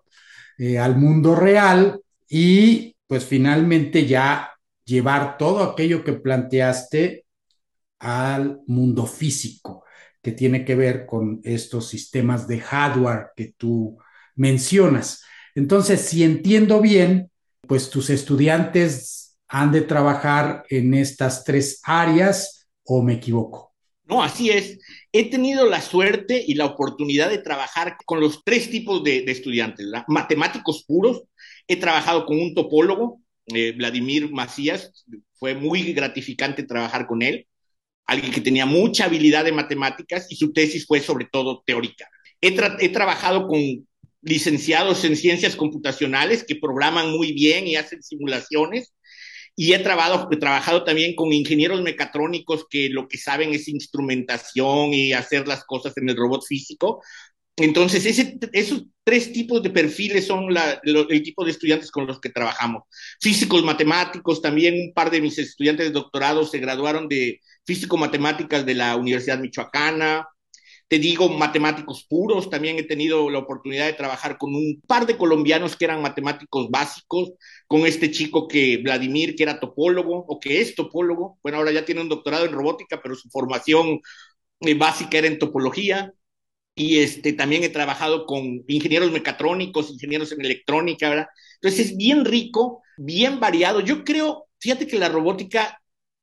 eh, 0.58 0.78
al 0.78 0.98
mundo 0.98 1.36
real 1.36 2.02
y 2.30 2.96
pues 3.08 3.26
finalmente 3.26 4.06
ya 4.06 4.52
llevar 4.86 5.38
todo 5.38 5.64
aquello 5.64 6.04
que 6.04 6.14
planteaste 6.14 7.26
al 8.00 8.62
mundo 8.68 9.06
físico, 9.06 9.84
que 10.22 10.32
tiene 10.32 10.66
que 10.66 10.76
ver 10.76 11.06
con 11.06 11.40
estos 11.44 11.88
sistemas 11.88 12.48
de 12.48 12.60
hardware 12.60 13.28
que 13.36 13.54
tú 13.58 13.98
mencionas. 14.36 15.24
Entonces, 15.56 16.02
si 16.02 16.24
entiendo 16.24 16.82
bien, 16.82 17.32
pues 17.68 17.90
tus 17.90 18.10
estudiantes 18.10 19.38
han 19.48 19.72
de 19.72 19.82
trabajar 19.82 20.64
en 20.70 20.94
estas 20.94 21.44
tres 21.44 21.82
áreas 21.84 22.68
o 22.84 23.02
me 23.02 23.14
equivoco. 23.14 23.74
No, 24.06 24.24
así 24.24 24.50
es. 24.50 24.80
He 25.12 25.30
tenido 25.30 25.68
la 25.68 25.82
suerte 25.82 26.44
y 26.46 26.56
la 26.56 26.66
oportunidad 26.66 27.30
de 27.30 27.38
trabajar 27.38 27.96
con 28.06 28.20
los 28.20 28.44
tres 28.44 28.70
tipos 28.70 29.04
de, 29.04 29.20
estudiantes. 29.28 29.86
Matemáticos 30.08 30.84
puros, 30.88 31.24
he 31.68 31.76
trabajado 31.76 32.26
con 32.26 32.40
un 32.40 32.56
topólogo, 32.56 33.22
eh, 33.54 33.74
Vladimir 33.74 34.32
Macías, 34.32 35.06
fue 35.34 35.54
muy 35.54 35.94
gratificante 35.94 36.64
trabajar 36.64 37.06
con 37.06 37.22
él, 37.22 37.48
alguien 38.06 38.32
que 38.32 38.42
tenía 38.42 38.66
mucha 38.66 39.06
habilidad 39.06 39.46
de 39.46 39.52
matemáticas 39.52 40.28
y 40.30 40.36
su 40.36 40.52
tesis 40.52 40.86
fue 40.86 41.00
sobre 41.00 41.26
todo 41.32 41.64
teórica. 41.66 42.08
He, 42.42 42.56
he 42.80 42.90
trabajado 42.90 43.48
con 43.48 43.60
licenciados 44.22 45.06
en 45.06 45.16
ciencias 45.16 45.56
computacionales 45.56 46.44
que 46.44 46.56
programan 46.56 47.12
muy 47.12 47.32
bien 47.34 47.68
y 47.68 47.76
hacen 47.76 48.04
simulaciones 48.04 48.94
y 49.56 49.74
he 49.74 49.80
trabajado, 49.80 50.30
he 50.32 50.38
trabajado 50.38 50.84
también 50.86 51.16
con 51.16 51.34
ingenieros 51.34 51.82
mecatrónicos 51.82 52.66
que 52.70 52.90
lo 52.90 53.10
que 53.10 53.18
saben 53.18 53.54
es 53.54 53.68
instrumentación 53.68 54.94
y 54.94 55.12
hacer 55.12 55.50
las 55.50 55.66
cosas 55.66 55.98
en 55.98 56.10
el 56.10 56.16
robot 56.16 56.46
físico. 56.46 57.02
Entonces, 57.58 58.06
ese, 58.06 58.40
esos 58.54 58.86
tres 59.04 59.34
tipos 59.34 59.62
de 59.62 59.70
perfiles 59.70 60.26
son 60.26 60.54
la, 60.54 60.80
lo, 60.84 61.10
el 61.10 61.22
tipo 61.24 61.44
de 61.44 61.52
estudiantes 61.52 61.92
con 61.92 62.08
los 62.08 62.22
que 62.22 62.30
trabajamos. 62.30 62.84
Físicos 63.20 63.62
matemáticos, 63.64 64.42
también 64.42 64.76
un 64.76 64.94
par 64.94 65.12
de 65.12 65.20
mis 65.20 65.38
estudiantes 65.38 65.88
de 65.88 65.92
doctorado 65.92 66.46
se 66.46 66.60
graduaron 66.60 67.10
de 67.10 67.42
físico-matemáticas 67.70 68.66
de 68.66 68.76
la 68.76 68.96
Universidad 68.96 69.40
Michoacana 69.40 70.28
te 70.90 70.98
digo, 71.00 71.30
matemáticos 71.30 72.06
puros. 72.10 72.50
También 72.50 72.78
he 72.80 72.84
tenido 72.84 73.30
la 73.30 73.40
oportunidad 73.40 73.86
de 73.86 73.94
trabajar 73.94 74.38
con 74.40 74.56
un 74.56 74.82
par 74.88 75.06
de 75.06 75.18
colombianos 75.18 75.76
que 75.76 75.86
eran 75.86 76.02
matemáticos 76.02 76.70
básicos, 76.72 77.32
con 77.68 77.86
este 77.86 78.12
chico 78.12 78.48
que, 78.48 78.78
Vladimir, 78.78 79.36
que 79.36 79.44
era 79.44 79.60
topólogo 79.60 80.26
o 80.28 80.40
que 80.40 80.62
es 80.62 80.76
topólogo. 80.76 81.38
Bueno, 81.44 81.60
ahora 81.60 81.72
ya 81.72 81.86
tiene 81.86 82.02
un 82.02 82.10
doctorado 82.10 82.46
en 82.46 82.54
robótica, 82.54 83.00
pero 83.04 83.16
su 83.16 83.30
formación 83.30 84.02
eh, 84.62 84.74
básica 84.76 85.20
era 85.20 85.28
en 85.28 85.40
topología. 85.40 86.12
Y 86.76 87.00
este, 87.00 87.34
también 87.34 87.64
he 87.64 87.70
trabajado 87.70 88.26
con 88.26 88.64
ingenieros 88.68 89.12
mecatrónicos, 89.12 89.92
ingenieros 89.92 90.32
en 90.32 90.42
electrónica, 90.46 91.10
¿verdad? 91.10 91.28
Entonces 91.62 91.88
es 91.92 91.98
bien 91.98 92.26
rico, 92.26 92.82
bien 92.98 93.40
variado. 93.40 93.82
Yo 93.82 94.04
creo, 94.04 94.48
fíjate 94.60 94.88
que 94.88 94.98
la 94.98 95.10
robótica 95.10 95.79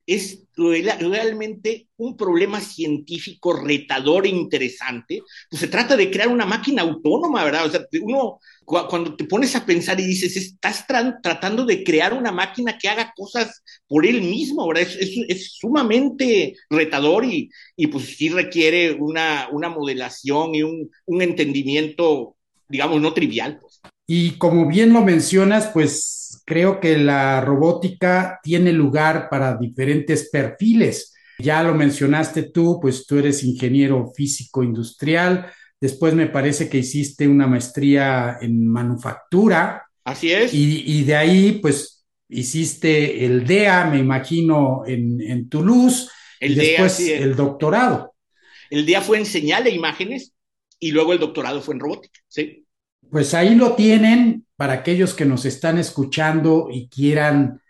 es 0.07 0.43
realmente 0.55 1.89
un 1.97 2.15
problema 2.15 2.61
científico 2.61 3.53
retador 3.53 4.25
e 4.25 4.29
interesante, 4.29 5.21
pues 5.49 5.59
se 5.59 5.67
trata 5.67 5.95
de 5.97 6.09
crear 6.09 6.29
una 6.29 6.45
máquina 6.45 6.81
autónoma, 6.81 7.43
¿verdad? 7.43 7.65
O 7.65 7.69
sea, 7.69 7.85
uno 8.01 8.39
cuando 8.65 9.15
te 9.15 9.25
pones 9.25 9.55
a 9.55 9.65
pensar 9.65 9.99
y 9.99 10.05
dices, 10.05 10.35
estás 10.35 10.85
tratando 10.87 11.65
de 11.65 11.83
crear 11.83 12.13
una 12.13 12.31
máquina 12.31 12.77
que 12.77 12.89
haga 12.89 13.13
cosas 13.15 13.63
por 13.87 14.05
él 14.05 14.21
mismo, 14.21 14.67
¿verdad? 14.67 14.87
Es, 14.99 15.53
sumamente 15.57 16.55
retador 16.69 17.23
y, 17.23 17.49
y, 17.75 17.87
pues 17.87 18.17
sí 18.17 18.29
requiere 18.29 18.93
una, 18.93 19.47
una 19.51 19.69
modelación 19.69 20.55
y 20.55 20.63
un, 20.63 20.89
un 21.05 21.21
entendimiento, 21.21 22.35
digamos, 22.67 23.01
no 23.01 23.13
trivial. 23.13 23.57
Pues. 23.59 23.79
Y 24.05 24.31
como 24.31 24.67
bien 24.67 24.91
lo 24.91 25.01
mencionas, 25.01 25.67
pues 25.73 26.26
creo 26.47 26.79
que 26.79 26.97
la 26.97 27.41
robótica 27.41 28.39
tiene 28.41 28.71
lugar 28.71 29.27
para 29.29 29.57
diferentes 29.57 30.29
perfiles. 30.29 31.13
Ya 31.39 31.61
lo 31.61 31.75
mencionaste 31.75 32.43
tú, 32.43 32.79
pues 32.81 33.05
tú 33.05 33.19
eres 33.19 33.43
ingeniero 33.43 34.13
físico 34.15 34.63
industrial. 34.63 35.51
Después 35.79 36.13
me 36.13 36.27
parece 36.27 36.69
que 36.69 36.77
hiciste 36.77 37.27
una 37.27 37.47
maestría 37.47 38.37
en 38.39 38.65
manufactura. 38.65 39.83
Así 40.05 40.31
es. 40.31 40.53
Y, 40.53 41.03
de 41.03 41.15
ahí, 41.17 41.59
pues, 41.61 42.05
hiciste 42.29 43.25
el 43.25 43.45
DEA, 43.45 43.89
me 43.91 43.99
imagino, 43.99 44.83
en, 44.87 45.49
Toulouse. 45.49 46.07
El 46.39 46.53
y 46.53 46.55
después 46.55 46.99
el 47.01 47.35
doctorado. 47.35 48.15
El 48.69 48.85
DEA 48.85 49.01
fue 49.01 49.17
en 49.17 49.25
señal 49.25 49.65
de 49.65 49.71
imágenes 49.71 50.31
y 50.79 50.91
luego 50.91 51.11
el 51.11 51.19
doctorado 51.19 51.61
fue 51.61 51.73
en 51.73 51.81
robótica, 51.81 52.21
¿sí? 52.29 52.65
Pues 53.09 53.33
ahí 53.33 53.53
lo 53.55 53.73
tienen 53.73 54.46
para 54.57 54.73
aquellos 54.73 55.13
que 55.13 55.25
nos 55.25 55.45
están 55.45 55.77
escuchando 55.77 56.67
y 56.69 56.89
quieran 56.89 57.61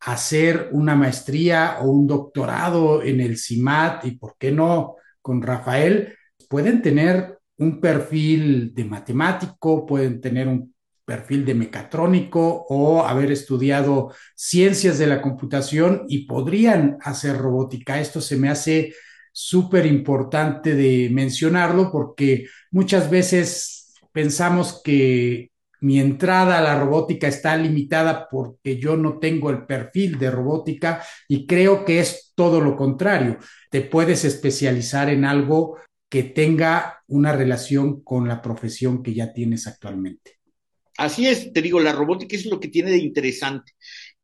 hacer 0.00 0.68
una 0.72 0.94
maestría 0.94 1.78
o 1.80 1.90
un 1.90 2.06
doctorado 2.06 3.02
en 3.02 3.20
el 3.20 3.38
CIMAT 3.38 4.04
y 4.04 4.12
por 4.12 4.36
qué 4.38 4.52
no 4.52 4.96
con 5.22 5.40
Rafael, 5.42 6.14
pueden 6.48 6.82
tener 6.82 7.38
un 7.56 7.80
perfil 7.80 8.74
de 8.74 8.84
matemático, 8.84 9.86
pueden 9.86 10.20
tener 10.20 10.48
un 10.48 10.74
perfil 11.04 11.44
de 11.46 11.54
mecatrónico 11.54 12.66
o 12.68 13.04
haber 13.04 13.32
estudiado 13.32 14.12
ciencias 14.34 14.98
de 14.98 15.06
la 15.06 15.22
computación 15.22 16.04
y 16.08 16.26
podrían 16.26 16.98
hacer 17.00 17.38
robótica. 17.38 18.00
Esto 18.00 18.20
se 18.20 18.36
me 18.36 18.50
hace 18.50 18.94
súper 19.32 19.86
importante 19.86 20.74
de 20.74 21.08
mencionarlo 21.10 21.90
porque 21.90 22.46
muchas 22.70 23.08
veces 23.10 23.94
pensamos 24.12 24.82
que 24.84 25.50
mi 25.84 26.00
entrada 26.00 26.56
a 26.56 26.62
la 26.62 26.80
robótica 26.80 27.28
está 27.28 27.54
limitada 27.58 28.26
porque 28.30 28.78
yo 28.78 28.96
no 28.96 29.18
tengo 29.18 29.50
el 29.50 29.66
perfil 29.66 30.18
de 30.18 30.30
robótica 30.30 31.04
y 31.28 31.46
creo 31.46 31.84
que 31.84 32.00
es 32.00 32.32
todo 32.34 32.58
lo 32.62 32.74
contrario. 32.74 33.36
Te 33.70 33.82
puedes 33.82 34.24
especializar 34.24 35.10
en 35.10 35.26
algo 35.26 35.76
que 36.08 36.22
tenga 36.22 37.02
una 37.06 37.32
relación 37.32 38.02
con 38.02 38.26
la 38.26 38.40
profesión 38.40 39.02
que 39.02 39.12
ya 39.12 39.34
tienes 39.34 39.66
actualmente. 39.66 40.38
Así 40.96 41.26
es, 41.26 41.52
te 41.52 41.60
digo, 41.60 41.78
la 41.80 41.92
robótica 41.92 42.34
es 42.34 42.46
lo 42.46 42.58
que 42.58 42.68
tiene 42.68 42.90
de 42.90 42.98
interesante 42.98 43.72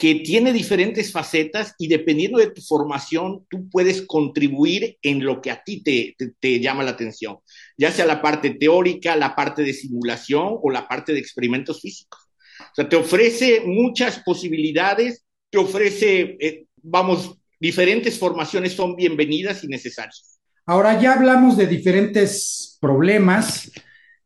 que 0.01 0.15
tiene 0.15 0.55
diferentes 0.55 1.13
facetas 1.13 1.75
y 1.79 1.87
dependiendo 1.87 2.39
de 2.39 2.51
tu 2.51 2.63
formación, 2.63 3.45
tú 3.51 3.69
puedes 3.69 4.01
contribuir 4.01 4.97
en 5.03 5.23
lo 5.23 5.43
que 5.43 5.51
a 5.51 5.63
ti 5.63 5.83
te, 5.83 6.17
te, 6.41 6.59
llama 6.59 6.83
la 6.83 6.93
atención, 6.93 7.37
ya 7.81 7.91
sea 7.91 8.05
la 8.05 8.21
parte 8.21 8.51
teórica, 8.51 9.17
la 9.17 9.35
parte 9.35 9.63
de 9.63 9.73
simulación 9.73 10.59
o 10.63 10.71
la 10.71 10.87
parte 10.87 11.15
de 11.15 11.19
experimentos 11.19 11.81
físicos. 11.81 12.29
O 12.61 12.75
sea, 12.75 12.87
te 12.87 12.95
ofrece 12.95 13.63
muchas 13.65 14.19
posibilidades, 14.19 15.25
te 15.49 15.57
ofrece, 15.57 16.37
eh, 16.41 16.67
vamos, 16.83 17.39
diferentes 17.59 18.19
formaciones 18.19 18.75
son 18.75 18.97
bienvenidas 18.97 19.65
y 19.65 19.69
necesarias. 19.69 20.39
Ahora 20.67 21.01
ya 21.01 21.15
hablamos 21.15 21.57
de 21.57 21.67
diferentes 21.67 22.77
problemas, 22.83 23.73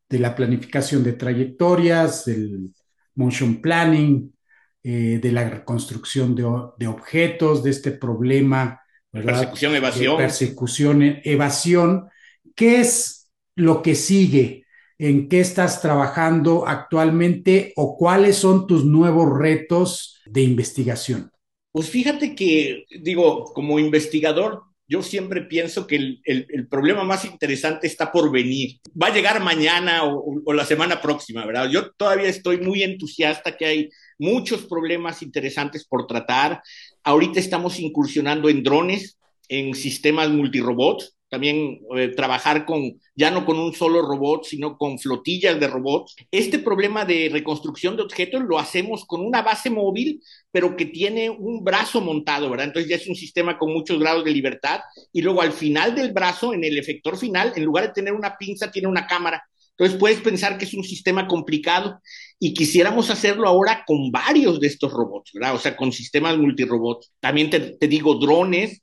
de 0.08 0.18
la 0.18 0.34
planificación 0.34 1.04
de 1.04 1.12
trayectorias, 1.12 2.24
del 2.24 2.70
motion 3.14 3.62
planning, 3.62 4.34
eh, 4.82 5.20
de 5.22 5.30
la 5.30 5.48
reconstrucción 5.48 6.34
de, 6.34 6.86
objetos, 6.88 7.62
de 7.62 7.70
este 7.70 7.92
problema 7.92 8.80
Persecución, 9.12 9.76
evasión. 9.76 10.16
persecución, 10.16 11.20
evasión. 11.22 12.08
¿Qué 12.56 12.80
es 12.80 13.23
lo 13.56 13.82
que 13.82 13.94
sigue? 13.94 14.64
¿En 14.98 15.28
qué 15.28 15.40
estás 15.40 15.82
trabajando 15.82 16.66
actualmente 16.66 17.72
o 17.76 17.96
cuáles 17.96 18.36
son 18.36 18.66
tus 18.66 18.84
nuevos 18.84 19.38
retos 19.38 20.20
de 20.26 20.42
investigación? 20.42 21.30
Pues 21.72 21.90
fíjate 21.90 22.36
que, 22.36 22.84
digo, 23.00 23.44
como 23.52 23.80
investigador, 23.80 24.62
yo 24.86 25.02
siempre 25.02 25.42
pienso 25.42 25.86
que 25.86 25.96
el, 26.24 26.68
problema 26.68 27.04
más 27.04 27.24
interesante 27.24 27.86
está 27.86 28.12
por 28.12 28.30
venir. 28.30 28.78
Va 29.00 29.08
a 29.08 29.14
llegar 29.14 29.42
mañana 29.42 30.04
o, 30.04 30.42
o, 30.44 30.52
la 30.52 30.64
semana 30.64 31.00
próxima, 31.00 31.44
¿verdad? 31.44 31.68
Yo 31.70 31.90
todavía 31.92 32.28
estoy 32.28 32.58
muy 32.58 32.82
entusiasta 32.82 33.56
que 33.56 33.64
hay 33.66 33.88
muchos 34.18 34.66
problemas 34.66 35.22
interesantes 35.22 35.84
por 35.86 36.06
tratar. 36.06 36.62
Ahorita 37.02 37.40
estamos 37.40 37.80
incursionando 37.80 38.48
en 38.48 38.62
drones, 38.62 39.18
en 39.48 39.74
sistemas 39.74 40.30
multirobots, 40.30 41.16
también 41.34 41.80
eh, 41.96 42.12
trabajar 42.14 42.64
con, 42.64 43.00
ya 43.16 43.28
no 43.32 43.44
con 43.44 43.58
un 43.58 43.74
solo 43.74 44.02
robot, 44.02 44.44
sino 44.44 44.78
con 44.78 45.00
flotillas 45.00 45.58
de 45.58 45.66
robots. 45.66 46.14
Este 46.30 46.60
problema 46.60 47.04
de 47.04 47.28
reconstrucción 47.28 47.96
de 47.96 48.04
objetos 48.04 48.44
lo 48.44 48.56
hacemos 48.56 49.04
con 49.04 49.20
una 49.20 49.42
base 49.42 49.68
móvil, 49.68 50.22
pero 50.52 50.76
que 50.76 50.86
tiene 50.86 51.28
un 51.30 51.64
brazo 51.64 52.00
montado, 52.00 52.48
¿verdad? 52.50 52.68
Entonces 52.68 52.88
ya 52.88 52.94
es 52.94 53.08
un 53.08 53.16
sistema 53.16 53.58
con 53.58 53.72
muchos 53.72 53.98
grados 53.98 54.24
de 54.24 54.30
libertad. 54.30 54.78
Y 55.12 55.22
luego 55.22 55.42
al 55.42 55.50
final 55.50 55.96
del 55.96 56.12
brazo, 56.12 56.54
en 56.54 56.62
el 56.62 56.78
efector 56.78 57.18
final, 57.18 57.52
en 57.56 57.64
lugar 57.64 57.88
de 57.88 57.92
tener 57.94 58.12
una 58.12 58.36
pinza, 58.38 58.70
tiene 58.70 58.86
una 58.86 59.08
cámara. 59.08 59.42
Entonces 59.70 59.98
puedes 59.98 60.20
pensar 60.20 60.56
que 60.56 60.66
es 60.66 60.74
un 60.74 60.84
sistema 60.84 61.26
complicado 61.26 62.00
y 62.38 62.54
quisiéramos 62.54 63.10
hacerlo 63.10 63.48
ahora 63.48 63.82
con 63.84 64.12
varios 64.12 64.60
de 64.60 64.68
estos 64.68 64.92
robots, 64.92 65.32
¿verdad? 65.34 65.56
O 65.56 65.58
sea, 65.58 65.74
con 65.74 65.90
sistemas 65.90 66.38
multirobots. 66.38 67.12
También 67.18 67.50
te, 67.50 67.58
te 67.58 67.88
digo 67.88 68.14
drones. 68.14 68.82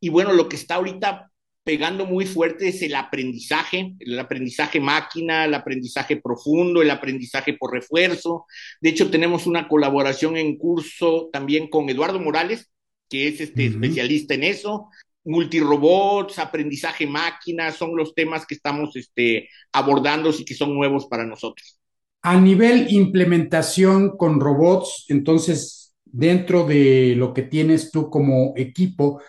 Y 0.00 0.08
bueno, 0.08 0.32
lo 0.32 0.48
que 0.48 0.56
está 0.56 0.76
ahorita 0.76 1.29
pegando 1.70 2.04
muy 2.04 2.26
fuerte 2.26 2.66
es 2.66 2.82
el 2.82 2.96
aprendizaje, 2.96 3.94
el 4.00 4.18
aprendizaje 4.18 4.80
máquina, 4.80 5.44
el 5.44 5.54
aprendizaje 5.54 6.16
profundo, 6.16 6.82
el 6.82 6.90
aprendizaje 6.90 7.52
por 7.52 7.72
refuerzo. 7.72 8.46
De 8.80 8.88
hecho, 8.88 9.08
tenemos 9.08 9.46
una 9.46 9.68
colaboración 9.68 10.36
en 10.36 10.58
curso 10.58 11.30
también 11.32 11.70
con 11.70 11.88
Eduardo 11.88 12.18
Morales, 12.18 12.68
que 13.08 13.28
es 13.28 13.40
este 13.40 13.66
especialista 13.66 14.34
en 14.34 14.42
eso. 14.42 14.88
Multirobots, 15.22 16.40
aprendizaje 16.40 17.06
máquina, 17.06 17.70
son 17.70 17.94
los 17.94 18.16
temas 18.16 18.46
que 18.46 18.56
estamos 18.56 18.96
este, 18.96 19.48
abordando 19.70 20.34
y 20.36 20.44
que 20.44 20.54
son 20.54 20.74
nuevos 20.74 21.06
para 21.06 21.24
nosotros. 21.24 21.78
A 22.22 22.40
nivel 22.40 22.90
implementación 22.90 24.16
con 24.16 24.40
robots, 24.40 25.04
entonces, 25.08 25.94
dentro 26.04 26.66
de 26.66 27.14
lo 27.16 27.32
que 27.32 27.42
tienes 27.42 27.92
tú 27.92 28.10
como 28.10 28.54
equipo, 28.56 29.22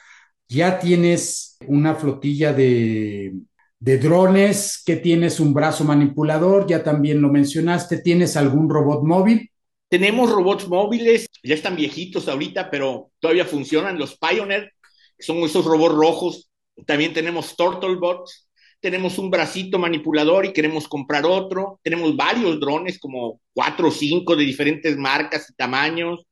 ya 0.51 0.79
tienes 0.79 1.57
una 1.65 1.95
flotilla 1.95 2.51
de, 2.51 3.33
drones, 3.79 4.83
que 4.85 4.97
tienes 4.97 5.39
un 5.39 5.53
brazo 5.53 5.85
manipulador, 5.85 6.67
ya 6.67 6.83
también 6.83 7.21
lo 7.21 7.29
mencionaste, 7.29 8.01
¿tienes 8.01 8.35
algún 8.35 8.69
robot 8.69 9.03
móvil? 9.03 9.49
Tenemos 9.87 10.29
robots 10.29 10.67
móviles, 10.67 11.27
ya 11.41 11.55
están 11.55 11.77
viejitos 11.77 12.27
ahorita, 12.27 12.69
pero 12.69 13.11
todavía 13.19 13.45
funcionan, 13.45 13.97
los 13.97 14.17
Pioneer, 14.17 14.73
son 15.17 15.37
esos 15.37 15.63
robots 15.63 15.95
rojos. 15.95 16.49
También 16.85 17.13
tenemos 17.13 17.55
Turtlebots, 17.55 18.49
tenemos 18.81 19.17
un 19.19 19.29
bracito 19.29 19.79
manipulador 19.79 20.45
y 20.45 20.53
queremos 20.53 20.87
comprar 20.87 21.25
otro. 21.25 21.79
Tenemos 21.81 22.15
varios 22.15 22.59
drones, 22.59 22.99
como 22.99 23.39
cuatro 23.53 23.87
o 23.87 23.91
cinco 23.91 24.35
de 24.35 24.43
diferentes 24.43 24.97
marcas 24.97 25.49
y 25.49 25.53
tamaños. 25.53 26.25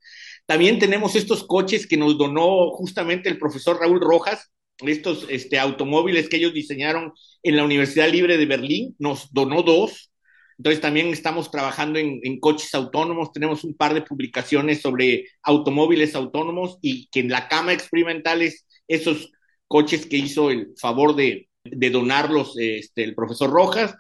También 0.50 0.80
tenemos 0.80 1.16
estos 1.16 1.44
coches 1.44 1.86
que 1.86 1.96
nos 1.96 2.18
donó 2.18 2.72
justamente 2.72 3.30
el 3.30 3.38
profesor 3.38 3.80
Raúl 3.80 4.02
Rojas, 4.02 4.52
estos 4.80 5.28
este, 5.30 5.60
automóviles 5.60 6.28
que 6.28 6.38
ellos 6.38 6.56
diseñaron 6.56 7.14
en 7.44 7.56
la 7.56 7.64
Universidad 7.64 8.10
Libre 8.10 8.36
de 8.36 8.48
Berlín, 8.48 8.96
nos 8.98 9.32
donó 9.32 9.62
dos. 9.62 10.12
Entonces 10.58 10.82
también 10.82 11.10
estamos 11.10 11.52
trabajando 11.52 12.00
en, 12.00 12.20
en, 12.24 12.40
coches 12.40 12.74
autónomos, 12.74 13.32
tenemos 13.32 13.64
un 13.64 13.76
par 13.76 13.94
de 13.94 14.02
publicaciones 14.02 14.82
sobre 14.82 15.28
automóviles 15.44 16.16
autónomos 16.16 16.80
y 16.82 17.08
que 17.10 17.20
en 17.20 17.30
la 17.30 17.48
cama 17.48 17.72
experimental 17.72 18.42
es 18.42 18.66
esos 18.88 19.32
coches 19.68 20.08
que 20.08 20.18
hizo 20.18 20.50
el 20.50 20.70
favor 20.82 21.16
de, 21.16 21.48
de 21.64 21.90
donarlos 21.92 22.58
este, 22.58 23.04
el 23.04 23.14
profesor 23.14 23.52
Rojas. 23.52 23.94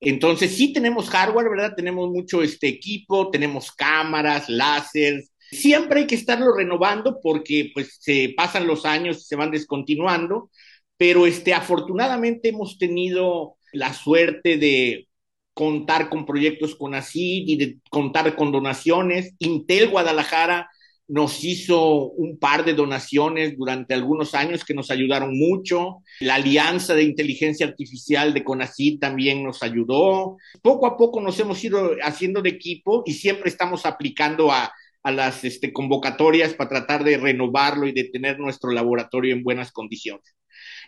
Entonces 0.00 0.54
sí 0.54 0.74
tenemos 0.74 1.08
hardware, 1.08 1.48
¿verdad? 1.48 1.72
Tenemos 1.74 2.10
mucho 2.10 2.42
este 2.42 2.68
equipo, 2.68 3.30
tenemos 3.30 3.72
cámaras, 3.72 4.50
láseres, 4.50 5.30
Siempre 5.54 6.00
hay 6.00 6.06
que 6.06 6.14
estarlo 6.14 6.54
renovando 6.54 7.18
porque 7.22 7.70
pues 7.74 7.96
se 8.00 8.34
pasan 8.36 8.66
los 8.66 8.84
años 8.84 9.26
se 9.26 9.36
van 9.36 9.50
descontinuando, 9.50 10.50
pero 10.96 11.26
este, 11.26 11.54
afortunadamente 11.54 12.50
hemos 12.50 12.78
tenido 12.78 13.56
la 13.72 13.92
suerte 13.92 14.58
de 14.58 15.08
contar 15.54 16.08
con 16.08 16.26
proyectos 16.26 16.74
con 16.74 16.94
ACID 16.94 17.44
y 17.46 17.56
de 17.56 17.78
contar 17.90 18.34
con 18.36 18.52
donaciones. 18.52 19.34
Intel 19.38 19.88
Guadalajara 19.88 20.68
nos 21.06 21.44
hizo 21.44 22.10
un 22.12 22.38
par 22.38 22.64
de 22.64 22.74
donaciones 22.74 23.56
durante 23.56 23.94
algunos 23.94 24.34
años 24.34 24.64
que 24.64 24.74
nos 24.74 24.90
ayudaron 24.90 25.36
mucho. 25.36 25.98
La 26.20 26.36
Alianza 26.36 26.94
de 26.94 27.04
Inteligencia 27.04 27.66
Artificial 27.66 28.32
de 28.32 28.42
CONACYT 28.42 29.00
también 29.00 29.42
nos 29.42 29.62
ayudó. 29.62 30.36
Poco 30.62 30.86
a 30.86 30.96
poco 30.96 31.20
nos 31.20 31.38
hemos 31.38 31.62
ido 31.62 31.92
haciendo 32.02 32.40
de 32.40 32.50
equipo 32.50 33.02
y 33.06 33.12
siempre 33.12 33.50
estamos 33.50 33.84
aplicando 33.84 34.50
a 34.50 34.72
a 35.04 35.12
las 35.12 35.44
este, 35.44 35.72
convocatorias 35.72 36.54
para 36.54 36.70
tratar 36.70 37.04
de 37.04 37.18
renovarlo 37.18 37.86
y 37.86 37.92
de 37.92 38.04
tener 38.04 38.38
nuestro 38.40 38.70
laboratorio 38.72 39.34
en 39.34 39.44
buenas 39.44 39.70
condiciones. 39.70 40.34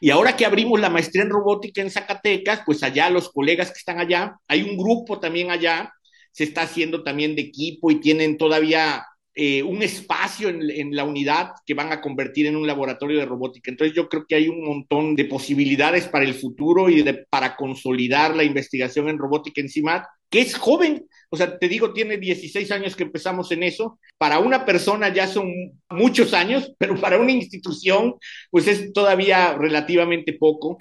Y 0.00 0.10
ahora 0.10 0.36
que 0.36 0.46
abrimos 0.46 0.80
la 0.80 0.90
maestría 0.90 1.22
en 1.22 1.30
robótica 1.30 1.82
en 1.82 1.90
Zacatecas, 1.90 2.62
pues 2.64 2.82
allá 2.82 3.10
los 3.10 3.30
colegas 3.30 3.70
que 3.70 3.78
están 3.78 4.00
allá, 4.00 4.36
hay 4.48 4.62
un 4.62 4.76
grupo 4.76 5.20
también 5.20 5.50
allá, 5.50 5.92
se 6.32 6.44
está 6.44 6.62
haciendo 6.62 7.02
también 7.02 7.36
de 7.36 7.42
equipo 7.42 7.90
y 7.90 8.00
tienen 8.00 8.36
todavía 8.36 9.04
eh, 9.34 9.62
un 9.62 9.82
espacio 9.82 10.48
en, 10.48 10.96
la 10.96 11.04
unidad 11.04 11.50
que 11.66 11.74
van 11.74 11.92
a 11.92 12.00
convertir 12.00 12.46
en 12.46 12.56
un 12.56 12.66
laboratorio 12.66 13.18
de 13.18 13.26
robótica. 13.26 13.70
Entonces 13.70 13.94
yo 13.94 14.08
creo 14.08 14.24
que 14.26 14.34
hay 14.34 14.48
un 14.48 14.64
montón 14.64 15.14
de 15.14 15.26
posibilidades 15.26 16.08
para 16.08 16.24
el 16.24 16.32
futuro 16.32 16.88
y 16.88 17.04
para 17.28 17.54
consolidar 17.54 18.34
la 18.34 18.44
investigación 18.44 19.10
en 19.10 19.18
robótica 19.18 19.60
en 19.60 19.68
CIMAT, 19.68 20.06
que 20.30 20.40
es 20.40 20.56
joven, 20.56 21.06
o 21.30 21.36
sea, 21.36 21.58
te 21.58 21.68
digo, 21.68 21.92
tiene 21.92 22.18
16 22.18 22.70
años 22.70 22.96
que 22.96 23.04
empezamos 23.04 23.50
en 23.52 23.62
eso. 23.62 23.98
Para 24.18 24.38
una 24.38 24.64
persona 24.64 25.12
ya 25.12 25.26
son 25.26 25.52
muchos 25.90 26.34
años, 26.34 26.72
pero 26.78 27.00
para 27.00 27.18
una 27.18 27.32
institución, 27.32 28.16
pues 28.50 28.66
es 28.68 28.92
todavía 28.92 29.54
relativamente 29.54 30.32
poco. 30.32 30.78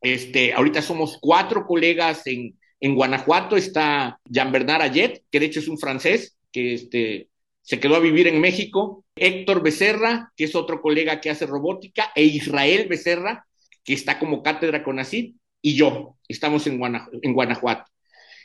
Este, 0.00 0.52
ahorita 0.52 0.82
somos 0.82 1.18
cuatro 1.20 1.66
colegas 1.66 2.26
en, 2.26 2.58
en 2.80 2.94
Guanajuato. 2.94 3.56
Está 3.56 4.18
Jean-Bernard 4.24 4.82
Ayet, 4.82 5.22
que 5.30 5.40
de 5.40 5.46
hecho 5.46 5.60
es 5.60 5.68
un 5.68 5.78
francés, 5.78 6.36
que 6.52 6.74
este, 6.74 7.28
se 7.62 7.78
quedó 7.78 7.96
a 7.96 8.00
vivir 8.00 8.26
en 8.26 8.40
México, 8.40 9.04
Héctor 9.14 9.62
Becerra, 9.62 10.32
que 10.36 10.44
es 10.44 10.54
otro 10.54 10.80
colega 10.80 11.20
que 11.20 11.30
hace 11.30 11.46
robótica, 11.46 12.10
e 12.14 12.24
Israel 12.24 12.88
Becerra, 12.88 13.46
que 13.84 13.92
está 13.92 14.18
como 14.18 14.42
cátedra 14.42 14.82
con 14.82 14.98
ACID, 14.98 15.34
y 15.62 15.74
yo, 15.74 16.16
estamos 16.26 16.66
en, 16.66 16.80
en 17.22 17.34
Guanajuato. 17.34 17.84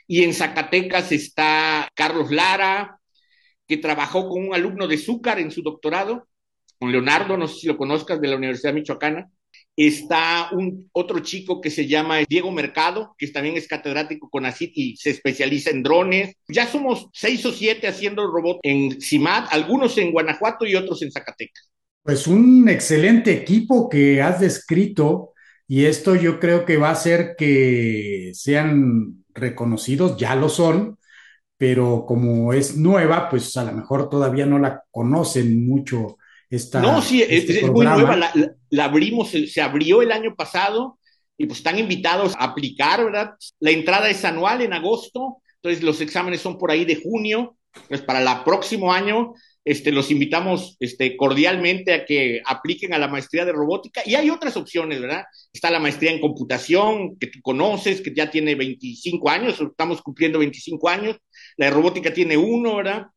Y 0.07 0.23
en 0.23 0.33
Zacatecas 0.33 1.11
está 1.11 1.87
Carlos 1.95 2.31
Lara, 2.31 2.99
que 3.67 3.77
trabajó 3.77 4.29
con 4.29 4.47
un 4.47 4.53
alumno 4.53 4.87
de 4.87 4.97
Zúcar 4.97 5.39
en 5.39 5.51
su 5.51 5.61
doctorado, 5.61 6.27
con 6.79 6.91
Leonardo, 6.91 7.37
no 7.37 7.47
sé 7.47 7.61
si 7.61 7.67
lo 7.67 7.77
conozcas, 7.77 8.21
de 8.21 8.27
la 8.27 8.35
Universidad 8.35 8.73
Michoacana. 8.73 9.29
Está 9.75 10.49
un 10.53 10.89
otro 10.93 11.19
chico 11.19 11.59
que 11.59 11.69
se 11.69 11.87
llama 11.87 12.19
Diego 12.29 12.51
Mercado, 12.51 13.13
que 13.17 13.27
también 13.27 13.57
es 13.57 13.67
catedrático 13.67 14.29
con 14.29 14.45
ACIT 14.45 14.71
y 14.75 14.95
se 14.95 15.09
especializa 15.09 15.69
en 15.69 15.83
drones. 15.83 16.35
Ya 16.47 16.65
somos 16.65 17.07
seis 17.13 17.45
o 17.45 17.51
siete 17.51 17.87
haciendo 17.87 18.25
robot 18.27 18.59
en 18.63 19.01
CIMAT, 19.01 19.47
algunos 19.51 19.97
en 19.97 20.11
Guanajuato 20.11 20.65
y 20.65 20.75
otros 20.75 21.01
en 21.01 21.11
Zacatecas. 21.11 21.71
Pues 22.03 22.27
un 22.27 22.69
excelente 22.69 23.33
equipo 23.33 23.89
que 23.89 24.21
has 24.21 24.39
descrito 24.39 25.33
y 25.67 25.85
esto 25.85 26.15
yo 26.15 26.39
creo 26.39 26.65
que 26.65 26.77
va 26.77 26.89
a 26.89 26.93
hacer 26.93 27.35
que 27.37 28.31
sean 28.33 29.25
reconocidos, 29.33 30.17
ya 30.17 30.35
lo 30.35 30.49
son, 30.49 30.97
pero 31.57 32.05
como 32.07 32.53
es 32.53 32.77
nueva, 32.77 33.29
pues 33.29 33.55
a 33.57 33.63
lo 33.63 33.71
mejor 33.71 34.09
todavía 34.09 34.45
no 34.45 34.59
la 34.59 34.83
conocen 34.91 35.67
mucho 35.67 36.17
no, 36.73 37.01
sí, 37.01 37.21
este 37.21 37.65
es, 37.65 37.71
muy 37.71 37.85
nueva. 37.85 38.15
La, 38.69 38.85
abrimos, 38.85 39.29
se 39.29 39.61
abrió 39.61 40.01
el 40.01 40.11
año 40.11 40.35
pasado 40.35 40.99
y 41.37 41.45
pues 41.45 41.59
están 41.59 41.79
invitados 41.79 42.33
a 42.37 42.45
aplicar, 42.45 43.03
¿verdad? 43.03 43.31
La 43.59 43.71
entrada 43.71 44.09
es 44.09 44.23
anual 44.23 44.61
en 44.61 44.73
agosto, 44.73 45.41
entonces 45.55 45.83
los 45.83 46.01
exámenes 46.01 46.41
son 46.41 46.57
por 46.57 46.71
ahí 46.71 46.85
de 46.85 47.01
junio. 47.01 47.57
Pues 47.89 48.01
para 48.01 48.21
el 48.21 48.43
próximo 48.45 48.93
año 48.93 49.33
este, 49.65 49.91
los 49.91 50.11
invitamos 50.11 50.77
este, 50.79 51.17
cordialmente 51.17 51.91
a 51.91 52.05
que 52.05 52.39
apliquen 52.45 52.93
a 52.93 52.99
la 52.99 53.07
maestría 53.07 53.45
de 53.45 53.51
robótica. 53.51 54.01
Y 54.05 54.13
hay 54.13 54.29
otras 54.29 54.55
opciones, 54.57 55.01
¿verdad? 55.01 55.25
Está 55.51 55.71
la 55.71 55.79
maestría 55.79 56.11
en 56.11 56.21
computación, 56.21 57.17
que 57.17 57.27
tú 57.27 57.39
conoces, 57.41 58.01
que 58.01 58.13
ya 58.13 58.29
tiene 58.29 58.53
25 58.53 59.27
años, 59.27 59.59
estamos 59.59 60.03
cumpliendo 60.03 60.37
25 60.37 60.87
años. 60.87 61.17
La 61.57 61.65
de 61.65 61.71
robótica 61.71 62.13
tiene 62.13 62.37
uno, 62.37 62.75
¿verdad? 62.75 63.07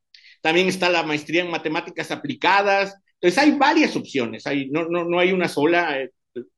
También 0.41 0.69
está 0.69 0.89
la 0.89 1.03
maestría 1.03 1.43
en 1.43 1.51
matemáticas 1.51 2.11
aplicadas, 2.11 2.95
Entonces 3.21 3.39
hay 3.39 3.51
varias 3.59 3.95
opciones, 3.95 4.47
hay, 4.47 4.71
no, 4.71 4.89
no, 4.89 5.05
no 5.05 5.19
hay 5.19 5.33
una 5.33 5.49
sola 5.49 6.01
eh, 6.01 6.11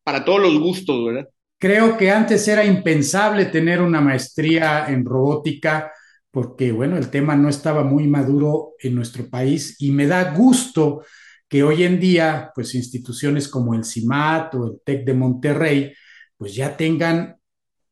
para 0.04 0.24
todos 0.24 0.40
los 0.40 0.56
gustos, 0.60 1.04
¿verdad? 1.04 1.28
Creo 1.58 1.96
que 1.98 2.10
antes 2.10 2.46
era 2.46 2.64
impensable 2.64 3.46
tener 3.46 3.80
una 3.80 4.00
maestría 4.00 4.86
en 4.88 5.04
robótica 5.04 5.92
porque, 6.30 6.72
bueno, 6.72 6.96
el 6.96 7.10
tema 7.10 7.36
no 7.36 7.48
estaba 7.48 7.84
muy 7.84 8.06
maduro 8.06 8.74
en 8.80 8.94
nuestro 8.94 9.28
país 9.28 9.76
y 9.80 9.90
me 9.90 10.06
da 10.06 10.32
gusto 10.34 11.02
que 11.48 11.62
hoy 11.64 11.82
en 11.82 11.98
día, 11.98 12.52
pues 12.54 12.74
instituciones 12.74 13.48
como 13.48 13.74
el 13.74 13.84
CIMAT 13.84 14.54
o 14.54 14.66
el 14.66 14.80
TEC 14.84 15.04
de 15.04 15.14
Monterrey, 15.14 15.92
pues 16.36 16.54
ya 16.54 16.76
tengan 16.76 17.36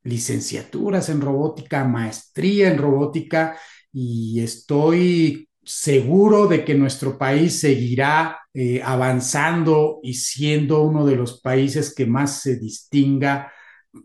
licenciaturas 0.05 1.09
en 1.09 1.21
robótica, 1.21 1.85
maestría 1.85 2.71
en 2.71 2.79
robótica 2.79 3.59
y 3.93 4.41
estoy 4.41 5.49
seguro 5.65 6.47
de 6.47 6.65
que 6.65 6.75
nuestro 6.75 7.19
país 7.19 7.61
seguirá 7.61 8.39
eh, 8.55 8.81
avanzando 8.83 10.01
y 10.03 10.15
siendo 10.15 10.83
uno 10.83 11.05
de 11.05 11.17
los 11.17 11.41
países 11.41 11.95
que 11.95 12.07
más 12.07 12.41
se 12.41 12.57
distinga 12.59 13.53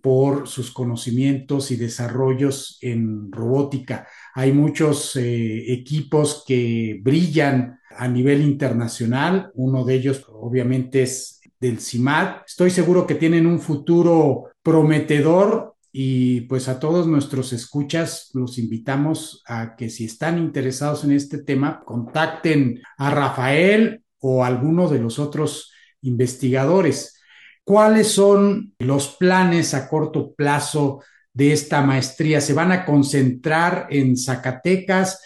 por 0.02 0.48
sus 0.48 0.72
conocimientos 0.72 1.72
y 1.72 1.76
desarrollos 1.78 2.78
en 2.82 3.32
robótica. 3.32 4.08
Hay 4.34 4.52
muchos 4.52 5.16
eh, 5.16 5.72
equipos 5.74 6.44
que 6.48 7.00
brillan 7.04 7.80
a 7.96 8.08
nivel 8.08 8.42
internacional, 8.42 9.52
uno 9.54 9.86
de 9.86 9.94
ellos 9.96 10.26
obviamente 10.28 11.04
es 11.04 11.40
del 11.60 11.80
CIMAD. 11.80 12.42
Estoy 12.46 12.72
seguro 12.72 13.08
que 13.08 13.16
tienen 13.16 13.46
un 13.46 13.60
futuro 13.60 14.50
prometedor 14.62 15.76
y 15.92 16.42
pues 16.42 16.68
a 16.68 16.80
todos 16.80 17.06
nuestros 17.06 17.54
escuchas 17.54 18.32
los 18.34 18.58
invitamos 18.58 19.44
a 19.46 19.76
que 19.76 19.90
si 19.90 20.06
están 20.06 20.40
interesados 20.40 21.04
en 21.04 21.12
este 21.12 21.38
tema, 21.38 21.84
contacten 21.86 22.82
a 22.98 23.12
Rafael 23.12 24.04
o 24.20 24.44
a 24.44 24.48
alguno 24.48 24.90
de 24.90 25.00
los 25.00 25.20
otros 25.20 25.72
investigadores. 26.02 27.22
¿Cuáles 27.64 28.08
son 28.08 28.74
los 28.80 29.16
planes 29.16 29.74
a 29.74 29.88
corto 29.88 30.34
plazo 30.34 31.02
de 31.34 31.52
esta 31.52 31.82
maestría? 31.82 32.42
¿Se 32.42 32.54
van 32.54 32.72
a 32.72 32.86
concentrar 32.86 33.88
en 33.90 34.16
Zacatecas? 34.16 35.22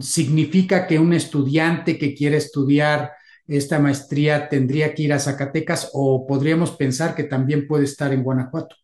¿Significa 0.00 0.86
que 0.86 0.98
un 0.98 1.12
estudiante 1.12 1.98
que 1.98 2.14
quiere 2.14 2.36
estudiar 2.36 3.12
esta 3.46 3.78
maestría 3.78 4.48
tendría 4.48 4.94
que 4.94 5.02
ir 5.04 5.12
a 5.12 5.18
Zacatecas 5.18 5.90
o 5.94 6.26
podríamos 6.26 6.72
pensar 6.72 7.14
que 7.14 7.24
también 7.24 7.66
puede 7.66 7.84
estar 7.84 8.12
en 8.12 8.22
Guanajuato? 8.22 8.76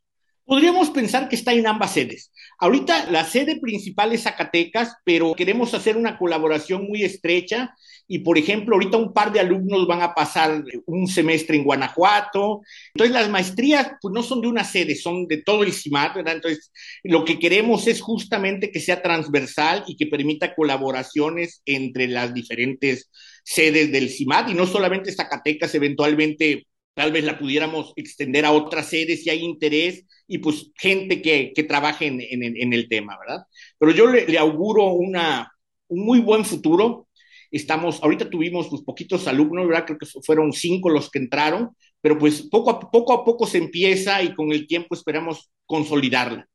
Podríamos 0.45 0.91
pensar 0.91 1.29
que 1.29 1.37
está 1.37 1.53
en 1.53 1.67
ambas 1.67 1.93
sedes. 1.93 2.31
Ahorita 2.59 3.11
la 3.11 3.25
sede 3.25 3.59
principal 3.61 4.13
es 4.13 4.23
Zacatecas, 4.23 4.97
pero 5.05 5.35
queremos 5.35 5.75
hacer 5.75 5.97
una 5.97 6.19
colaboración 6.19 6.87
muy 6.87 7.03
estrecha 7.03 7.75
y, 8.07 8.21
por 8.21 8.39
ejemplo, 8.39 8.77
ahorita 8.77 8.97
un 8.97 9.13
par 9.13 9.33
de 9.33 9.41
alumnos 9.41 9.87
van 9.87 10.03
a 10.03 10.15
pasar 10.15 10.63
un 10.87 11.07
semestre 11.07 11.57
en 11.57 11.65
Guanajuato. 11.65 12.61
Entonces, 12.95 13.15
las 13.15 13.29
maestrías 13.31 13.93
pues, 14.01 14.13
no 14.13 14.23
son 14.23 14.41
de 14.41 14.49
una 14.49 14.65
sede, 14.65 14.95
son 14.95 15.27
de 15.27 15.39
todo 15.39 15.63
el 15.63 15.73
CIMAT, 15.73 16.17
¿verdad? 16.17 16.35
Entonces, 16.35 16.71
lo 17.03 17.25
que 17.25 17.39
queremos 17.39 17.87
es 17.87 18.01
justamente 18.01 18.71
que 18.71 18.81
sea 18.81 19.03
transversal 19.03 19.85
y 19.87 19.97
que 19.97 20.07
permita 20.07 20.55
colaboraciones 20.55 21.63
entre 21.65 22.09
las 22.09 22.35
diferentes 22.35 23.11
sedes 23.43 23.91
del 23.93 24.11
CIMAT 24.11 24.51
y 24.51 24.55
no 24.55 24.67
solamente 24.67 25.13
Zacatecas, 25.13 25.75
eventualmente 25.75 26.67
tal 26.95 27.13
vez 27.13 27.25
la 27.25 27.39
pudiéramos 27.39 27.93
extender 27.97 28.45
a 28.45 28.53
otras 28.53 28.89
sedes 28.89 29.25
si 29.25 29.31
hay 29.31 29.41
interés 29.41 30.05
y 30.27 30.39
pues 30.39 30.71
gente 30.77 31.21
que, 31.21 31.53
que 31.55 31.65
trabaje 31.65 32.07
en, 32.07 32.21
en, 32.21 32.73
el 32.73 32.89
tema, 32.89 33.19
¿verdad? 33.19 33.45
Pero 33.79 33.93
yo 33.93 34.07
le, 34.07 34.27
le, 34.27 34.39
auguro 34.39 34.87
una, 34.87 35.53
un 35.89 36.05
muy 36.05 36.21
buen 36.21 36.45
futuro. 36.45 37.09
Estamos, 37.51 38.03
ahorita 38.03 38.31
tuvimos 38.31 38.69
pues 38.69 38.83
poquitos 38.83 39.27
alumnos, 39.27 39.69
¿verdad? 39.69 39.85
Creo 39.87 39.99
que 39.99 40.07
fueron 40.25 40.53
cinco 40.53 40.89
los 40.89 41.11
que 41.11 41.19
entraron, 41.19 41.77
pero 42.01 42.19
pues 42.19 42.43
poco 42.43 42.71
a 42.71 42.81
poco, 42.81 43.13
a 43.13 43.25
poco 43.25 43.47
se 43.47 43.59
empieza 43.59 44.23
y 44.23 44.35
con 44.35 44.53
el 44.53 44.67
tiempo 44.67 44.95
esperamos 44.95 45.51
consolidarla. 45.67 46.49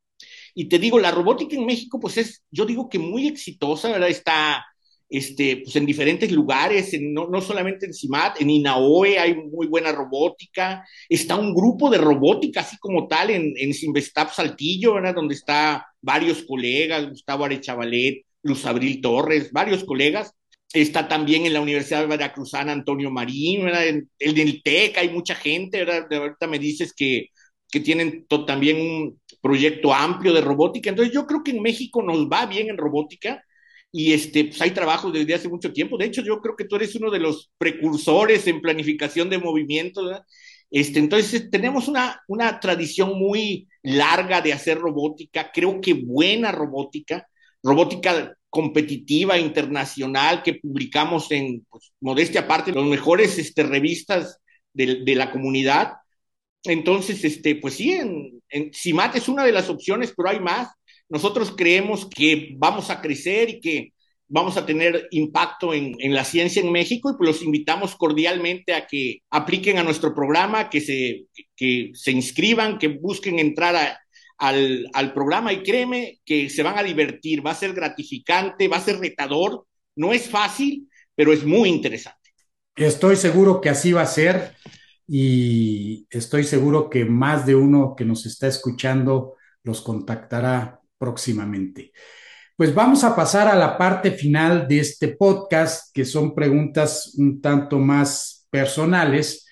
Y 0.55 0.67
te 0.67 0.79
digo, 0.79 0.99
la 0.99 1.11
robótica 1.11 1.55
en 1.55 1.65
México 1.65 1.99
pues 1.99 2.17
es, 2.17 2.43
yo 2.49 2.65
digo 2.65 2.89
que 2.89 2.99
muy 2.99 3.27
exitosa, 3.27 3.91
¿verdad? 3.91 4.09
Está 4.09 4.65
este, 5.09 5.57
pues 5.57 5.75
en 5.75 5.85
diferentes 5.85 6.31
lugares, 6.31 6.93
en, 6.93 7.13
no, 7.13 7.27
no, 7.27 7.41
solamente 7.41 7.87
en 7.87 7.93
CIMAT, 7.93 8.41
en 8.41 8.49
INAOE 8.49 9.17
hay 9.17 9.35
muy 9.35 9.67
buena 9.67 9.91
robótica, 9.91 10.85
está 11.07 11.35
un 11.35 11.53
grupo 11.53 11.89
de 11.89 11.97
robótica 11.97 12.61
así 12.61 12.77
como 12.77 13.07
tal 13.07 13.31
en, 13.31 13.53
en 13.57 13.73
Sinvestap 13.73 14.31
Saltillo, 14.31 14.93
¿verdad? 14.93 15.15
donde 15.15 15.33
está 15.35 15.87
varios 16.01 16.43
colegas, 16.43 17.09
Gustavo 17.09 17.45
Arechavalet, 17.45 18.23
Luz 18.43 18.65
Abril 18.65 19.01
Torres, 19.01 19.51
varios 19.51 19.83
colegas, 19.83 20.31
está 20.73 21.07
también 21.07 21.45
en 21.45 21.53
la 21.53 21.61
Universidad 21.61 22.07
Veracruzana 22.07 22.71
Antonio 22.71 23.09
Marín, 23.09 23.65
¿verdad? 23.65 23.87
En, 23.87 24.09
en 24.19 24.37
el 24.37 24.61
TEC 24.61 24.97
hay 24.99 25.09
mucha 25.09 25.35
gente, 25.35 25.79
¿verdad? 25.79 26.07
De 26.07 26.17
ahorita 26.17 26.47
me 26.47 26.59
dices 26.59 26.93
que, 26.93 27.29
que 27.71 27.79
tienen 27.79 28.25
también 28.47 28.79
un 28.79 29.19
proyecto 29.41 29.93
amplio 29.93 30.33
de 30.33 30.41
robótica, 30.41 30.89
entonces 30.89 31.13
yo 31.13 31.25
creo 31.25 31.43
que 31.43 31.51
en 31.51 31.61
México 31.61 32.03
nos 32.03 32.27
va 32.27 32.45
bien 32.45 32.69
en 32.69 32.77
robótica, 32.77 33.43
y 33.91 34.13
este, 34.13 34.45
pues 34.45 34.61
hay 34.61 34.71
trabajo 34.71 35.11
desde 35.11 35.33
hace 35.33 35.49
mucho 35.49 35.73
tiempo. 35.73 35.97
De 35.97 36.05
hecho, 36.05 36.21
yo 36.21 36.39
creo 36.41 36.55
que 36.55 36.65
tú 36.65 36.75
eres 36.75 36.95
uno 36.95 37.09
de 37.09 37.19
los 37.19 37.51
precursores 37.57 38.45
en 38.47 38.61
planificación 38.61 39.29
de 39.29 39.39
movimientos. 39.39 40.21
Este, 40.69 40.99
entonces, 40.99 41.49
tenemos 41.49 41.87
una, 41.87 42.21
una 42.27 42.59
tradición 42.59 43.17
muy 43.17 43.67
larga 43.81 44.41
de 44.41 44.53
hacer 44.53 44.77
robótica, 44.77 45.51
creo 45.51 45.81
que 45.81 45.93
buena 45.93 46.51
robótica, 46.51 47.27
robótica 47.63 48.35
competitiva 48.49 49.37
internacional 49.39 50.43
que 50.43 50.55
publicamos 50.55 51.31
en, 51.31 51.65
pues, 51.69 51.91
modestia 51.99 52.41
aparte, 52.41 52.71
los 52.71 52.85
mejores 52.85 53.37
este, 53.39 53.63
revistas 53.63 54.39
de, 54.73 55.03
de, 55.03 55.15
la 55.15 55.31
comunidad. 55.31 55.93
Entonces, 56.63 57.23
este, 57.23 57.55
pues 57.55 57.75
sí, 57.75 57.93
en, 57.93 58.41
en 58.49 58.71
CIMAT 58.73 59.15
es 59.15 59.29
una 59.29 59.43
de 59.45 59.51
las 59.51 59.69
opciones, 59.69 60.13
pero 60.15 60.29
hay 60.29 60.39
más. 60.39 60.69
Nosotros 61.09 61.53
creemos 61.55 62.05
que 62.05 62.55
vamos 62.57 62.89
a 62.89 63.01
crecer 63.01 63.49
y 63.49 63.59
que 63.59 63.93
vamos 64.27 64.57
a 64.57 64.65
tener 64.65 65.07
impacto 65.11 65.73
en, 65.73 65.95
en, 65.99 66.13
la 66.13 66.23
ciencia 66.23 66.61
en 66.61 66.71
México 66.71 67.09
y 67.09 67.17
pues 67.17 67.27
los 67.27 67.43
invitamos 67.43 67.95
cordialmente 67.95 68.75
a 68.75 68.85
que 68.85 69.23
apliquen 69.31 69.79
a 69.79 69.83
nuestro 69.83 70.13
programa, 70.13 70.69
que 70.69 70.81
se, 70.81 71.25
que 71.55 71.89
se 71.93 72.11
inscriban, 72.11 72.77
que 72.77 72.89
busquen 72.89 73.39
entrar 73.39 73.75
a, 73.75 73.99
al, 74.37 74.87
al, 74.93 75.13
programa 75.13 75.51
y 75.51 75.63
créeme 75.63 76.19
que 76.23 76.49
se 76.49 76.61
van 76.61 76.77
a 76.77 76.83
divertir, 76.83 77.45
va 77.45 77.51
a 77.51 77.55
ser 77.55 77.73
gratificante, 77.73 78.67
va 78.67 78.77
a 78.77 78.81
ser 78.81 78.99
retador, 78.99 79.65
no 79.95 80.13
es 80.13 80.29
fácil, 80.29 80.87
pero 81.15 81.33
es 81.33 81.43
muy 81.43 81.69
interesante. 81.69 82.29
Estoy 82.75 83.15
seguro 83.15 83.59
que 83.59 83.69
así 83.69 83.91
va 83.91 84.03
a 84.03 84.05
ser 84.05 84.55
y 85.07 86.05
estoy 86.11 86.43
seguro 86.43 86.89
que 86.89 87.03
más 87.03 87.47
de 87.47 87.55
uno 87.55 87.95
que 87.97 88.05
nos 88.05 88.27
está 88.27 88.47
escuchando 88.47 89.33
los 89.63 89.81
contactará 89.81 90.79
próximamente. 90.99 91.91
Pues 92.55 92.75
vamos 92.75 93.05
a 93.05 93.15
pasar 93.15 93.47
a 93.47 93.55
la 93.55 93.77
parte 93.77 94.11
final 94.11 94.67
de 94.67 94.79
este 94.79 95.15
podcast, 95.15 95.95
que 95.95 96.03
son 96.03 96.35
preguntas 96.35 97.15
un 97.17 97.41
tanto 97.41 97.79
más 97.79 98.45
personales. 98.51 99.47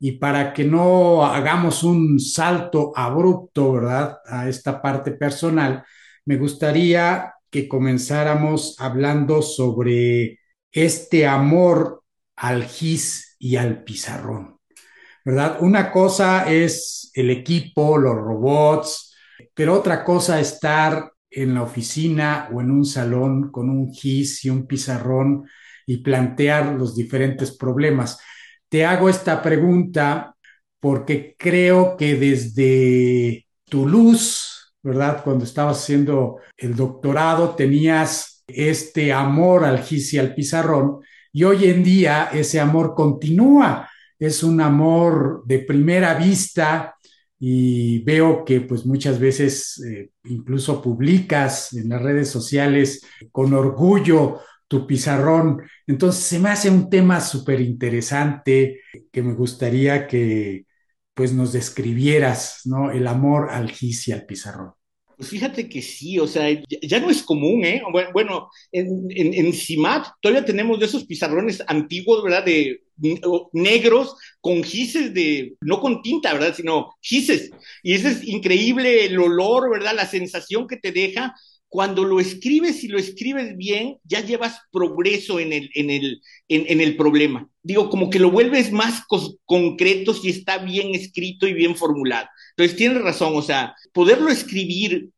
Y 0.00 0.12
para 0.18 0.52
que 0.52 0.64
no 0.64 1.24
hagamos 1.24 1.84
un 1.84 2.18
salto 2.20 2.92
abrupto, 2.94 3.72
¿verdad? 3.74 4.18
A 4.26 4.48
esta 4.48 4.82
parte 4.82 5.12
personal, 5.12 5.84
me 6.24 6.36
gustaría 6.36 7.32
que 7.50 7.68
comenzáramos 7.68 8.76
hablando 8.78 9.40
sobre 9.40 10.40
este 10.72 11.26
amor 11.26 12.02
al 12.36 12.64
GIS 12.64 13.36
y 13.38 13.56
al 13.56 13.84
pizarrón, 13.84 14.58
¿verdad? 15.24 15.58
Una 15.60 15.90
cosa 15.90 16.50
es 16.50 17.10
el 17.14 17.30
equipo, 17.30 17.98
los 17.98 18.14
robots, 18.14 19.07
pero 19.54 19.74
otra 19.74 20.04
cosa 20.04 20.40
estar 20.40 21.12
en 21.30 21.54
la 21.54 21.62
oficina 21.62 22.48
o 22.52 22.60
en 22.60 22.70
un 22.70 22.84
salón 22.84 23.50
con 23.50 23.68
un 23.68 23.92
GIS 23.92 24.44
y 24.44 24.50
un 24.50 24.66
pizarrón 24.66 25.46
y 25.86 25.98
plantear 25.98 26.74
los 26.74 26.94
diferentes 26.94 27.56
problemas. 27.56 28.18
Te 28.68 28.84
hago 28.84 29.08
esta 29.08 29.42
pregunta 29.42 30.34
porque 30.80 31.34
creo 31.38 31.96
que 31.96 32.16
desde 32.16 33.46
tu 33.64 33.86
luz, 33.86 34.74
¿verdad? 34.82 35.22
Cuando 35.24 35.44
estabas 35.44 35.82
haciendo 35.82 36.38
el 36.56 36.74
doctorado 36.76 37.54
tenías 37.54 38.44
este 38.46 39.12
amor 39.12 39.64
al 39.64 39.82
GIS 39.82 40.14
y 40.14 40.18
al 40.18 40.34
pizarrón 40.34 41.00
y 41.32 41.44
hoy 41.44 41.66
en 41.66 41.84
día 41.84 42.30
ese 42.32 42.60
amor 42.60 42.94
continúa. 42.94 43.88
Es 44.18 44.42
un 44.42 44.60
amor 44.60 45.42
de 45.46 45.60
primera 45.60 46.14
vista 46.14 46.96
y 47.38 48.00
veo 48.04 48.44
que 48.44 48.60
pues 48.62 48.84
muchas 48.86 49.18
veces 49.20 49.80
eh, 49.86 50.10
incluso 50.24 50.82
publicas 50.82 51.72
en 51.74 51.88
las 51.88 52.02
redes 52.02 52.30
sociales 52.30 53.02
con 53.32 53.54
orgullo 53.54 54.40
tu 54.66 54.86
pizarrón. 54.86 55.62
Entonces 55.86 56.24
se 56.24 56.38
me 56.38 56.50
hace 56.50 56.70
un 56.70 56.90
tema 56.90 57.20
súper 57.20 57.60
interesante 57.60 58.80
que 59.12 59.22
me 59.22 59.34
gustaría 59.34 60.06
que 60.06 60.66
pues 61.14 61.32
nos 61.32 61.52
describieras, 61.52 62.62
¿no? 62.64 62.90
El 62.92 63.06
amor 63.06 63.50
al 63.50 63.70
gis 63.70 64.08
y 64.08 64.12
al 64.12 64.24
pizarrón. 64.26 64.77
Pues 65.18 65.30
fíjate 65.30 65.68
que 65.68 65.82
sí, 65.82 66.16
o 66.20 66.28
sea, 66.28 66.46
ya, 66.80 67.00
no 67.00 67.10
es 67.10 67.24
común, 67.24 67.64
¿eh? 67.64 67.82
Bueno, 68.12 68.50
en, 68.70 69.08
en, 69.10 69.34
en, 69.34 69.52
CIMAT 69.52 70.06
todavía 70.22 70.44
tenemos 70.44 70.78
de 70.78 70.86
esos 70.86 71.06
pizarrones 71.06 71.60
antiguos, 71.66 72.22
¿verdad? 72.22 72.44
De 72.44 72.82
negros 73.52 74.14
con 74.40 74.62
gises 74.62 75.12
de, 75.12 75.56
no 75.60 75.80
con 75.80 76.02
tinta, 76.02 76.32
¿verdad? 76.34 76.54
Sino 76.54 76.94
gises. 77.00 77.50
Y 77.82 77.94
ese 77.94 78.10
es 78.10 78.28
increíble 78.28 79.06
el 79.06 79.18
olor, 79.18 79.68
¿verdad? 79.68 79.96
La 79.96 80.06
sensación 80.06 80.68
que 80.68 80.76
te 80.76 80.92
deja. 80.92 81.34
Cuando 81.70 82.04
lo 82.04 82.20
escribes 82.20 82.84
y 82.84 82.88
lo 82.88 82.98
escribes 82.98 83.56
bien, 83.56 83.98
ya 84.04 84.24
llevas 84.24 84.60
progreso 84.70 85.40
en 85.40 85.52
el, 85.52 85.68
en 85.74 85.90
el, 85.90 86.22
en, 86.46 86.64
en 86.68 86.80
el 86.80 86.96
problema. 86.96 87.50
Digo, 87.60 87.90
como 87.90 88.08
que 88.08 88.20
lo 88.20 88.30
vuelves 88.30 88.70
más 88.70 89.02
concreto 89.44 90.14
si 90.14 90.30
está 90.30 90.58
bien 90.58 90.94
escrito 90.94 91.48
y 91.48 91.54
bien 91.54 91.74
formulado. 91.74 92.28
Entonces, 92.58 92.76
tienes 92.76 93.00
razón, 93.02 93.34
o 93.36 93.42
sea, 93.42 93.76
poderlo 93.92 94.30
escribir 94.30 95.10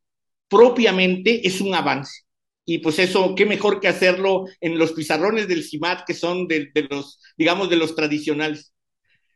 propiamente 0.47 1.47
es 1.49 1.63
un 1.63 1.75
avance. 1.75 2.25
Y 2.67 2.81
pues 2.81 2.99
eso, 2.99 3.35
qué 3.35 3.47
mejor 3.47 3.81
que 3.81 3.89
hacerlo 3.89 4.45
en 4.61 4.77
los 4.77 4.93
pizarrones 4.93 5.49
del 5.49 5.65
CIMAT, 5.65 6.05
que 6.07 6.13
son 6.13 6.47
de, 6.47 6.71
los, 6.91 7.19
digamos, 7.39 7.71
de 7.71 7.77
los 7.77 7.97
tradicionales. 7.97 8.75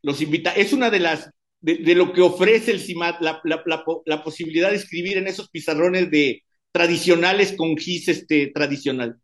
Los 0.02 0.20
invita 0.20 0.50
es 0.52 0.74
una 0.74 0.90
de 0.90 1.00
las, 1.00 1.30
de, 1.62 1.94
lo 1.94 2.12
que 2.12 2.20
ofrece 2.20 2.72
el 2.72 2.80
CIMAT, 2.80 3.22
la, 3.22 3.40
la, 3.42 3.62
la, 3.64 3.82
la, 4.04 4.22
posibilidad 4.22 4.68
de 4.68 4.76
escribir 4.76 5.16
en 5.16 5.26
esos 5.26 5.48
pizarrones 5.48 6.10
de 6.10 6.42
tradicionales 6.72 7.54
con 7.56 7.74
GIS 7.74 8.08
este, 8.08 8.48
tradicional. 8.48 9.16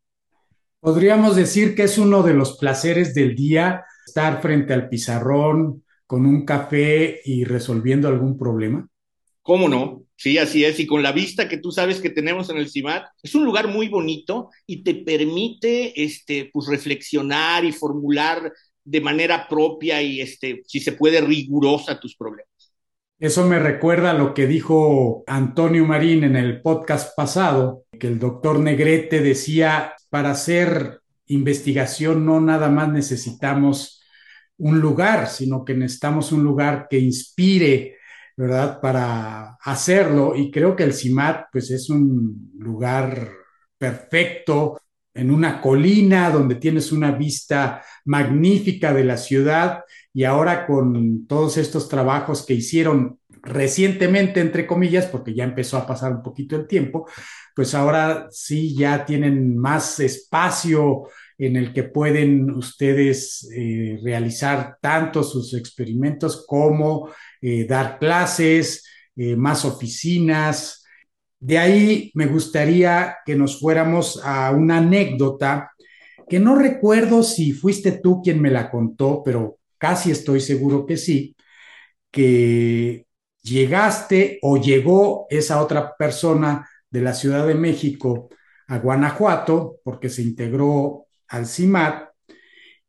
Podríamos 0.81 1.37
decir 1.37 1.75
que 1.75 1.83
es 1.83 1.99
uno 1.99 2.23
de 2.23 2.33
los 2.33 2.57
placeres 2.57 3.13
del 3.13 3.37
día 3.37 3.85
estar 4.07 4.41
frente 4.41 4.73
al 4.73 4.89
pizarrón, 4.89 5.85
con 6.11 6.27
un 6.27 6.45
café 6.45 7.21
y 7.25 7.45
resolviendo 7.45 8.09
algún 8.09 8.37
problema? 8.37 8.85
¿Cómo 9.43 9.69
no? 9.69 10.03
Sí, 10.17 10.39
así 10.39 10.65
es. 10.65 10.81
Y 10.81 10.87
con 10.89 11.05
la 11.05 11.13
vista 11.13 11.49
que 11.49 11.59
tú 11.59 11.71
sabes 11.71 12.01
que 12.01 12.11
tenemos 12.11 12.51
en 12.51 12.57
el 12.57 12.69
CIMAT, 12.69 13.05
es 13.23 13.33
un 13.37 13.45
lugar 13.45 13.69
muy 13.69 13.89
bonito 13.89 14.51
y 14.67 14.83
te 14.83 14.97
permite 14.97 16.03
este, 16.03 16.51
pues, 16.53 16.67
reflexionar 16.67 17.65
y 17.65 17.71
formular 17.71 18.53
de 18.83 19.01
manera 19.01 19.47
propia 19.49 20.03
y, 20.03 20.21
este, 20.21 20.63
si 20.67 20.81
se 20.81 20.91
puede, 20.91 21.21
rigurosa 21.21 22.01
tus 22.01 22.17
problemas. 22.17 22.75
Eso 23.21 23.47
me 23.47 23.61
recuerda 23.61 24.11
a 24.11 24.15
lo 24.15 24.35
que 24.35 24.49
dijo 24.49 25.23
Antonio 25.29 25.87
Marín 25.87 26.25
en 26.25 26.35
el 26.35 26.61
podcast 26.61 27.17
pasado, 27.17 27.85
que 28.01 28.09
el 28.09 28.19
doctor 28.19 28.59
Negrete 28.59 29.21
decía, 29.21 29.95
para 30.09 30.33
hacer 30.33 31.03
investigación 31.27 32.27
no 32.27 32.41
nada 32.41 32.69
más 32.69 32.89
necesitamos 32.89 34.00
un 34.61 34.81
lugar, 34.81 35.29
sino 35.29 35.65
que 35.65 35.75
necesitamos 35.75 36.33
un 36.33 36.45
lugar 36.45 36.87
que 36.89 36.99
inspire, 36.99 37.97
¿verdad? 38.37 38.81
Para 38.81 39.57
hacerlo. 39.63 40.35
Y 40.37 40.51
creo 40.51 40.77
que 40.77 40.85
el 40.85 40.95
CIMAT, 40.95 41.47
pues 41.53 41.71
es 41.71 41.91
un 41.91 42.53
lugar 42.59 43.31
perfecto 43.79 44.81
en 45.15 45.31
una 45.31 45.61
colina 45.61 46.31
donde 46.31 46.55
tienes 46.55 46.93
una 46.93 47.11
vista 47.11 47.83
magnífica 48.05 48.93
de 48.93 49.05
la 49.05 49.17
ciudad 49.17 49.81
y 50.13 50.25
ahora 50.25 50.67
con 50.67 51.27
todos 51.27 51.57
estos 51.57 51.89
trabajos 51.89 52.45
que 52.45 52.55
hicieron 52.55 53.19
recientemente, 53.43 54.41
entre 54.41 54.67
comillas, 54.67 55.07
porque 55.07 55.35
ya 55.35 55.45
empezó 55.45 55.79
a 55.79 55.87
pasar 55.87 56.13
un 56.13 56.23
poquito 56.23 56.57
el 56.57 56.67
tiempo, 56.67 57.09
pues 57.55 57.75
ahora 57.75 58.29
sí 58.31 58.77
ya 58.77 59.05
tienen 59.05 59.57
más 59.57 59.99
espacio 60.01 61.05
en 61.41 61.57
el 61.57 61.73
que 61.73 61.85
pueden 61.85 62.51
ustedes 62.51 63.51
eh, 63.57 63.99
realizar 64.03 64.77
tanto 64.79 65.23
sus 65.23 65.55
experimentos 65.55 66.45
como 66.47 67.09
eh, 67.41 67.65
dar 67.67 67.99
clases, 67.99 68.85
eh, 69.17 69.37
más 69.37 69.65
oficinas. 69.65 70.85
De 71.39 71.57
ahí 71.57 72.11
me 72.15 72.27
gustaría 72.27 73.17
que 73.25 73.37
nos 73.37 73.59
fuéramos 73.59 74.21
a 74.23 74.51
una 74.51 74.79
anécdota 74.79 75.71
que 76.29 76.39
no 76.39 76.57
recuerdo 76.57 77.23
si 77.23 77.53
fuiste 77.53 77.93
tú 77.93 78.21
quien 78.23 78.43
me 78.43 78.51
la 78.51 78.71
contó, 78.71 79.23
pero 79.25 79.59
casi 79.79 80.11
estoy 80.11 80.41
seguro 80.41 80.85
que 80.85 80.99
sí, 80.99 81.35
que 82.11 83.07
llegaste 83.43 84.39
o 84.43 84.59
llegó 84.59 85.27
esa 85.31 85.63
otra 85.63 85.97
persona 85.97 86.69
de 86.91 87.01
la 87.01 87.15
Ciudad 87.15 87.47
de 87.47 87.55
México 87.55 88.29
a 88.69 88.79
Guanajuato 88.79 89.79
porque 89.83 90.11
se 90.11 90.21
integró 90.21 91.07
al 91.31 91.47
CIMAT 91.47 92.11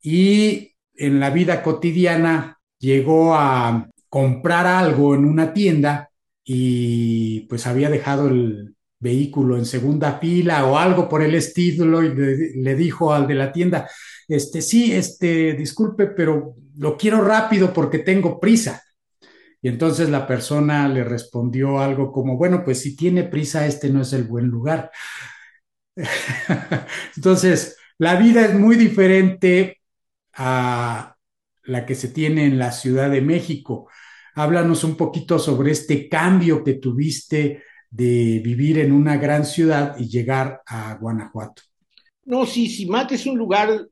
y 0.01 0.73
en 0.95 1.19
la 1.19 1.29
vida 1.29 1.63
cotidiana 1.63 2.59
llegó 2.79 3.33
a 3.35 3.87
comprar 4.09 4.67
algo 4.67 5.15
en 5.15 5.25
una 5.25 5.53
tienda 5.53 6.09
y 6.43 7.41
pues 7.41 7.65
había 7.67 7.89
dejado 7.89 8.27
el 8.27 8.75
vehículo 8.99 9.57
en 9.57 9.65
segunda 9.65 10.19
fila 10.19 10.65
o 10.65 10.77
algo 10.77 11.07
por 11.07 11.23
el 11.23 11.33
estilo 11.35 12.03
y 12.03 12.13
le, 12.13 12.51
le, 12.55 12.75
dijo 12.75 13.13
al 13.13 13.27
de 13.27 13.35
la 13.35 13.51
tienda, 13.51 13.89
este 14.27 14.61
sí, 14.61 14.93
este, 14.93 15.53
disculpe, 15.53 16.07
pero 16.07 16.55
lo 16.77 16.97
quiero 16.97 17.21
rápido 17.23 17.73
porque 17.73 17.99
tengo 17.99 18.39
prisa. 18.39 18.83
Y 19.61 19.69
entonces 19.69 20.09
la 20.09 20.25
persona 20.25 20.87
le 20.87 21.03
respondió 21.03 21.79
algo 21.79 22.11
como, 22.11 22.37
bueno, 22.37 22.63
pues 22.63 22.79
si 22.81 22.95
tiene 22.95 23.23
prisa, 23.23 23.65
este 23.67 23.89
no 23.89 24.01
es 24.01 24.13
el 24.13 24.23
buen 24.23 24.47
lugar. 24.47 24.91
entonces, 27.15 27.77
la 28.01 28.15
vida 28.15 28.43
es 28.43 28.55
muy 28.55 28.77
diferente 28.77 29.79
a 30.33 31.15
la 31.65 31.85
que 31.85 31.93
se 31.93 32.07
tiene 32.07 32.45
en 32.45 32.57
la 32.57 32.71
Ciudad 32.71 33.11
de 33.11 33.21
México. 33.21 33.89
Háblanos 34.33 34.83
un 34.83 34.97
poquito 34.97 35.37
sobre 35.37 35.71
este 35.71 36.09
cambio 36.09 36.63
que 36.63 36.73
tuviste 36.73 37.61
de 37.91 38.41
vivir 38.43 38.79
en 38.79 38.91
una 38.91 39.17
gran 39.17 39.45
ciudad 39.45 39.95
y 39.99 40.09
llegar 40.09 40.63
a 40.65 40.95
Guanajuato. 40.95 41.61
No, 42.25 42.47
sí, 42.47 42.69
Simat 42.69 43.11
es 43.11 43.27
un 43.27 43.37
lugar 43.37 43.87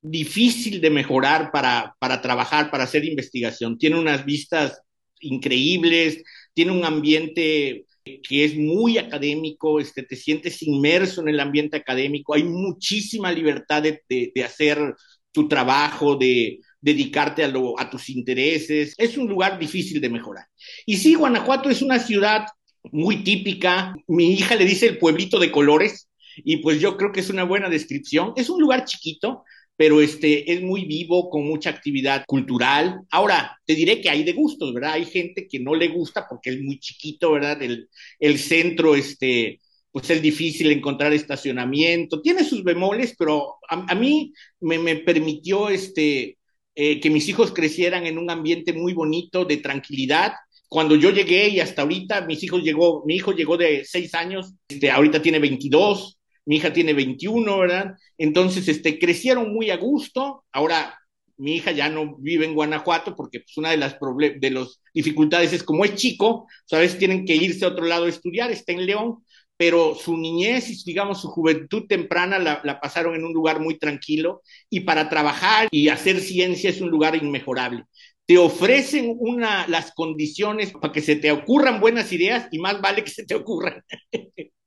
difícil 0.00 0.80
de 0.80 0.90
mejorar 0.90 1.52
para, 1.52 1.94
para 2.00 2.20
trabajar, 2.20 2.68
para 2.68 2.82
hacer 2.82 3.04
investigación. 3.04 3.78
Tiene 3.78 3.96
unas 3.96 4.24
vistas 4.24 4.82
increíbles, 5.20 6.24
tiene 6.52 6.72
un 6.72 6.84
ambiente 6.84 7.86
que 8.04 8.44
es 8.44 8.56
muy 8.56 8.98
académico, 8.98 9.80
este, 9.80 10.02
te 10.02 10.16
sientes 10.16 10.62
inmerso 10.62 11.22
en 11.22 11.28
el 11.28 11.40
ambiente 11.40 11.76
académico, 11.76 12.34
hay 12.34 12.44
muchísima 12.44 13.30
libertad 13.32 13.82
de, 13.82 14.02
de, 14.08 14.44
hacer 14.44 14.94
tu 15.30 15.48
trabajo, 15.48 16.16
de 16.16 16.60
dedicarte 16.80 17.44
a, 17.44 17.48
lo, 17.48 17.78
a 17.78 17.88
tus 17.88 18.10
intereses. 18.10 18.94
Es 18.98 19.16
un 19.16 19.28
lugar 19.28 19.58
difícil 19.58 20.00
de 20.00 20.10
mejorar. 20.10 20.46
Y 20.84 20.96
sí, 20.96 21.14
Guanajuato 21.14 21.70
es 21.70 21.80
una 21.80 21.98
ciudad 21.98 22.46
muy 22.90 23.22
típica. 23.22 23.94
Mi 24.08 24.32
hija 24.32 24.56
le 24.56 24.64
dice 24.64 24.86
el 24.86 24.98
pueblito 24.98 25.38
de 25.38 25.52
colores 25.52 26.08
y 26.36 26.58
pues 26.58 26.80
yo 26.80 26.96
creo 26.96 27.12
que 27.12 27.20
es 27.20 27.30
una 27.30 27.44
buena 27.44 27.68
descripción. 27.68 28.32
Es 28.36 28.50
un 28.50 28.60
lugar 28.60 28.84
chiquito, 28.84 29.44
pero 29.76 30.00
este 30.00 30.52
es 30.52 30.62
muy 30.62 30.84
vivo, 30.84 31.30
con 31.30 31.44
mucha 31.44 31.70
actividad 31.70 32.24
cultural. 32.26 33.00
Ahora, 33.10 33.58
te 33.64 33.74
diré 33.74 34.00
que 34.00 34.10
hay 34.10 34.22
de 34.22 34.32
gustos, 34.32 34.72
¿verdad? 34.72 34.92
Hay 34.92 35.06
gente 35.06 35.48
que 35.48 35.58
no 35.58 35.74
le 35.74 35.88
gusta 35.88 36.26
porque 36.28 36.50
es 36.50 36.60
muy 36.60 36.78
chiquito, 36.78 37.32
¿verdad? 37.32 37.62
El, 37.62 37.88
el 38.20 38.38
centro, 38.38 38.94
este, 38.94 39.60
pues 39.92 40.08
es 40.10 40.22
difícil 40.22 40.72
encontrar 40.72 41.12
estacionamiento, 41.12 42.22
tiene 42.22 42.44
sus 42.44 42.64
bemoles, 42.64 43.14
pero 43.18 43.56
a, 43.68 43.94
mí 43.94 44.32
me, 44.60 44.78
me, 44.78 44.96
permitió 44.96 45.68
este, 45.68 46.38
eh, 46.74 46.98
que 46.98 47.10
mis 47.10 47.28
hijos 47.28 47.52
crecieran 47.52 48.06
en 48.06 48.16
un 48.16 48.30
ambiente 48.30 48.72
muy 48.72 48.94
bonito, 48.94 49.44
de 49.44 49.58
tranquilidad. 49.58 50.32
Cuando 50.68 50.96
yo 50.96 51.10
llegué 51.10 51.48
y 51.48 51.60
hasta 51.60 51.82
ahorita, 51.82 52.22
mis 52.22 52.42
hijos 52.42 52.62
llegó, 52.62 53.04
mi 53.04 53.16
hijo 53.16 53.32
llegó 53.32 53.58
de 53.58 53.84
seis 53.84 54.14
años, 54.14 54.54
este, 54.66 54.90
ahorita 54.90 55.20
tiene 55.20 55.38
22, 55.38 56.18
mi 56.44 56.56
hija 56.56 56.72
tiene 56.72 56.92
21, 56.92 57.58
¿verdad? 57.58 57.94
Entonces, 58.18 58.68
este, 58.68 58.98
crecieron 58.98 59.52
muy 59.52 59.70
a 59.70 59.76
gusto. 59.76 60.44
Ahora, 60.52 60.98
mi 61.36 61.56
hija 61.56 61.72
ya 61.72 61.88
no 61.88 62.16
vive 62.18 62.44
en 62.44 62.54
Guanajuato 62.54 63.16
porque 63.16 63.40
pues, 63.40 63.56
una 63.56 63.70
de 63.70 63.76
las 63.76 63.96
de 64.38 64.50
las 64.50 64.80
dificultades 64.94 65.52
es 65.52 65.62
como 65.62 65.84
es 65.84 65.94
chico, 65.94 66.46
sabes, 66.66 66.98
tienen 66.98 67.24
que 67.24 67.34
irse 67.34 67.64
a 67.64 67.68
otro 67.68 67.84
lado 67.84 68.04
a 68.04 68.08
estudiar, 68.08 68.50
está 68.50 68.72
en 68.72 68.86
León, 68.86 69.24
pero 69.56 69.94
su 69.94 70.16
niñez 70.16 70.70
y 70.70 70.84
digamos 70.84 71.20
su 71.20 71.28
juventud 71.28 71.86
temprana 71.88 72.38
la, 72.38 72.60
la, 72.64 72.80
pasaron 72.80 73.14
en 73.14 73.24
un 73.24 73.32
lugar 73.32 73.60
muy 73.60 73.78
tranquilo 73.78 74.42
y 74.70 74.80
para 74.80 75.08
trabajar 75.08 75.68
y 75.70 75.88
hacer 75.88 76.20
ciencia 76.20 76.70
es 76.70 76.80
un 76.80 76.90
lugar 76.90 77.16
inmejorable. 77.16 77.84
Te 78.26 78.38
ofrecen 78.38 79.16
una, 79.18 79.66
las 79.68 79.92
condiciones 79.92 80.72
para 80.72 80.92
que 80.92 81.00
se 81.00 81.16
te 81.16 81.32
ocurran 81.32 81.80
buenas 81.80 82.12
ideas 82.12 82.48
y 82.52 82.58
más 82.58 82.80
vale 82.80 83.04
que 83.04 83.10
se 83.10 83.24
te 83.26 83.34
ocurran. 83.34 83.82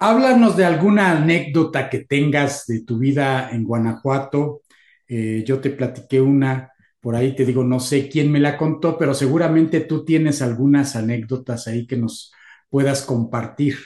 Háblanos 0.00 0.56
de 0.56 0.64
alguna 0.64 1.10
anécdota 1.12 1.90
que 1.90 2.00
tengas 2.04 2.66
de 2.66 2.82
tu 2.84 2.98
vida 2.98 3.50
en 3.50 3.64
Guanajuato. 3.64 4.62
Eh, 5.08 5.42
yo 5.46 5.60
te 5.60 5.70
platiqué 5.70 6.20
una, 6.20 6.72
por 7.00 7.16
ahí 7.16 7.34
te 7.34 7.44
digo, 7.44 7.64
no 7.64 7.80
sé 7.80 8.08
quién 8.08 8.30
me 8.30 8.38
la 8.38 8.56
contó, 8.56 8.96
pero 8.96 9.12
seguramente 9.14 9.80
tú 9.80 10.04
tienes 10.04 10.40
algunas 10.40 10.94
anécdotas 10.94 11.66
ahí 11.66 11.86
que 11.86 11.96
nos 11.96 12.32
puedas 12.70 13.02
compartir. 13.02 13.76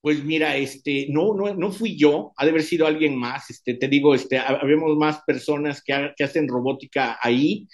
Pues 0.00 0.22
mira, 0.24 0.56
este, 0.56 1.06
no, 1.10 1.34
no, 1.34 1.54
no 1.54 1.72
fui 1.72 1.96
yo, 1.96 2.32
ha 2.36 2.44
de 2.44 2.50
haber 2.50 2.62
sido 2.64 2.86
alguien 2.86 3.16
más. 3.16 3.48
Este, 3.50 3.74
te 3.74 3.88
digo, 3.88 4.14
este, 4.14 4.38
habemos 4.38 4.96
más 4.96 5.20
personas 5.26 5.82
que, 5.82 6.12
que 6.16 6.24
hacen 6.24 6.48
robótica 6.48 7.18
ahí. 7.22 7.68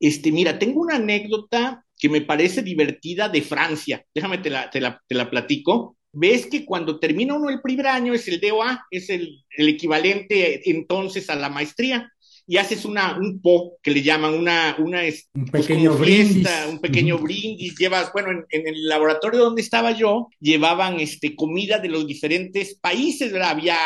Este, 0.00 0.30
mira, 0.32 0.58
tengo 0.58 0.80
una 0.80 0.96
anécdota 0.96 1.84
que 1.98 2.08
me 2.08 2.22
parece 2.22 2.62
divertida 2.62 3.28
de 3.28 3.42
Francia. 3.42 4.04
Déjame 4.14 4.38
te 4.38 4.50
la, 4.50 4.70
te 4.70 4.80
la, 4.80 5.00
te 5.06 5.14
la 5.14 5.28
platico 5.30 5.96
ves 6.14 6.46
que 6.46 6.64
cuando 6.64 6.98
termina 6.98 7.34
uno 7.34 7.50
el 7.50 7.60
primer 7.60 7.86
año 7.86 8.14
es 8.14 8.26
el 8.28 8.40
DOA, 8.40 8.86
es 8.90 9.10
el, 9.10 9.44
el 9.56 9.68
equivalente 9.68 10.68
entonces 10.70 11.28
a 11.30 11.36
la 11.36 11.48
maestría 11.48 12.10
y 12.46 12.58
haces 12.58 12.84
una, 12.84 13.16
un 13.18 13.40
po 13.40 13.78
que 13.82 13.90
le 13.90 14.02
llaman 14.02 14.34
una, 14.34 14.76
una 14.78 15.00
un 15.34 15.46
pues, 15.46 15.66
pequeño 15.66 15.94
brindis. 15.94 16.46
un 16.68 16.78
pequeño 16.78 17.18
brindis, 17.18 17.74
llevas, 17.78 18.12
bueno, 18.12 18.30
en, 18.32 18.44
en, 18.50 18.66
el 18.66 18.86
laboratorio 18.86 19.40
donde 19.40 19.62
estaba 19.62 19.92
yo, 19.92 20.28
llevaban 20.40 21.00
este, 21.00 21.34
comida 21.34 21.78
de 21.78 21.88
los 21.88 22.06
diferentes 22.06 22.76
países, 22.76 23.32
¿verdad? 23.32 23.50
Había 23.50 23.76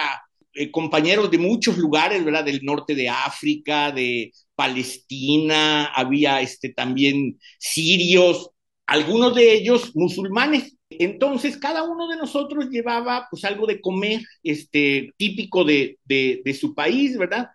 eh, 0.54 0.72
compañeros 0.72 1.30
de 1.30 1.38
muchos 1.38 1.78
lugares, 1.78 2.24
¿verdad? 2.24 2.44
Del 2.44 2.64
norte 2.64 2.96
de 2.96 3.08
África, 3.08 3.92
de 3.92 4.32
Palestina, 4.56 5.86
había 5.86 6.40
este, 6.40 6.70
también 6.70 7.38
sirios, 7.58 8.50
algunos 8.86 9.36
de 9.36 9.52
ellos 9.52 9.94
musulmanes. 9.94 10.74
Entonces, 10.98 11.56
cada 11.56 11.84
uno 11.84 12.08
de 12.08 12.16
nosotros 12.16 12.68
llevaba 12.70 13.26
pues 13.30 13.44
algo 13.44 13.66
de 13.66 13.80
comer 13.80 14.20
este, 14.42 15.12
típico 15.16 15.64
de, 15.64 15.98
de, 16.04 16.58
su 16.58 16.74
país, 16.74 17.16
¿verdad? 17.16 17.48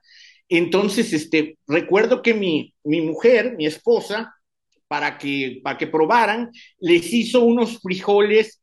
Entonces, 0.50 1.14
este, 1.14 1.58
recuerdo 1.68 2.22
que 2.22 2.34
mi, 2.34 2.74
mi 2.84 3.02
mujer, 3.02 3.56
mi 3.58 3.66
esposa, 3.66 4.34
para 4.88 5.18
que, 5.18 5.60
para 5.64 5.78
que 5.78 5.88
probaran, 5.88 6.52
les 6.80 7.12
hizo 7.14 7.42
unos 7.42 7.80
frijoles, 7.82 8.62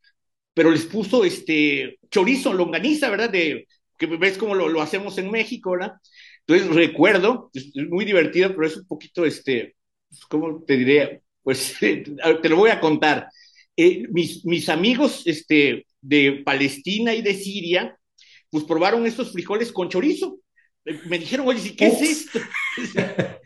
pero 0.55 0.71
les 0.71 0.87
puso 0.87 1.25
este 1.25 1.99
chorizo, 2.11 2.53
longaniza, 2.55 3.11
¿verdad? 3.11 3.31
De, 3.31 3.67
que 3.99 4.07
ves 4.07 4.39
como 4.39 4.55
lo, 4.55 4.69
lo 4.69 4.81
hacemos 4.81 5.19
en 5.19 5.31
México, 5.31 5.73
¿verdad? 5.73 5.95
Entonces 6.47 6.75
recuerdo, 6.75 7.51
es 7.53 7.71
muy 7.89 8.05
divertido, 8.05 8.49
pero 8.51 8.67
es 8.67 8.77
un 8.77 8.87
poquito, 8.87 9.25
este, 9.25 9.77
¿cómo 10.29 10.65
te 10.65 10.77
diré? 10.77 11.23
Pues 11.43 11.77
te 11.81 12.49
lo 12.49 12.57
voy 12.57 12.71
a 12.71 12.81
contar. 12.81 13.29
Eh, 13.83 14.07
mis, 14.11 14.45
mis 14.45 14.69
amigos 14.69 15.23
este, 15.27 15.87
de 16.01 16.43
Palestina 16.45 17.15
y 17.15 17.23
de 17.23 17.35
Siria, 17.35 17.97
pues 18.51 18.65
probaron 18.65 19.07
estos 19.07 19.33
frijoles 19.33 19.73
con 19.73 19.89
chorizo 19.89 20.41
me 21.07 21.19
dijeron, 21.19 21.47
oye, 21.47 21.77
¿qué 21.77 21.89
es 21.89 22.01
esto? 22.01 22.41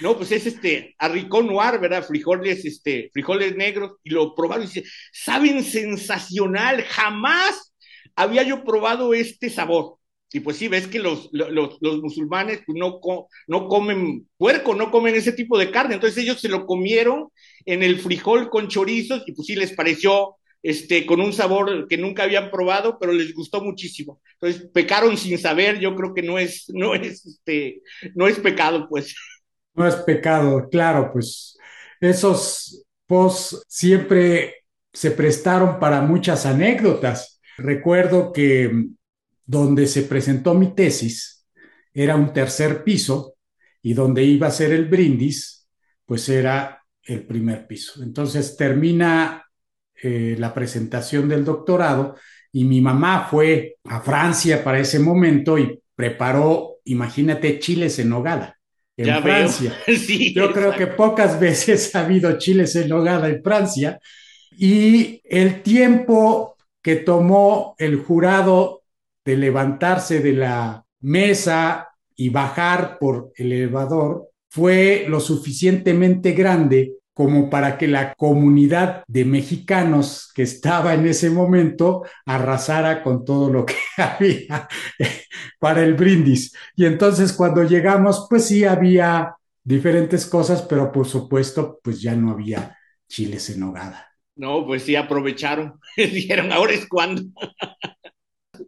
no, 0.00 0.16
pues 0.16 0.32
es 0.32 0.46
este 0.46 0.94
arricón 0.98 1.46
noir, 1.46 1.78
¿verdad? 1.80 2.04
Frijoles, 2.04 2.64
este, 2.64 3.10
frijoles 3.12 3.56
negros, 3.56 3.92
y 4.02 4.10
lo 4.10 4.34
probaron 4.34 4.64
y 4.64 4.68
dice, 4.68 4.84
saben 5.12 5.62
sensacional, 5.62 6.82
jamás 6.84 7.74
había 8.16 8.42
yo 8.42 8.64
probado 8.64 9.12
este 9.14 9.50
sabor. 9.50 9.97
Y 10.32 10.40
pues 10.40 10.58
sí, 10.58 10.68
ves 10.68 10.86
que 10.86 10.98
los, 10.98 11.30
los, 11.32 11.80
musulmanes 11.80 12.60
pues 12.66 12.76
no, 12.78 13.00
no 13.46 13.68
comen 13.68 14.28
puerco, 14.36 14.74
no 14.74 14.90
comen 14.90 15.14
ese 15.14 15.32
tipo 15.32 15.58
de 15.58 15.70
carne, 15.70 15.94
entonces 15.94 16.22
ellos 16.22 16.40
se 16.40 16.50
lo 16.50 16.66
comieron 16.66 17.28
en 17.64 17.82
el 17.82 17.98
frijol 17.98 18.50
con 18.50 18.68
chorizos 18.68 19.22
y 19.26 19.32
pues 19.32 19.46
sí 19.46 19.56
les 19.56 19.72
pareció 19.72 20.36
este, 20.62 21.06
con 21.06 21.20
un 21.20 21.32
sabor 21.32 21.86
que 21.88 21.96
nunca 21.96 22.24
habían 22.24 22.50
probado, 22.50 22.98
pero 22.98 23.12
les 23.12 23.32
gustó 23.32 23.62
muchísimo. 23.62 24.20
Entonces, 24.34 24.68
pecaron 24.72 25.16
sin 25.16 25.38
saber, 25.38 25.78
yo 25.78 25.94
creo 25.94 26.12
que 26.14 26.22
no 26.22 26.38
es, 26.38 26.68
no 26.74 26.94
es, 26.94 27.24
este, 27.24 27.82
no 28.14 28.28
es 28.28 28.38
pecado, 28.38 28.86
pues. 28.88 29.14
No 29.74 29.86
es 29.86 29.94
pecado, 29.96 30.68
claro, 30.70 31.10
pues 31.12 31.56
esos 32.00 32.84
posts 33.06 33.64
siempre 33.68 34.56
se 34.92 35.10
prestaron 35.10 35.78
para 35.78 36.00
muchas 36.02 36.44
anécdotas. 36.44 37.40
Recuerdo 37.56 38.32
que 38.32 38.88
donde 39.48 39.86
se 39.86 40.02
presentó 40.02 40.52
mi 40.52 40.74
tesis 40.74 41.46
era 41.94 42.16
un 42.16 42.34
tercer 42.34 42.84
piso 42.84 43.36
y 43.80 43.94
donde 43.94 44.22
iba 44.22 44.46
a 44.46 44.52
ser 44.52 44.72
el 44.72 44.84
brindis, 44.84 45.66
pues 46.04 46.28
era 46.28 46.84
el 47.02 47.26
primer 47.26 47.66
piso. 47.66 48.02
Entonces 48.02 48.56
termina 48.58 49.42
eh, 50.02 50.36
la 50.38 50.52
presentación 50.52 51.28
del 51.28 51.46
doctorado 51.46 52.16
y 52.52 52.64
mi 52.64 52.82
mamá 52.82 53.26
fue 53.30 53.76
a 53.84 54.00
Francia 54.00 54.62
para 54.62 54.80
ese 54.80 54.98
momento 54.98 55.58
y 55.58 55.80
preparó, 55.94 56.76
imagínate, 56.84 57.58
chiles 57.58 57.98
en 57.98 58.10
nogada 58.10 58.58
en 58.98 59.22
Francia. 59.22 59.72
Yo 60.34 60.52
creo 60.52 60.72
que 60.72 60.88
pocas 60.88 61.40
veces 61.40 61.94
ha 61.94 62.04
habido 62.04 62.36
chiles 62.36 62.76
en 62.76 62.90
nogada 62.90 63.28
en 63.28 63.42
Francia 63.42 63.98
y 64.50 65.22
el 65.24 65.62
tiempo 65.62 66.56
que 66.82 66.96
tomó 66.96 67.74
el 67.78 67.96
jurado 67.96 68.77
de 69.28 69.36
levantarse 69.36 70.20
de 70.20 70.32
la 70.32 70.82
mesa 71.00 71.90
y 72.16 72.30
bajar 72.30 72.96
por 72.98 73.30
el 73.36 73.52
elevador 73.52 74.30
fue 74.48 75.04
lo 75.06 75.20
suficientemente 75.20 76.32
grande 76.32 76.94
como 77.12 77.50
para 77.50 77.76
que 77.76 77.88
la 77.88 78.14
comunidad 78.14 79.04
de 79.06 79.26
mexicanos 79.26 80.30
que 80.34 80.44
estaba 80.44 80.94
en 80.94 81.06
ese 81.06 81.28
momento 81.28 82.04
arrasara 82.24 83.02
con 83.02 83.26
todo 83.26 83.52
lo 83.52 83.66
que 83.66 83.74
había 83.98 84.66
para 85.58 85.84
el 85.84 85.92
brindis. 85.92 86.56
Y 86.74 86.86
entonces 86.86 87.34
cuando 87.34 87.64
llegamos, 87.64 88.28
pues 88.30 88.46
sí 88.46 88.64
había 88.64 89.34
diferentes 89.62 90.24
cosas, 90.24 90.62
pero 90.62 90.90
por 90.90 91.06
supuesto, 91.06 91.78
pues 91.84 92.00
ya 92.00 92.16
no 92.16 92.30
había 92.30 92.78
chiles 93.06 93.50
en 93.50 93.64
hogada. 93.64 94.08
No, 94.36 94.64
pues 94.64 94.84
sí 94.84 94.96
aprovecharon, 94.96 95.78
dijeron, 95.98 96.50
ahora 96.50 96.72
es 96.72 96.86
cuando. 96.86 97.20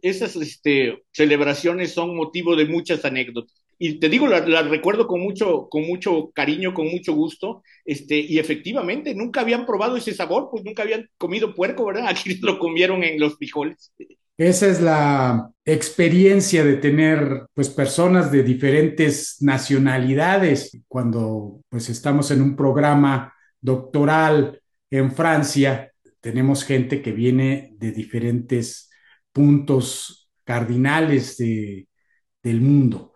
Esas 0.01 0.35
este, 0.35 1.03
celebraciones 1.11 1.93
son 1.93 2.15
motivo 2.15 2.55
de 2.55 2.65
muchas 2.65 3.03
anécdotas 3.05 3.61
y 3.83 3.95
te 3.95 4.09
digo, 4.09 4.27
la, 4.27 4.61
recuerdo 4.61 5.07
con 5.07 5.21
mucho, 5.21 5.67
con 5.67 5.87
mucho 5.87 6.29
cariño, 6.35 6.71
con 6.71 6.85
mucho 6.85 7.13
gusto, 7.13 7.63
este, 7.83 8.15
y 8.15 8.37
efectivamente 8.37 9.15
nunca 9.15 9.41
habían 9.41 9.65
probado 9.65 9.97
ese 9.97 10.13
sabor, 10.13 10.49
pues 10.51 10.63
nunca 10.63 10.83
habían 10.83 11.09
comido 11.17 11.55
puerco, 11.55 11.87
¿verdad? 11.87 12.05
Aquí 12.09 12.37
lo 12.43 12.59
comieron 12.59 13.03
en 13.03 13.19
los 13.19 13.37
frijoles. 13.37 13.91
Esa 14.37 14.67
es 14.67 14.81
la 14.81 15.51
experiencia 15.65 16.63
de 16.63 16.77
tener 16.77 17.47
pues 17.55 17.69
personas 17.69 18.31
de 18.31 18.43
diferentes 18.43 19.37
nacionalidades 19.41 20.77
cuando 20.87 21.61
pues 21.67 21.89
estamos 21.89 22.29
en 22.29 22.43
un 22.43 22.55
programa 22.55 23.33
doctoral 23.59 24.61
en 24.91 25.11
Francia 25.11 25.91
tenemos 26.19 26.63
gente 26.63 27.01
que 27.01 27.11
viene 27.11 27.73
de 27.79 27.91
diferentes 27.91 28.90
puntos 29.31 30.29
cardinales 30.43 31.37
de, 31.37 31.87
del 32.43 32.61
mundo 32.61 33.11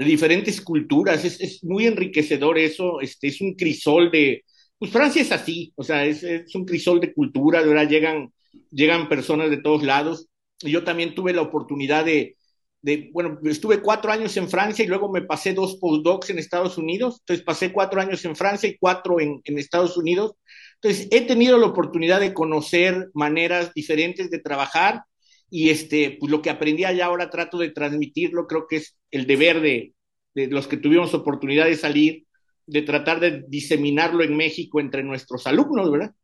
de 0.00 0.06
diferentes 0.06 0.62
culturas, 0.62 1.26
es, 1.26 1.62
muy 1.62 1.86
enriquecedor 1.86 2.56
eso, 2.56 3.02
este, 3.02 3.28
es 3.28 3.42
un 3.42 3.54
crisol 3.54 4.10
de, 4.10 4.44
pues 4.78 4.90
Francia 4.90 5.20
es 5.20 5.30
así, 5.30 5.74
o 5.76 5.84
sea, 5.84 6.06
es, 6.06 6.22
es 6.22 6.54
un 6.54 6.64
crisol 6.64 7.00
de 7.00 7.12
cultura, 7.12 7.60
de 7.60 7.68
verdad 7.68 7.86
llegan, 7.86 8.32
llegan 8.70 9.10
personas 9.10 9.50
de 9.50 9.58
todos 9.58 9.82
lados. 9.82 10.26
Yo 10.60 10.84
también 10.84 11.14
tuve 11.14 11.34
la 11.34 11.42
oportunidad 11.42 12.06
de, 12.06 12.38
de, 12.80 13.10
bueno, 13.12 13.38
estuve 13.44 13.82
cuatro 13.82 14.10
años 14.10 14.34
en 14.38 14.48
Francia 14.48 14.82
y 14.82 14.88
luego 14.88 15.12
me 15.12 15.20
pasé 15.20 15.52
dos 15.52 15.76
postdocs 15.76 16.30
en 16.30 16.38
Estados 16.38 16.78
Unidos, 16.78 17.18
entonces 17.20 17.44
pasé 17.44 17.70
cuatro 17.70 18.00
años 18.00 18.24
en 18.24 18.36
Francia 18.36 18.70
y 18.70 18.78
cuatro 18.78 19.20
en 19.20 19.42
Estados 19.44 19.98
Unidos. 19.98 20.32
Entonces 20.76 21.08
he 21.10 21.20
tenido 21.26 21.58
la 21.58 21.66
oportunidad 21.66 22.20
de 22.20 22.32
conocer 22.32 23.10
maneras 23.12 23.74
diferentes 23.74 24.30
de 24.30 24.38
trabajar 24.38 25.02
y 25.50 25.70
este, 25.70 26.16
pues 26.18 26.30
lo 26.30 26.40
que 26.40 26.50
aprendí 26.50 26.84
allá 26.84 27.06
ahora 27.06 27.30
trato 27.30 27.58
de 27.58 27.70
transmitirlo, 27.70 28.46
creo 28.46 28.66
que 28.68 28.76
es 28.76 28.96
el 29.10 29.26
deber 29.26 29.60
de, 29.60 29.94
de 30.34 30.46
los 30.46 30.66
que 30.66 30.76
tuvimos 30.76 31.12
oportunidad 31.14 31.66
de 31.66 31.76
salir, 31.76 32.24
de 32.66 32.82
tratar 32.82 33.20
de 33.20 33.44
diseminarlo 33.48 34.22
en 34.22 34.36
México 34.36 34.80
entre 34.80 35.02
nuestros 35.02 35.46
alumnos, 35.46 35.90
¿verdad? 35.90 36.14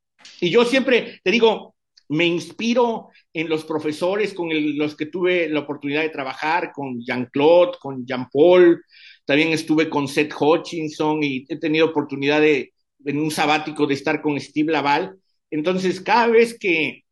Y 0.41 0.51
yo 0.51 0.65
siempre, 0.65 1.21
te 1.23 1.31
digo, 1.31 1.75
me 2.09 2.25
inspiro 2.25 3.09
en 3.33 3.49
los 3.49 3.65
profesores 3.65 4.33
con 4.33 4.49
los 4.79 4.97
que 4.97 5.07
tuve 5.07 5.49
la 5.49 5.61
oportunidad 5.61 6.03
de 6.03 6.11
trabajar, 6.11 6.73
con 6.73 7.01
Jean-Claude, 7.01 7.79
con 7.81 8.07
Jean-Paul, 8.07 8.83
también 9.25 9.49
estuve 9.51 9.91
con 9.91 10.07
Seth 10.07 10.33
Hutchinson 10.39 11.23
y 11.23 11.45
he 11.49 11.59
tenido 11.59 11.87
oportunidad 11.87 12.41
de, 12.41 12.73
en 13.05 13.19
un 13.19 13.31
sabático 13.31 13.87
de 13.87 13.95
estar 13.95 14.23
con 14.23 14.39
Steve 14.41 14.73
Laval. 14.73 15.17
Entonces, 15.51 16.01
cada 16.01 16.29
vez 16.29 16.57
que, 16.59 17.05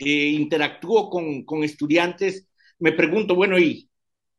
eh, 0.00 0.28
interactúo 0.28 1.10
con, 1.10 1.62
estudiantes, 1.62 2.48
me 2.78 2.92
pregunto, 2.92 3.34
bueno, 3.34 3.58
¿y 3.58 3.88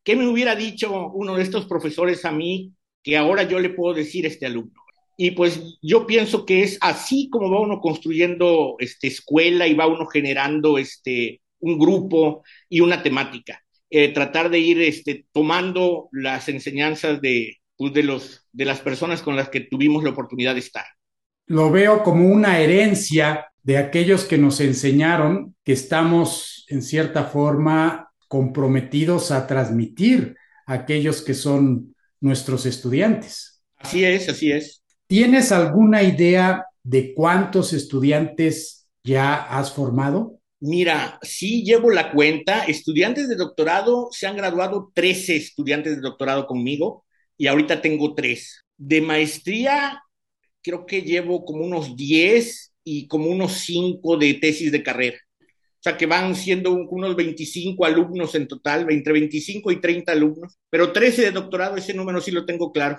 qué 0.02 0.16
me 0.16 0.26
hubiera 0.26 0.56
dicho 0.56 1.10
uno 1.14 1.36
de 1.36 1.44
estos 1.44 1.66
profesores 1.66 2.24
a 2.24 2.32
mí 2.32 2.72
que 3.02 3.16
ahora 3.16 3.44
yo 3.44 3.60
le 3.60 3.70
puedo 3.70 3.94
decir 3.94 4.24
a 4.24 4.28
este 4.28 4.46
alumno? 4.46 4.80
Y 5.16 5.32
pues 5.32 5.78
yo 5.80 6.06
pienso 6.06 6.44
que 6.44 6.62
es 6.62 6.78
así 6.80 7.28
como 7.30 7.48
va 7.50 7.60
uno 7.60 7.80
construyendo 7.80 8.74
este, 8.80 9.06
escuela 9.06 9.68
y 9.68 9.74
va 9.74 9.86
uno 9.86 10.06
generando 10.06 10.78
este, 10.78 11.40
un 11.60 11.78
grupo 11.78 12.42
y 12.68 12.80
una 12.80 13.02
temática. 13.02 13.62
Eh, 13.88 14.08
tratar 14.08 14.50
de 14.50 14.58
ir 14.58 14.80
este, 14.80 15.26
tomando 15.32 16.08
las 16.10 16.48
enseñanzas 16.48 17.20
pues, 17.76 17.92
de, 17.92 18.02
los, 18.02 18.48
de 18.50 18.64
las 18.64 18.80
personas 18.80 19.22
con 19.22 19.36
las 19.36 19.48
que 19.48 19.60
tuvimos 19.60 20.02
la 20.02 20.10
oportunidad 20.10 20.54
de 20.54 20.60
estar. 20.60 20.86
Lo 21.46 21.70
veo 21.70 22.02
como 22.02 22.28
una 22.28 22.58
herencia 22.58 23.51
de 23.62 23.78
aquellos 23.78 24.24
que 24.24 24.38
nos 24.38 24.60
enseñaron 24.60 25.54
que 25.64 25.72
estamos 25.72 26.66
en 26.68 26.82
cierta 26.82 27.24
forma 27.24 28.12
comprometidos 28.28 29.30
a 29.30 29.46
transmitir 29.46 30.36
a 30.66 30.74
aquellos 30.74 31.22
que 31.22 31.34
son 31.34 31.94
nuestros 32.20 32.66
estudiantes. 32.66 33.62
Así 33.76 34.04
es, 34.04 34.28
así 34.28 34.50
es. 34.50 34.82
¿Tienes 35.06 35.52
alguna 35.52 36.02
idea 36.02 36.64
de 36.82 37.14
cuántos 37.14 37.72
estudiantes 37.72 38.86
ya 39.04 39.34
has 39.34 39.72
formado? 39.72 40.38
Mira, 40.60 41.18
sí 41.22 41.64
llevo 41.64 41.90
la 41.90 42.12
cuenta. 42.12 42.64
Estudiantes 42.64 43.28
de 43.28 43.34
doctorado, 43.36 44.08
se 44.12 44.26
han 44.26 44.36
graduado 44.36 44.90
13 44.94 45.36
estudiantes 45.36 45.96
de 45.96 46.02
doctorado 46.02 46.46
conmigo 46.46 47.04
y 47.36 47.48
ahorita 47.48 47.82
tengo 47.82 48.14
3. 48.14 48.64
De 48.76 49.00
maestría, 49.00 50.02
creo 50.62 50.86
que 50.86 51.02
llevo 51.02 51.44
como 51.44 51.64
unos 51.64 51.96
10 51.96 52.71
y 52.84 53.06
como 53.06 53.30
unos 53.30 53.52
5 53.52 54.16
de 54.16 54.34
tesis 54.34 54.72
de 54.72 54.82
carrera. 54.82 55.18
O 55.40 55.82
sea, 55.82 55.96
que 55.96 56.06
van 56.06 56.36
siendo 56.36 56.72
unos 56.72 57.16
25 57.16 57.84
alumnos 57.84 58.34
en 58.36 58.46
total, 58.46 58.86
entre 58.90 59.12
25 59.14 59.72
y 59.72 59.80
30 59.80 60.12
alumnos, 60.12 60.58
pero 60.70 60.92
13 60.92 61.22
de 61.22 61.30
doctorado, 61.32 61.76
ese 61.76 61.92
número 61.92 62.20
sí 62.20 62.30
lo 62.30 62.46
tengo 62.46 62.70
claro. 62.70 62.98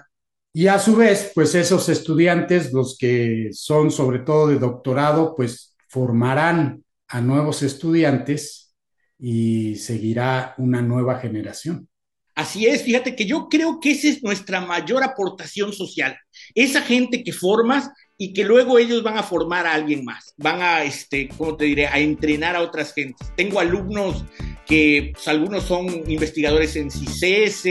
Y 0.54 0.68
a 0.68 0.78
su 0.78 0.96
vez, 0.96 1.32
pues 1.34 1.56
esos 1.56 1.90
estudiantes, 1.90 2.74
los 2.74 2.98
que 2.98 3.50
son 3.54 3.90
sobre 3.90 4.20
todo 4.20 4.48
de 4.48 4.60
doctorado, 4.60 5.34
pues 5.36 5.76
formarán 5.88 6.84
a 7.08 7.22
nuevos 7.22 7.64
estudiantes 7.64 8.76
y 9.18 9.76
seguirá 9.78 10.54
una 10.58 10.82
nueva 10.82 11.20
generación. 11.20 11.88
Así 12.36 12.66
es, 12.66 12.84
fíjate 12.84 13.16
que 13.16 13.26
yo 13.26 13.48
creo 13.48 13.80
que 13.80 13.92
esa 13.92 14.08
es 14.08 14.24
nuestra 14.24 14.60
mayor 14.60 15.04
aportación 15.04 15.72
social. 15.72 16.18
Esa 16.56 16.82
gente 16.82 17.24
que 17.24 17.32
formas 17.32 17.90
y 18.24 18.32
que 18.32 18.46
luego 18.46 18.80
ellos 18.80 19.04
van 19.04 19.18
a 19.18 19.24
formar 19.24 19.68
a 19.68 19.74
alguien 19.74 20.06
más, 20.06 20.34
van 20.38 20.62
a, 20.62 20.82
este, 20.84 21.28
¿cómo 21.28 21.58
te 21.58 21.66
diré?, 21.66 21.88
a 21.88 22.00
entrenar 22.00 22.56
a 22.56 22.62
otras 22.62 22.94
gentes. 22.94 23.34
Tengo 23.36 23.60
alumnos 23.60 24.24
que 24.66 25.12
pues, 25.14 25.28
algunos 25.28 25.66
son 25.66 26.10
investigadores 26.10 26.78
en 26.78 26.90
CICES, 26.90 27.64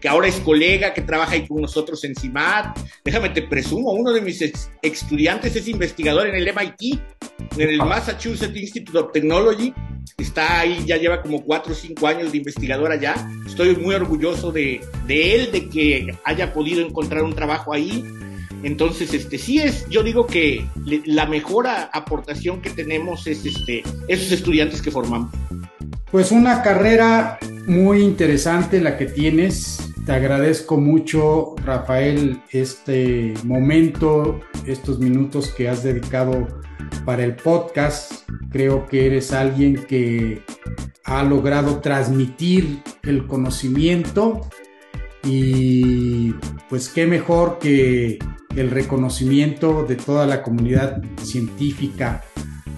que 0.00 0.08
ahora 0.08 0.28
es 0.28 0.36
colega 0.36 0.94
que 0.94 1.02
trabaja 1.02 1.32
ahí 1.32 1.44
con 1.44 1.60
nosotros 1.60 2.04
en 2.04 2.14
CIMAT. 2.14 2.78
Déjame 3.04 3.30
te 3.30 3.42
presumo, 3.42 3.90
uno 3.94 4.12
de 4.12 4.20
mis 4.20 4.40
estudiantes 4.80 5.56
es 5.56 5.66
investigador 5.66 6.28
en 6.28 6.36
el 6.36 6.54
MIT, 6.54 7.00
en 7.56 7.68
el 7.68 7.78
Massachusetts 7.78 8.56
Institute 8.56 8.96
of 8.96 9.10
Technology. 9.10 9.74
Está 10.18 10.60
ahí, 10.60 10.84
ya 10.86 10.98
lleva 10.98 11.20
como 11.20 11.42
cuatro 11.42 11.72
o 11.72 11.74
cinco 11.74 12.06
años 12.06 12.30
de 12.30 12.38
investigador 12.38 12.92
allá. 12.92 13.16
Estoy 13.44 13.74
muy 13.74 13.96
orgulloso 13.96 14.52
de, 14.52 14.80
de 15.08 15.34
él, 15.34 15.50
de 15.50 15.68
que 15.68 16.16
haya 16.22 16.52
podido 16.52 16.86
encontrar 16.86 17.24
un 17.24 17.34
trabajo 17.34 17.72
ahí 17.72 18.04
entonces, 18.66 19.14
este, 19.14 19.38
sí 19.38 19.60
es, 19.60 19.88
yo 19.88 20.02
digo 20.02 20.26
que 20.26 20.66
la 21.04 21.26
mejor 21.26 21.68
aportación 21.68 22.60
que 22.60 22.70
tenemos 22.70 23.28
es 23.28 23.46
este, 23.46 23.84
esos 24.08 24.32
estudiantes 24.32 24.82
que 24.82 24.90
formamos. 24.90 25.30
Pues 26.10 26.32
una 26.32 26.62
carrera 26.62 27.38
muy 27.68 28.00
interesante 28.00 28.80
la 28.80 28.96
que 28.96 29.06
tienes. 29.06 29.92
Te 30.04 30.10
agradezco 30.10 30.78
mucho, 30.78 31.54
Rafael, 31.64 32.40
este 32.50 33.34
momento, 33.44 34.40
estos 34.66 34.98
minutos 34.98 35.50
que 35.50 35.68
has 35.68 35.84
dedicado 35.84 36.48
para 37.04 37.22
el 37.22 37.36
podcast. 37.36 38.28
Creo 38.50 38.84
que 38.86 39.06
eres 39.06 39.32
alguien 39.32 39.84
que 39.86 40.42
ha 41.04 41.22
logrado 41.22 41.78
transmitir 41.78 42.82
el 43.04 43.28
conocimiento 43.28 44.40
y 45.22 46.32
pues 46.68 46.88
qué 46.88 47.06
mejor 47.06 47.58
que 47.60 48.18
el 48.56 48.70
reconocimiento 48.70 49.84
de 49.84 49.96
toda 49.96 50.26
la 50.26 50.42
comunidad 50.42 51.02
científica 51.22 52.22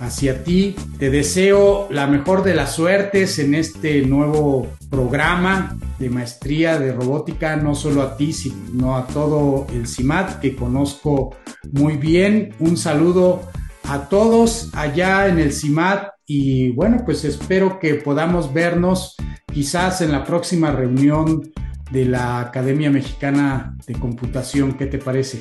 hacia 0.01 0.45
ti. 0.45 0.77
Te 0.99 1.11
deseo 1.11 1.89
la 1.91 2.07
mejor 2.07 2.43
de 2.45 2.55
las 2.55 2.75
suertes 2.75 3.39
en 3.39 3.55
este 3.55 4.03
nuevo 4.03 4.69
programa 4.91 5.77
de 5.99 6.11
maestría 6.11 6.79
de 6.79 6.93
robótica, 6.93 7.57
no 7.57 7.75
solo 7.75 8.03
a 8.03 8.17
ti, 8.17 8.33
sino 8.33 8.97
a 8.97 9.07
todo 9.07 9.67
el 9.73 9.87
CIMAT 9.87 10.41
que 10.41 10.55
conozco 10.55 11.37
muy 11.73 11.97
bien. 11.97 12.55
Un 12.61 12.77
saludo 12.77 13.43
a 13.85 14.09
todos 14.09 14.71
allá 14.75 15.29
en 15.29 15.39
el 15.39 15.53
CIMAT 15.53 16.09
y 16.27 16.71
bueno, 16.71 17.03
pues 17.05 17.25
espero 17.25 17.79
que 17.79 17.95
podamos 17.95 18.53
vernos 18.53 19.17
quizás 19.53 20.01
en 20.03 20.13
la 20.13 20.25
próxima 20.25 20.71
reunión 20.71 21.53
de 21.91 22.05
la 22.05 22.41
Academia 22.41 22.91
Mexicana 22.91 23.77
de 23.87 23.95
Computación. 23.95 24.75
¿Qué 24.75 24.87
te 24.87 24.99
parece? 24.99 25.41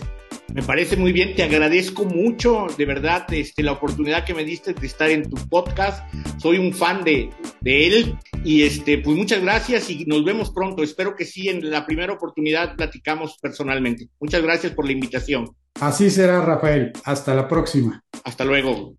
Me 0.53 0.63
parece 0.63 0.95
muy 0.95 1.11
bien, 1.11 1.35
te 1.35 1.43
agradezco 1.43 2.05
mucho, 2.05 2.67
de 2.77 2.85
verdad, 2.85 3.25
este, 3.31 3.63
la 3.63 3.73
oportunidad 3.73 4.25
que 4.25 4.33
me 4.33 4.43
diste 4.43 4.73
de 4.73 4.87
estar 4.87 5.09
en 5.09 5.29
tu 5.29 5.35
podcast. 5.49 6.03
Soy 6.37 6.57
un 6.57 6.73
fan 6.73 7.03
de, 7.03 7.29
de 7.61 7.87
él 7.87 8.17
y 8.43 8.63
este, 8.63 8.97
pues 8.97 9.17
muchas 9.17 9.41
gracias 9.41 9.89
y 9.89 10.05
nos 10.05 10.23
vemos 10.23 10.51
pronto. 10.51 10.83
Espero 10.83 11.15
que 11.15 11.25
sí, 11.25 11.49
en 11.49 11.69
la 11.69 11.85
primera 11.85 12.13
oportunidad 12.13 12.75
platicamos 12.75 13.37
personalmente. 13.41 14.07
Muchas 14.19 14.41
gracias 14.41 14.73
por 14.73 14.85
la 14.85 14.93
invitación. 14.93 15.55
Así 15.79 16.09
será, 16.09 16.41
Rafael. 16.41 16.91
Hasta 17.03 17.35
la 17.35 17.47
próxima. 17.47 18.03
Hasta 18.23 18.45
luego. 18.45 18.95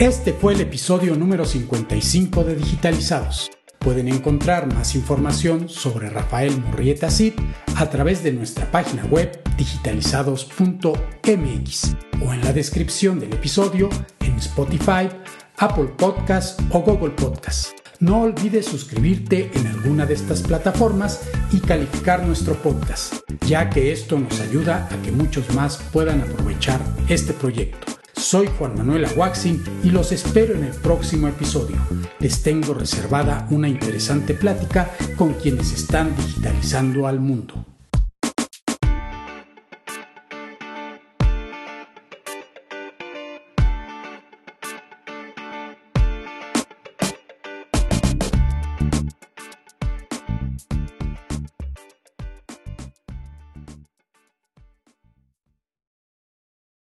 Este 0.00 0.32
fue 0.32 0.54
el 0.54 0.60
episodio 0.62 1.14
número 1.14 1.44
55 1.44 2.42
de 2.44 2.56
Digitalizados. 2.56 3.50
Pueden 3.78 4.08
encontrar 4.08 4.72
más 4.72 4.94
información 4.94 5.68
sobre 5.68 6.08
Rafael 6.08 6.58
Murrieta 6.58 7.10
Cid 7.10 7.34
a 7.76 7.90
través 7.90 8.22
de 8.22 8.32
nuestra 8.32 8.70
página 8.70 9.04
web 9.04 9.38
digitalizados.mx 9.58 11.96
o 12.26 12.32
en 12.32 12.40
la 12.42 12.54
descripción 12.54 13.20
del 13.20 13.34
episodio 13.34 13.90
en 14.20 14.36
Spotify, 14.36 15.10
Apple 15.58 15.90
Podcasts 15.98 16.56
o 16.70 16.80
Google 16.80 17.10
Podcasts. 17.10 17.74
No 17.98 18.22
olvides 18.22 18.64
suscribirte 18.64 19.50
en 19.52 19.66
alguna 19.66 20.06
de 20.06 20.14
estas 20.14 20.40
plataformas 20.40 21.28
y 21.52 21.60
calificar 21.60 22.24
nuestro 22.24 22.54
podcast, 22.54 23.16
ya 23.46 23.68
que 23.68 23.92
esto 23.92 24.18
nos 24.18 24.40
ayuda 24.40 24.88
a 24.90 25.02
que 25.02 25.12
muchos 25.12 25.54
más 25.54 25.76
puedan 25.92 26.22
aprovechar 26.22 26.80
este 27.10 27.34
proyecto. 27.34 27.99
Soy 28.20 28.48
Juan 28.58 28.76
Manuel 28.76 29.06
Aguaxin 29.06 29.64
y 29.82 29.90
los 29.90 30.12
espero 30.12 30.54
en 30.54 30.64
el 30.64 30.74
próximo 30.74 31.26
episodio. 31.26 31.76
Les 32.18 32.42
tengo 32.42 32.74
reservada 32.74 33.48
una 33.50 33.66
interesante 33.66 34.34
plática 34.34 34.90
con 35.16 35.32
quienes 35.32 35.72
están 35.72 36.14
digitalizando 36.14 37.06
al 37.06 37.18
mundo. 37.18 37.69